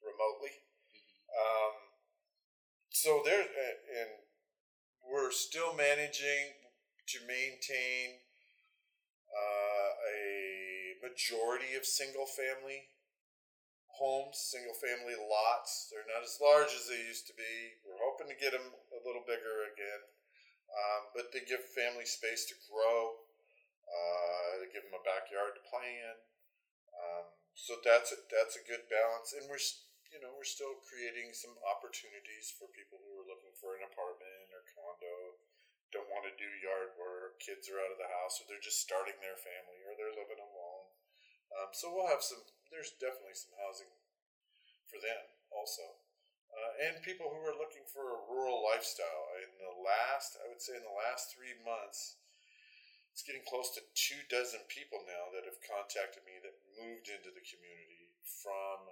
remotely. 0.00 0.52
Um, 1.32 1.74
so 2.92 3.20
there, 3.24 3.44
and 3.44 4.10
we're 5.04 5.32
still 5.32 5.72
managing 5.76 6.56
to 7.12 7.18
maintain 7.28 8.20
uh, 9.32 9.90
a 10.06 10.21
majority 11.02 11.74
of 11.74 11.84
single 11.84 12.24
family 12.24 12.86
homes, 13.90 14.38
single 14.38 14.72
family 14.78 15.18
lots. 15.18 15.90
They're 15.90 16.08
not 16.08 16.24
as 16.24 16.40
large 16.40 16.72
as 16.72 16.88
they 16.88 17.02
used 17.04 17.28
to 17.28 17.36
be. 17.36 17.76
We're 17.84 18.00
hoping 18.00 18.30
to 18.30 18.38
get 18.38 18.54
them 18.54 18.72
a 18.94 19.00
little 19.04 19.26
bigger 19.26 19.68
again, 19.74 20.02
um, 20.72 21.02
but 21.12 21.34
they 21.34 21.44
give 21.44 21.60
family 21.76 22.06
space 22.08 22.48
to 22.48 22.56
grow. 22.70 23.20
Uh, 23.84 24.64
they 24.64 24.72
give 24.72 24.86
them 24.86 24.96
a 24.96 25.04
backyard 25.04 25.58
to 25.58 25.68
play 25.68 26.00
in. 26.00 26.16
Um, 26.96 27.26
so 27.52 27.76
that's 27.84 28.14
a, 28.14 28.18
that's 28.32 28.56
a 28.56 28.64
good 28.64 28.88
balance, 28.88 29.36
and 29.36 29.44
we're 29.50 29.60
you 30.08 30.20
know 30.24 30.32
we're 30.32 30.48
still 30.48 30.72
creating 30.88 31.36
some 31.36 31.52
opportunities 31.68 32.48
for 32.56 32.72
people 32.72 32.96
who 32.96 33.20
are 33.20 33.28
looking 33.28 33.52
for 33.60 33.76
an 33.76 33.84
apartment 33.84 34.48
or 34.56 34.64
condo 34.72 35.36
don't 35.92 36.08
want 36.08 36.24
to 36.24 36.32
do 36.40 36.48
yard 36.64 36.96
work, 36.96 37.36
kids 37.36 37.68
are 37.68 37.76
out 37.76 37.92
of 37.92 38.00
the 38.00 38.08
house, 38.08 38.40
or 38.40 38.48
they're 38.48 38.64
just 38.64 38.80
starting 38.80 39.14
their 39.20 39.36
family, 39.36 39.76
or 39.84 39.92
they're 39.92 40.16
living 40.16 40.40
alone. 40.40 40.71
Um, 41.60 41.70
so 41.72 41.92
we'll 41.92 42.08
have 42.08 42.24
some. 42.24 42.40
There's 42.72 42.96
definitely 42.96 43.36
some 43.36 43.52
housing 43.60 43.92
for 44.88 44.96
them 45.00 45.22
also, 45.52 45.84
uh, 46.52 46.72
and 46.88 47.04
people 47.04 47.28
who 47.28 47.40
are 47.44 47.56
looking 47.56 47.84
for 47.84 48.16
a 48.16 48.24
rural 48.32 48.64
lifestyle. 48.64 49.28
In 49.44 49.52
the 49.60 49.76
last, 49.84 50.40
I 50.40 50.48
would 50.48 50.60
say, 50.64 50.76
in 50.76 50.84
the 50.84 50.96
last 50.96 51.32
three 51.32 51.52
months, 51.64 52.16
it's 53.12 53.20
getting 53.24 53.44
close 53.44 53.76
to 53.76 53.84
two 53.92 54.24
dozen 54.32 54.64
people 54.72 55.04
now 55.04 55.28
that 55.36 55.44
have 55.44 55.60
contacted 55.60 56.24
me 56.24 56.40
that 56.40 56.56
moved 56.80 57.12
into 57.12 57.28
the 57.28 57.44
community 57.44 58.08
from 58.24 58.88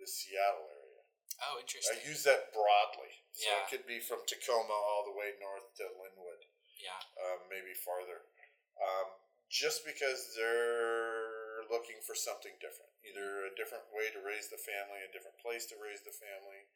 the 0.00 0.08
Seattle 0.08 0.64
area. 0.72 1.04
Oh, 1.44 1.60
interesting. 1.60 1.96
I 1.96 2.08
use 2.08 2.24
that 2.24 2.52
broadly. 2.56 3.12
So 3.36 3.48
Yeah. 3.48 3.64
it 3.64 3.68
could 3.68 3.86
be 3.88 4.00
from 4.00 4.24
Tacoma 4.24 4.72
all 4.72 5.04
the 5.04 5.12
way 5.16 5.36
north 5.40 5.72
to 5.80 5.84
Lynnwood, 5.96 6.44
yeah. 6.80 7.00
um, 7.20 7.48
maybe 7.48 7.72
farther. 7.72 8.24
Um, 8.80 9.08
just 9.48 9.84
because 9.84 10.32
they're 10.36 11.29
looking 11.70 12.02
for 12.02 12.18
something 12.18 12.58
different, 12.58 12.90
either 13.06 13.46
a 13.46 13.56
different 13.56 13.86
way 13.94 14.10
to 14.10 14.20
raise 14.20 14.50
the 14.50 14.60
family, 14.60 15.00
a 15.00 15.14
different 15.14 15.38
place 15.38 15.64
to 15.70 15.78
raise 15.78 16.02
the 16.02 16.12
family. 16.12 16.66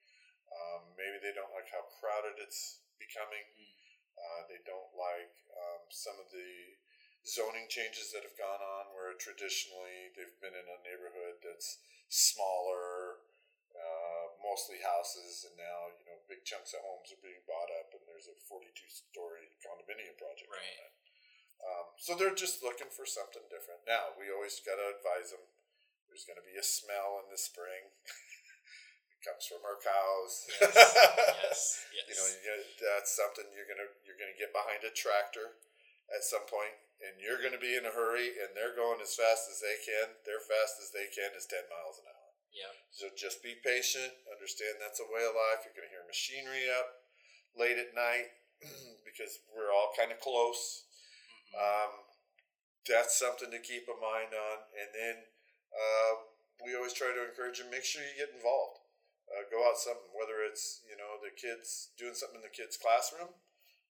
Um, 0.48 0.94
maybe 0.94 1.18
they 1.18 1.35
don't 1.35 1.52
like 1.52 1.68
how 1.68 1.85
crowded 1.98 2.38
it's 2.38 2.80
becoming. 2.96 3.44
Uh, 4.14 4.46
they 4.46 4.62
don't 4.62 4.94
like 4.94 5.35
um, 5.50 5.83
some 5.90 6.14
of 6.22 6.30
the 6.30 6.78
zoning 7.26 7.66
changes 7.66 8.14
that 8.14 8.22
have 8.22 8.38
gone 8.38 8.62
on, 8.62 8.94
where 8.94 9.16
traditionally 9.18 10.14
they've 10.14 10.38
been 10.38 10.54
in 10.54 10.68
a 10.68 10.78
neighborhood 10.87 11.42
that's 11.42 11.83
smaller, 12.12 13.18
uh, 13.74 14.26
mostly 14.44 14.78
houses, 14.78 15.48
and 15.48 15.59
now 15.59 15.90
you 15.98 16.07
know 16.07 16.20
big 16.30 16.46
chunks 16.46 16.76
of 16.76 16.85
homes 16.87 17.11
are 17.11 17.24
being 17.24 17.42
bought 17.48 17.72
up, 17.83 17.90
and 17.96 18.04
there's 18.07 18.30
a 18.30 18.37
42-story 18.46 19.59
condominium 19.59 20.14
project. 20.14 20.46
on 20.46 20.61
Right. 20.62 21.03
Um, 21.62 21.94
so 21.96 22.14
they're 22.14 22.36
just 22.36 22.62
looking 22.62 22.90
for 22.90 23.06
something 23.06 23.44
different. 23.48 23.86
Now 23.86 24.14
we 24.18 24.28
always 24.28 24.60
got 24.60 24.76
to 24.76 24.94
advise 24.98 25.30
them. 25.32 25.44
There's 26.08 26.26
going 26.26 26.38
to 26.38 26.46
be 26.46 26.58
a 26.58 26.62
smell 26.62 27.18
in 27.22 27.30
the 27.32 27.40
spring. 27.40 27.90
it 29.14 29.20
comes 29.24 29.48
from 29.48 29.64
our 29.66 29.78
cows. 29.80 30.46
Yes. 30.60 31.84
Yes. 31.94 32.10
You 32.10 32.14
know, 32.18 32.28
get, 32.42 32.60
that's 32.82 33.14
something 33.16 33.46
you're 33.54 33.70
gonna 33.70 33.86
you're 34.04 34.18
gonna 34.18 34.36
get 34.36 34.50
behind 34.52 34.82
a 34.84 34.92
tractor 34.92 35.56
at 36.12 36.26
some 36.26 36.44
point, 36.50 36.74
and 37.00 37.16
you're 37.22 37.40
gonna 37.40 37.62
be 37.62 37.78
in 37.78 37.86
a 37.86 37.94
hurry, 37.94 38.34
and 38.34 38.52
they're 38.52 38.74
going 38.76 38.98
as 39.00 39.14
fast 39.16 39.46
as 39.48 39.62
they 39.62 39.78
can. 39.86 40.10
Their 40.26 40.42
fast 40.42 40.82
as 40.82 40.90
they 40.90 41.08
can 41.14 41.32
is 41.32 41.46
ten 41.48 41.64
miles 41.70 42.02
an 42.02 42.10
hour. 42.10 42.30
Yep. 42.52 42.72
So 42.90 43.04
just 43.14 43.40
be 43.46 43.56
patient. 43.62 44.10
Understand 44.28 44.82
that's 44.82 45.00
a 45.00 45.08
way 45.08 45.22
of 45.24 45.38
life. 45.38 45.64
You're 45.64 45.78
gonna 45.78 45.88
hear 45.88 46.04
machinery 46.04 46.66
up 46.74 47.06
late 47.56 47.78
at 47.78 47.94
night 47.94 48.34
because 49.08 49.40
we're 49.54 49.70
all 49.72 49.94
kind 49.94 50.10
of 50.10 50.18
close. 50.18 50.84
Um, 51.54 52.04
that's 52.84 53.16
something 53.16 53.50
to 53.50 53.62
keep 53.62 53.88
a 53.88 53.96
mind 53.96 54.36
on. 54.36 54.58
And 54.76 54.90
then 54.92 55.16
uh, 55.72 56.12
we 56.62 56.76
always 56.76 56.92
try 56.92 57.10
to 57.10 57.24
encourage 57.24 57.58
them. 57.58 57.72
Make 57.72 57.86
sure 57.86 58.04
you 58.04 58.18
get 58.18 58.34
involved. 58.34 58.84
Uh, 59.24 59.48
go 59.48 59.64
out 59.64 59.80
something, 59.80 60.12
whether 60.12 60.44
it's 60.44 60.84
you 60.84 61.00
know 61.00 61.16
the 61.16 61.32
kids 61.32 61.96
doing 61.96 62.12
something 62.12 62.44
in 62.44 62.44
the 62.44 62.52
kids' 62.52 62.76
classroom, 62.76 63.32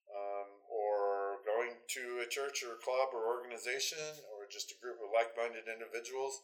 um, 0.06 0.48
or 0.70 1.42
going 1.42 1.74
to 1.90 2.22
a 2.22 2.28
church 2.30 2.62
or 2.62 2.78
a 2.78 2.80
club 2.80 3.10
or 3.10 3.26
organization, 3.26 4.22
or 4.30 4.46
just 4.46 4.70
a 4.70 4.78
group 4.78 5.02
of 5.02 5.10
like-minded 5.10 5.66
individuals. 5.66 6.38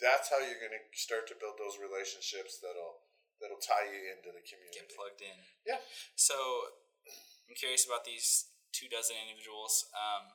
That's 0.00 0.32
how 0.32 0.40
you're 0.40 0.56
going 0.56 0.72
to 0.72 0.84
start 0.96 1.28
to 1.28 1.36
build 1.36 1.60
those 1.60 1.76
relationships 1.76 2.56
that'll 2.64 3.04
that'll 3.44 3.60
tie 3.60 3.92
you 3.92 4.08
into 4.08 4.32
the 4.32 4.40
community. 4.40 4.88
Get 4.88 4.96
plugged 4.96 5.20
in. 5.20 5.36
Yeah. 5.68 5.84
So 6.16 6.32
I'm 7.44 7.56
curious 7.60 7.84
about 7.84 8.08
these 8.08 8.56
two 8.72 8.88
dozen 8.88 9.20
individuals. 9.20 9.84
Um, 9.92 10.32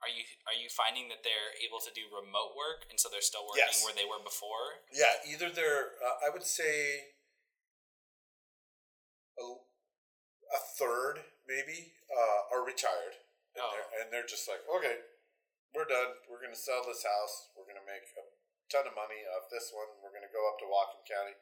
are 0.00 0.08
you 0.12 0.24
are 0.48 0.56
you 0.56 0.68
finding 0.72 1.08
that 1.12 1.20
they're 1.22 1.52
able 1.60 1.78
to 1.84 1.92
do 1.92 2.08
remote 2.08 2.56
work 2.56 2.88
and 2.88 2.96
so 2.96 3.08
they're 3.12 3.24
still 3.24 3.44
working 3.44 3.68
Yes. 3.68 3.84
where 3.84 3.92
they 3.96 4.08
were 4.08 4.20
before? 4.24 4.80
Yeah, 4.92 5.12
either 5.28 5.52
they're, 5.52 5.96
uh, 6.00 6.24
I 6.24 6.28
would 6.32 6.44
say, 6.46 7.12
a, 9.36 9.44
a 9.44 10.60
third 10.80 11.20
maybe 11.48 11.92
uh, 12.08 12.54
are 12.56 12.64
retired, 12.64 13.20
and, 13.54 13.60
Oh. 13.64 13.70
they're, 13.76 13.90
and 14.00 14.06
they're 14.12 14.28
just 14.28 14.48
like, 14.48 14.60
okay, 14.66 15.04
we're 15.74 15.86
done. 15.88 16.16
We're 16.28 16.40
going 16.42 16.54
to 16.54 16.58
sell 16.58 16.82
this 16.86 17.04
house. 17.06 17.50
We're 17.54 17.66
going 17.68 17.78
to 17.80 17.86
make 17.86 18.02
a 18.18 18.24
ton 18.72 18.86
of 18.90 18.94
money 18.98 19.22
off 19.36 19.46
this 19.52 19.70
one. 19.74 19.86
We're 20.02 20.10
going 20.16 20.26
to 20.26 20.32
go 20.34 20.42
up 20.50 20.58
to 20.62 20.66
Whatcom 20.66 21.02
County, 21.06 21.36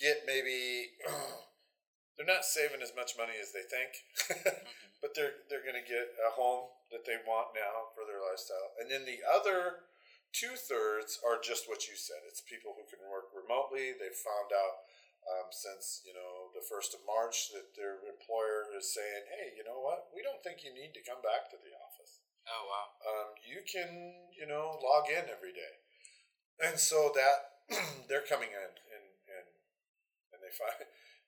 get 0.00 0.24
maybe. 0.26 0.96
they're 2.16 2.28
not 2.28 2.48
saving 2.48 2.80
as 2.80 2.96
much 2.96 3.12
money 3.20 3.36
as 3.36 3.52
they 3.52 3.64
think, 3.68 3.92
but 5.04 5.12
they're 5.12 5.44
they're 5.52 5.64
going 5.64 5.78
to 5.78 5.84
get 5.84 6.16
a 6.24 6.32
home 6.32 6.72
that 6.88 7.04
they 7.04 7.20
want 7.28 7.52
now 7.52 7.92
for 7.92 8.08
their 8.08 8.24
lifestyle. 8.24 8.72
And 8.80 8.88
then 8.88 9.04
the 9.04 9.20
other 9.20 9.84
two 10.32 10.56
thirds 10.56 11.20
are 11.20 11.36
just 11.36 11.68
what 11.68 11.84
you 11.88 11.96
said. 11.96 12.24
It's 12.24 12.40
people 12.40 12.72
who 12.72 12.88
can 12.88 13.04
work 13.04 13.32
remotely. 13.36 13.92
They've 13.92 14.16
found 14.16 14.52
out 14.52 14.88
um, 15.28 15.52
since 15.52 16.00
you 16.08 16.16
know 16.16 16.48
the 16.56 16.64
first 16.64 16.96
of 16.96 17.04
March 17.04 17.52
that 17.52 17.76
their 17.76 18.00
employer 18.08 18.72
is 18.72 18.96
saying, 18.96 19.28
"Hey, 19.28 19.52
you 19.52 19.64
know 19.68 19.84
what? 19.84 20.08
We 20.16 20.24
don't 20.24 20.40
think 20.40 20.64
you 20.64 20.72
need 20.72 20.96
to 20.96 21.04
come 21.04 21.20
back 21.20 21.52
to 21.52 21.60
the 21.60 21.76
office. 21.76 22.24
Oh 22.48 22.64
wow. 22.64 22.86
Um, 23.04 23.28
you 23.44 23.60
can 23.60 24.32
you 24.32 24.48
know 24.48 24.80
log 24.80 25.12
in 25.12 25.28
every 25.28 25.52
day." 25.52 25.84
And 26.64 26.80
so 26.80 27.12
that 27.12 27.60
they're 28.08 28.24
coming 28.24 28.48
in 28.48 28.72
and 28.72 29.06
and 29.28 29.48
and 30.32 30.40
they 30.40 30.54
find 30.56 30.80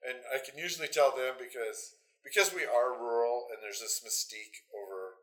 and 0.06 0.22
I 0.30 0.38
can 0.44 0.58
usually 0.58 0.88
tell 0.88 1.10
them 1.14 1.34
because 1.38 1.96
because 2.22 2.52
we 2.52 2.66
are 2.66 2.92
rural 2.98 3.48
and 3.50 3.62
there's 3.62 3.80
this 3.80 4.02
mystique 4.04 4.62
over 4.74 5.22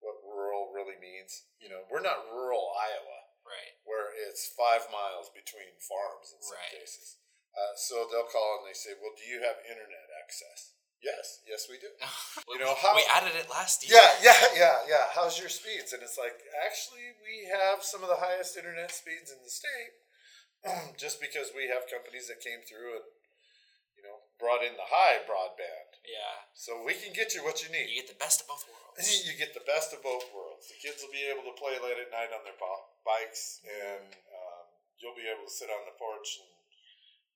what 0.00 0.20
rural 0.22 0.70
really 0.76 0.96
means. 1.00 1.48
You 1.58 1.72
know, 1.72 1.82
we're 1.90 2.04
not 2.04 2.28
rural 2.30 2.70
Iowa 2.76 3.20
Right. 3.44 3.76
where 3.84 4.12
it's 4.14 4.48
five 4.56 4.88
miles 4.92 5.28
between 5.34 5.76
farms 5.80 6.32
in 6.32 6.40
some 6.40 6.56
Right. 6.56 6.80
cases. 6.80 7.16
Uh, 7.54 7.74
so 7.76 8.08
they'll 8.10 8.26
call 8.28 8.58
and 8.60 8.66
they 8.68 8.74
say, 8.76 8.94
"Well, 8.98 9.14
do 9.16 9.24
you 9.24 9.40
have 9.42 9.58
internet 9.64 10.08
access?" 10.22 10.72
Yes, 11.00 11.40
yes, 11.46 11.68
we 11.68 11.76
do. 11.78 11.92
we, 12.48 12.56
know, 12.58 12.74
how- 12.74 12.96
we 12.96 13.04
added 13.12 13.36
it 13.36 13.48
last 13.50 13.84
year. 13.86 13.94
Yeah, 14.00 14.16
yeah, 14.24 14.40
yeah, 14.56 14.78
yeah. 14.88 15.06
How's 15.12 15.38
your 15.38 15.50
speeds? 15.52 15.92
And 15.92 16.02
it's 16.02 16.16
like, 16.16 16.40
actually, 16.64 17.12
we 17.22 17.44
have 17.52 17.84
some 17.84 18.02
of 18.02 18.08
the 18.08 18.16
highest 18.16 18.56
internet 18.56 18.90
speeds 18.90 19.30
in 19.30 19.38
the 19.44 19.50
state, 19.52 19.92
just 20.96 21.20
because 21.20 21.52
we 21.54 21.68
have 21.68 21.86
companies 21.92 22.26
that 22.28 22.40
came 22.40 22.64
through 22.64 22.96
and 22.96 23.04
you 23.04 23.13
brought 24.44 24.60
in 24.60 24.76
the 24.76 24.84
high 24.92 25.24
broadband. 25.24 25.96
Yeah. 26.04 26.44
So 26.52 26.84
we 26.84 26.92
can 26.92 27.16
get 27.16 27.32
you 27.32 27.40
what 27.40 27.64
you 27.64 27.72
need. 27.72 27.88
You 27.88 27.96
get 28.04 28.12
the 28.12 28.20
best 28.20 28.44
of 28.44 28.46
both 28.52 28.68
worlds. 28.68 29.08
You 29.24 29.32
get 29.40 29.56
the 29.56 29.64
best 29.64 29.96
of 29.96 30.04
both 30.04 30.28
worlds. 30.36 30.68
The 30.68 30.76
kids 30.76 31.00
will 31.00 31.10
be 31.10 31.24
able 31.26 31.42
to 31.48 31.56
play 31.56 31.80
late 31.80 31.96
at 31.96 32.12
night 32.12 32.30
on 32.30 32.44
their 32.44 32.54
bi- 32.60 32.86
bikes, 33.02 33.58
and 33.64 34.06
um, 34.30 34.64
you'll 35.00 35.16
be 35.16 35.26
able 35.26 35.48
to 35.48 35.50
sit 35.50 35.72
on 35.72 35.82
the 35.88 35.96
porch 35.96 36.38
and 36.44 36.52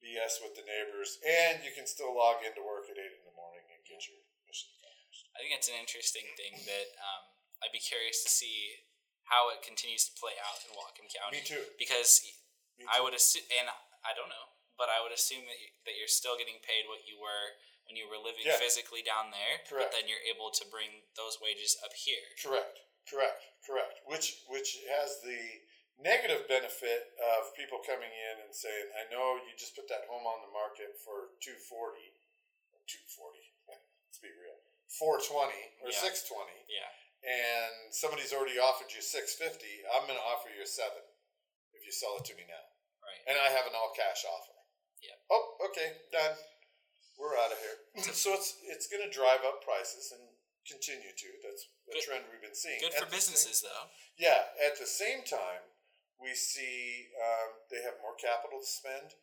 BS 0.04 0.38
with 0.44 0.54
the 0.54 0.62
neighbors, 0.68 1.18
and 1.24 1.64
you 1.66 1.74
can 1.74 1.88
still 1.88 2.12
log 2.14 2.44
into 2.46 2.62
work 2.62 2.86
at 2.86 2.94
eight 3.00 3.16
in 3.18 3.24
the 3.26 3.34
morning 3.34 3.64
and 3.74 3.80
get 3.82 4.04
your 4.06 4.20
mission 4.46 4.70
accomplished. 4.78 5.26
I 5.34 5.42
think 5.42 5.56
it's 5.58 5.66
an 5.66 5.80
interesting 5.80 6.28
thing 6.38 6.62
that 6.68 6.88
um, 7.02 7.24
I'd 7.64 7.74
be 7.74 7.82
curious 7.82 8.22
to 8.22 8.30
see 8.30 8.86
how 9.26 9.50
it 9.50 9.64
continues 9.66 10.06
to 10.06 10.14
play 10.14 10.38
out 10.38 10.62
in 10.62 10.70
Whatcom 10.78 11.10
County. 11.10 11.40
Me 11.40 11.42
too. 11.42 11.64
Because 11.74 12.22
Me 12.78 12.86
I 12.86 13.02
too. 13.02 13.10
would 13.10 13.16
assume, 13.18 13.48
and 13.58 13.66
I 14.06 14.14
don't 14.14 14.30
know, 14.30 14.46
but 14.78 14.86
I 14.88 15.02
would 15.02 15.10
assume 15.12 15.42
that, 15.50 15.58
you, 15.58 15.68
that 15.84 15.98
you're 15.98 16.08
still 16.10 16.38
getting 16.38 16.62
paid 16.62 16.86
what 16.86 17.02
you 17.04 17.18
were 17.18 17.58
when 17.90 17.98
you 17.98 18.06
were 18.06 18.16
living 18.20 18.46
Yeah. 18.46 18.56
physically 18.62 19.02
down 19.02 19.34
there. 19.34 19.60
Correct. 19.66 19.90
But 19.90 19.98
then 19.98 20.06
you're 20.08 20.22
able 20.30 20.54
to 20.54 20.64
bring 20.70 21.04
those 21.18 21.36
wages 21.42 21.74
up 21.82 21.92
here. 21.98 22.22
Correct, 22.38 22.78
correct, 23.10 23.42
correct. 23.66 24.00
Which 24.06 24.46
which 24.48 24.78
has 24.88 25.18
the 25.26 25.66
negative 25.98 26.46
benefit 26.46 27.10
of 27.18 27.50
people 27.58 27.82
coming 27.82 28.12
in 28.14 28.34
and 28.46 28.54
saying, 28.54 28.86
"I 28.94 29.10
know 29.10 29.42
you 29.42 29.50
just 29.58 29.74
put 29.74 29.90
that 29.90 30.06
home 30.06 30.22
on 30.30 30.46
the 30.46 30.52
market 30.54 30.94
for 31.02 31.34
two 31.42 31.58
forty, 31.58 32.14
two 32.86 33.02
forty. 33.10 33.42
Let's 33.68 34.22
be 34.22 34.30
real, 34.30 34.56
four 34.86 35.18
twenty 35.18 35.74
or 35.82 35.90
Yeah. 35.90 35.98
six 35.98 36.22
twenty, 36.28 36.60
Yeah. 36.70 36.92
and 37.26 37.90
somebody's 37.90 38.32
already 38.32 38.58
offered 38.60 38.92
you 38.94 39.02
six 39.02 39.34
fifty. 39.34 39.82
I'm 39.90 40.06
going 40.06 40.20
to 40.20 40.24
offer 40.28 40.48
you 40.54 40.62
a 40.62 40.66
seven 40.68 41.02
if 41.74 41.84
you 41.84 41.92
sell 41.92 42.16
it 42.20 42.24
to 42.30 42.34
me 42.36 42.44
now, 42.46 42.64
Right. 43.02 43.22
and 43.26 43.36
I 43.38 43.48
have 43.50 43.66
an 43.66 43.74
all 43.74 43.92
cash 43.96 44.24
offer. 44.24 44.54
Yeah. 45.02 45.16
Oh, 45.30 45.56
okay, 45.70 45.98
done. 46.12 46.34
We're 47.18 47.34
out 47.38 47.50
of 47.50 47.58
here. 47.58 47.78
so 48.14 48.34
it's 48.34 48.58
it's 48.66 48.86
going 48.86 49.02
to 49.02 49.10
drive 49.10 49.42
up 49.46 49.62
prices 49.66 50.14
and 50.14 50.22
continue 50.66 51.10
to. 51.10 51.28
That's 51.42 51.66
a 51.90 51.94
Good- 51.98 52.04
trend 52.06 52.24
we've 52.30 52.42
been 52.44 52.54
seeing. 52.54 52.78
Good 52.78 52.94
At 52.94 53.02
for 53.02 53.10
the 53.10 53.18
same- 53.18 53.34
businesses, 53.34 53.62
though. 53.66 53.84
yeah, 54.18 54.54
at 54.62 54.78
the 54.78 54.86
same 54.86 55.22
time, 55.26 55.62
we 56.22 56.34
see 56.34 57.10
um, 57.18 57.50
they 57.70 57.82
have 57.82 57.98
more 58.02 58.14
capital 58.18 58.58
to 58.62 58.66
spend. 58.66 59.14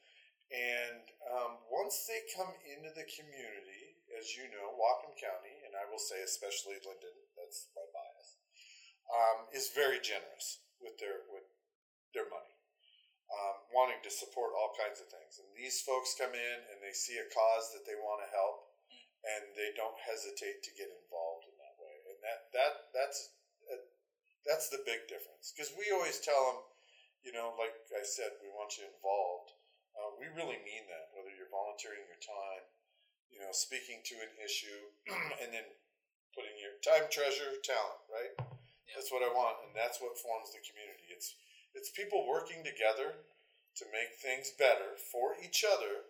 And 0.54 1.02
um, 1.34 1.58
once 1.74 2.06
they 2.06 2.22
come 2.38 2.54
into 2.70 2.94
the 2.94 3.04
community, 3.18 3.98
as 4.14 4.38
you 4.38 4.46
know, 4.54 4.78
Whatcom 4.78 5.18
County, 5.18 5.56
and 5.66 5.74
I 5.74 5.90
will 5.90 6.00
say 6.00 6.22
especially 6.22 6.78
Lynden, 6.86 7.18
that's 7.34 7.68
my 7.74 7.82
bias, 7.90 8.30
um, 9.10 9.38
is 9.52 9.74
very 9.74 9.98
generous 10.00 10.62
with 10.80 10.96
their 11.02 11.26
with 11.34 11.44
their 12.14 12.30
money, 12.30 12.55
um, 13.32 13.58
wanting 13.74 14.02
to 14.06 14.12
support 14.14 14.54
all 14.54 14.78
kinds 14.78 15.02
of 15.02 15.10
things. 15.10 15.42
And 15.42 15.50
these 15.58 15.82
folks 15.82 16.18
come 16.18 16.34
in 16.34 16.58
and 16.70 16.78
they 16.80 16.94
see 16.94 17.18
a 17.18 17.28
cause 17.34 17.74
that 17.74 17.86
they 17.86 17.98
want 17.98 18.22
to 18.22 18.30
help, 18.30 18.70
and 19.26 19.54
they 19.58 19.74
don't 19.74 19.98
hesitate 19.98 20.62
to 20.62 20.78
get 20.78 20.94
involved 20.94 21.50
in 21.50 21.56
that 21.58 21.76
way. 21.82 21.96
And 22.14 22.18
that 22.22 22.40
that 22.54 22.74
that's 22.94 23.20
uh, 23.66 23.82
that's 24.46 24.70
the 24.70 24.86
big 24.86 25.10
difference 25.10 25.50
because 25.52 25.74
we 25.74 25.90
always 25.90 26.22
tell 26.22 26.38
them, 26.54 26.60
you 27.26 27.34
know, 27.34 27.58
like 27.58 27.74
I 27.98 28.06
said, 28.06 28.38
we 28.46 28.54
want 28.54 28.78
you 28.78 28.86
involved. 28.86 29.58
Uh, 29.96 30.12
we 30.22 30.30
really 30.38 30.62
mean 30.62 30.86
that. 30.92 31.10
Whether 31.18 31.34
you're 31.34 31.50
volunteering 31.50 32.06
your 32.06 32.22
time, 32.22 32.64
you 33.34 33.42
know, 33.42 33.50
speaking 33.56 34.06
to 34.06 34.16
an 34.22 34.34
issue, 34.44 34.82
and 35.42 35.50
then 35.50 35.66
putting 36.38 36.54
your 36.60 36.78
time, 36.84 37.08
treasure, 37.10 37.58
talent, 37.64 38.04
right? 38.12 38.34
Yeah. 38.38 39.00
That's 39.00 39.10
what 39.10 39.26
I 39.26 39.32
want, 39.32 39.66
and 39.66 39.74
that's 39.74 39.98
what 40.04 40.20
forms 40.20 40.52
the 40.52 40.62
community. 40.62 41.10
It's 41.10 41.34
it's 41.76 41.92
people 41.92 42.26
working 42.28 42.64
together 42.64 43.14
to 43.76 43.86
make 43.92 44.16
things 44.24 44.56
better 44.56 44.96
for 45.12 45.36
each 45.44 45.64
other 45.68 46.08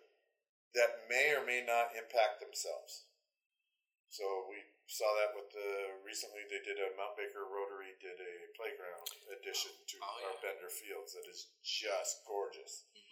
that 0.74 1.10
may 1.10 1.34
or 1.34 1.42
may 1.44 1.62
not 1.66 1.92
impact 1.98 2.38
themselves. 2.38 3.10
So 4.08 4.46
we 4.48 4.62
saw 4.86 5.10
that 5.18 5.34
with 5.34 5.50
the 5.50 5.98
recently 6.06 6.46
they 6.46 6.62
did 6.62 6.78
a 6.78 6.94
Mount 6.94 7.18
Baker 7.18 7.42
Rotary 7.42 7.98
did 7.98 8.16
a 8.22 8.34
playground 8.54 9.02
addition 9.34 9.74
to 9.74 9.96
Oh, 9.98 10.30
our. 10.30 10.38
Bender 10.38 10.70
Fields 10.70 11.12
that 11.18 11.26
is 11.26 11.50
just 11.66 12.22
gorgeous. 12.24 12.86
Mhm. 12.94 13.02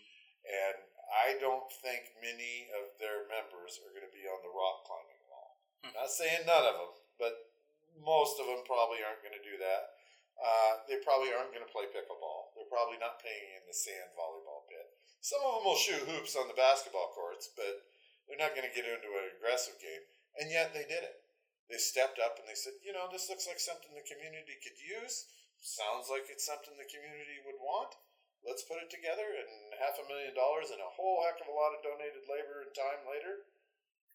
And 0.47 0.79
I 1.11 1.35
don't 1.43 1.67
think 1.83 2.15
many 2.23 2.71
of 2.71 2.95
their 3.03 3.27
members 3.27 3.81
are 3.83 3.91
going 3.91 4.07
to 4.07 4.15
be 4.15 4.29
on 4.29 4.41
the 4.43 4.55
rock 4.55 4.85
climbing 4.87 5.21
wall. 5.29 5.59
Hmm. 5.83 5.93
Not 5.99 6.11
saying 6.15 6.47
none 6.47 6.65
of 6.65 6.75
them, 6.79 6.93
but 7.19 7.51
most 7.99 8.39
of 8.39 8.47
them 8.47 8.63
probably 8.65 9.03
aren't 9.03 9.23
going 9.23 9.35
to 9.37 9.43
do 9.43 9.57
that. 9.59 9.99
Uh, 10.35 10.83
they 10.91 10.99
probably 11.01 11.31
aren't 11.31 11.55
going 11.55 11.65
to 11.65 11.71
play 11.71 11.87
pickleball. 11.89 12.53
They're 12.55 12.69
probably 12.69 12.99
not 12.99 13.23
playing 13.23 13.55
in 13.55 13.65
the 13.65 13.77
sand 13.77 14.13
volleyball 14.19 14.67
pit. 14.67 14.87
Some 15.25 15.41
of 15.41 15.57
them 15.57 15.65
will 15.65 15.79
shoot 15.79 16.05
hoops 16.05 16.37
on 16.37 16.51
the 16.51 16.59
basketball 16.59 17.15
courts, 17.17 17.49
but 17.55 17.87
they're 18.27 18.41
not 18.41 18.53
going 18.53 18.69
to 18.69 18.77
get 18.77 18.85
into 18.85 19.09
an 19.09 19.33
aggressive 19.37 19.79
game. 19.81 20.05
And 20.37 20.51
yet 20.51 20.75
they 20.75 20.85
did 20.85 21.07
it. 21.07 21.25
They 21.71 21.81
stepped 21.81 22.21
up 22.21 22.37
and 22.37 22.45
they 22.45 22.59
said, 22.59 22.77
you 22.85 22.93
know, 22.93 23.09
this 23.09 23.33
looks 23.33 23.49
like 23.49 23.63
something 23.63 23.95
the 23.97 24.05
community 24.05 24.61
could 24.61 24.77
use. 24.77 25.33
Sounds 25.65 26.13
like 26.13 26.29
it's 26.29 26.45
something 26.45 26.77
the 26.77 26.91
community 26.93 27.41
would 27.49 27.57
want. 27.57 27.97
Let's 28.45 28.69
put 28.69 28.85
it 28.85 28.93
together. 28.93 29.25
And 29.25 29.73
half 29.81 29.97
a 29.97 30.05
million 30.05 30.37
dollars 30.37 30.69
and 30.69 30.83
a 30.85 30.93
whole 30.93 31.25
heck 31.25 31.41
of 31.41 31.49
a 31.49 31.57
lot 31.57 31.73
of 31.73 31.81
donated 31.81 32.29
labor 32.29 32.61
and 32.61 32.73
time 32.77 33.09
later, 33.09 33.49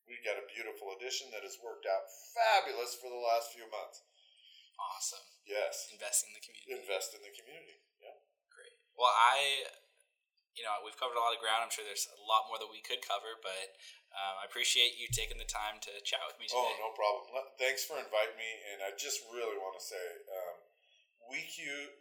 we 0.06 0.22
got 0.22 0.38
a 0.38 0.46
beautiful 0.54 0.94
addition 0.94 1.34
that 1.34 1.46
has 1.46 1.58
worked 1.58 1.90
out 1.90 2.06
fabulous 2.38 2.94
for 2.98 3.10
the 3.10 3.26
last 3.34 3.50
few 3.54 3.66
months. 3.74 4.06
Awesome. 4.80 5.28
Yes. 5.44 5.92
Investing 5.92 6.32
in 6.32 6.36
the 6.40 6.46
community. 6.46 6.72
Invest 6.80 7.12
in 7.12 7.22
the 7.22 7.34
community. 7.36 7.78
Yeah. 8.00 8.16
Great. 8.48 8.74
Well, 8.96 9.12
I, 9.12 9.68
you 10.56 10.64
know, 10.64 10.80
we've 10.88 10.96
covered 10.96 11.20
a 11.20 11.24
lot 11.24 11.36
of 11.36 11.44
ground. 11.44 11.68
I'm 11.68 11.72
sure 11.74 11.84
there's 11.84 12.08
a 12.08 12.24
lot 12.24 12.48
more 12.48 12.58
that 12.64 12.72
we 12.72 12.80
could 12.80 13.04
cover, 13.04 13.36
but 13.44 13.76
um, 14.16 14.40
I 14.42 14.48
appreciate 14.48 14.96
you 14.96 15.12
taking 15.12 15.38
the 15.38 15.48
time 15.50 15.78
to 15.84 15.92
chat 16.08 16.24
with 16.26 16.40
me 16.40 16.48
today. 16.48 16.64
Oh, 16.64 16.80
no 16.80 16.92
problem. 16.96 17.24
Le- 17.36 17.54
Thanks 17.60 17.84
for 17.84 18.00
inviting 18.00 18.40
me. 18.40 18.52
And 18.74 18.82
I 18.88 18.96
just 18.96 19.22
really 19.30 19.60
want 19.60 19.76
to 19.78 19.84
say, 19.84 20.06
um, 20.32 20.58
WECU 21.30 21.94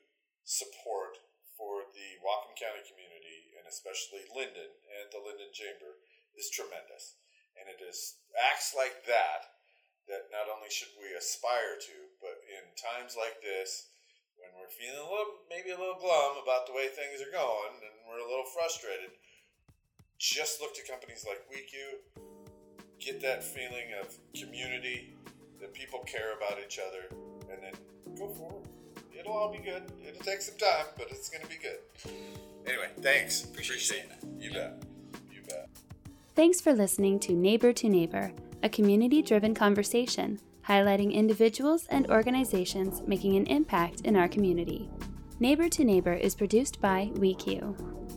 support 0.46 1.18
for 1.58 1.84
the 1.90 2.08
Whatcom 2.22 2.54
County 2.54 2.86
community, 2.86 3.50
and 3.58 3.66
especially 3.66 4.22
Lynden 4.30 4.70
and 4.94 5.06
the 5.10 5.18
Lynden 5.20 5.50
Chamber, 5.50 5.98
is 6.38 6.48
tremendous. 6.54 7.18
And 7.58 7.66
it 7.66 7.82
is 7.82 8.22
acts 8.38 8.70
like 8.78 9.02
that 9.10 9.57
that 10.08 10.32
not 10.32 10.48
only 10.48 10.72
should 10.72 10.92
we 10.96 11.12
aspire 11.14 11.76
to, 11.76 11.96
but 12.20 12.40
in 12.48 12.64
times 12.74 13.14
like 13.14 13.40
this, 13.44 13.92
when 14.40 14.50
we're 14.56 14.72
feeling 14.72 14.98
a 14.98 15.08
little, 15.08 15.44
maybe 15.52 15.70
a 15.70 15.78
little 15.78 16.00
glum 16.00 16.40
about 16.42 16.66
the 16.66 16.74
way 16.74 16.88
things 16.88 17.20
are 17.20 17.30
going, 17.30 17.76
and 17.84 17.94
we're 18.08 18.24
a 18.24 18.28
little 18.28 18.48
frustrated, 18.50 19.12
just 20.18 20.60
look 20.60 20.74
to 20.74 20.82
companies 20.86 21.24
like 21.28 21.44
WECU, 21.46 22.02
get 22.98 23.20
that 23.22 23.44
feeling 23.44 23.94
of 24.00 24.16
community, 24.34 25.14
that 25.60 25.74
people 25.74 26.00
care 26.06 26.34
about 26.36 26.58
each 26.64 26.78
other, 26.78 27.06
and 27.50 27.62
then 27.62 27.74
go 28.16 28.28
forward. 28.34 28.66
It'll 29.18 29.32
all 29.32 29.52
be 29.52 29.58
good. 29.58 29.82
It'll 30.06 30.24
take 30.24 30.40
some 30.40 30.56
time, 30.56 30.86
but 30.96 31.08
it's 31.10 31.28
going 31.28 31.42
to 31.42 31.48
be 31.48 31.58
good. 31.58 31.78
Anyway, 32.66 32.88
thanks. 33.00 33.44
Appreciate 33.44 34.04
it. 34.04 34.12
You 34.38 34.52
bet. 34.52 34.82
You 35.32 35.42
bet. 35.48 35.68
Thanks 36.34 36.60
for 36.60 36.72
listening 36.72 37.18
to 37.20 37.32
Neighbor 37.32 37.72
to 37.72 37.88
Neighbor, 37.88 38.32
a 38.62 38.68
community 38.68 39.22
driven 39.22 39.54
conversation 39.54 40.40
highlighting 40.68 41.12
individuals 41.12 41.86
and 41.88 42.10
organizations 42.10 43.02
making 43.06 43.36
an 43.36 43.46
impact 43.46 44.02
in 44.02 44.14
our 44.16 44.28
community. 44.28 44.90
Neighbor 45.40 45.68
to 45.68 45.84
Neighbor 45.84 46.12
is 46.12 46.34
produced 46.34 46.80
by 46.80 47.10
WECU. 47.14 48.07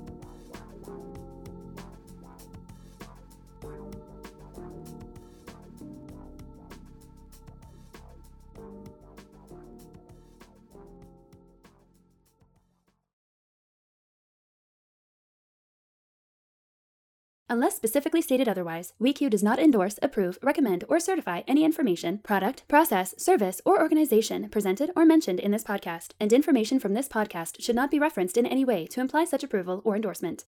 Unless 17.51 17.75
specifically 17.75 18.21
stated 18.21 18.47
otherwise, 18.47 18.93
WECU 19.01 19.29
does 19.29 19.43
not 19.43 19.59
endorse, 19.59 19.99
approve, 20.01 20.39
recommend, 20.41 20.85
or 20.87 21.01
certify 21.01 21.41
any 21.49 21.65
information, 21.65 22.19
product, 22.19 22.65
process, 22.69 23.13
service, 23.17 23.59
or 23.65 23.81
organization 23.81 24.47
presented 24.47 24.89
or 24.95 25.03
mentioned 25.03 25.41
in 25.41 25.51
this 25.51 25.65
podcast, 25.65 26.11
and 26.17 26.31
information 26.31 26.79
from 26.79 26.93
this 26.93 27.09
podcast 27.09 27.61
should 27.61 27.75
not 27.75 27.91
be 27.91 27.99
referenced 27.99 28.37
in 28.37 28.45
any 28.45 28.63
way 28.63 28.87
to 28.87 29.01
imply 29.01 29.25
such 29.25 29.43
approval 29.43 29.81
or 29.83 29.97
endorsement. 29.97 30.39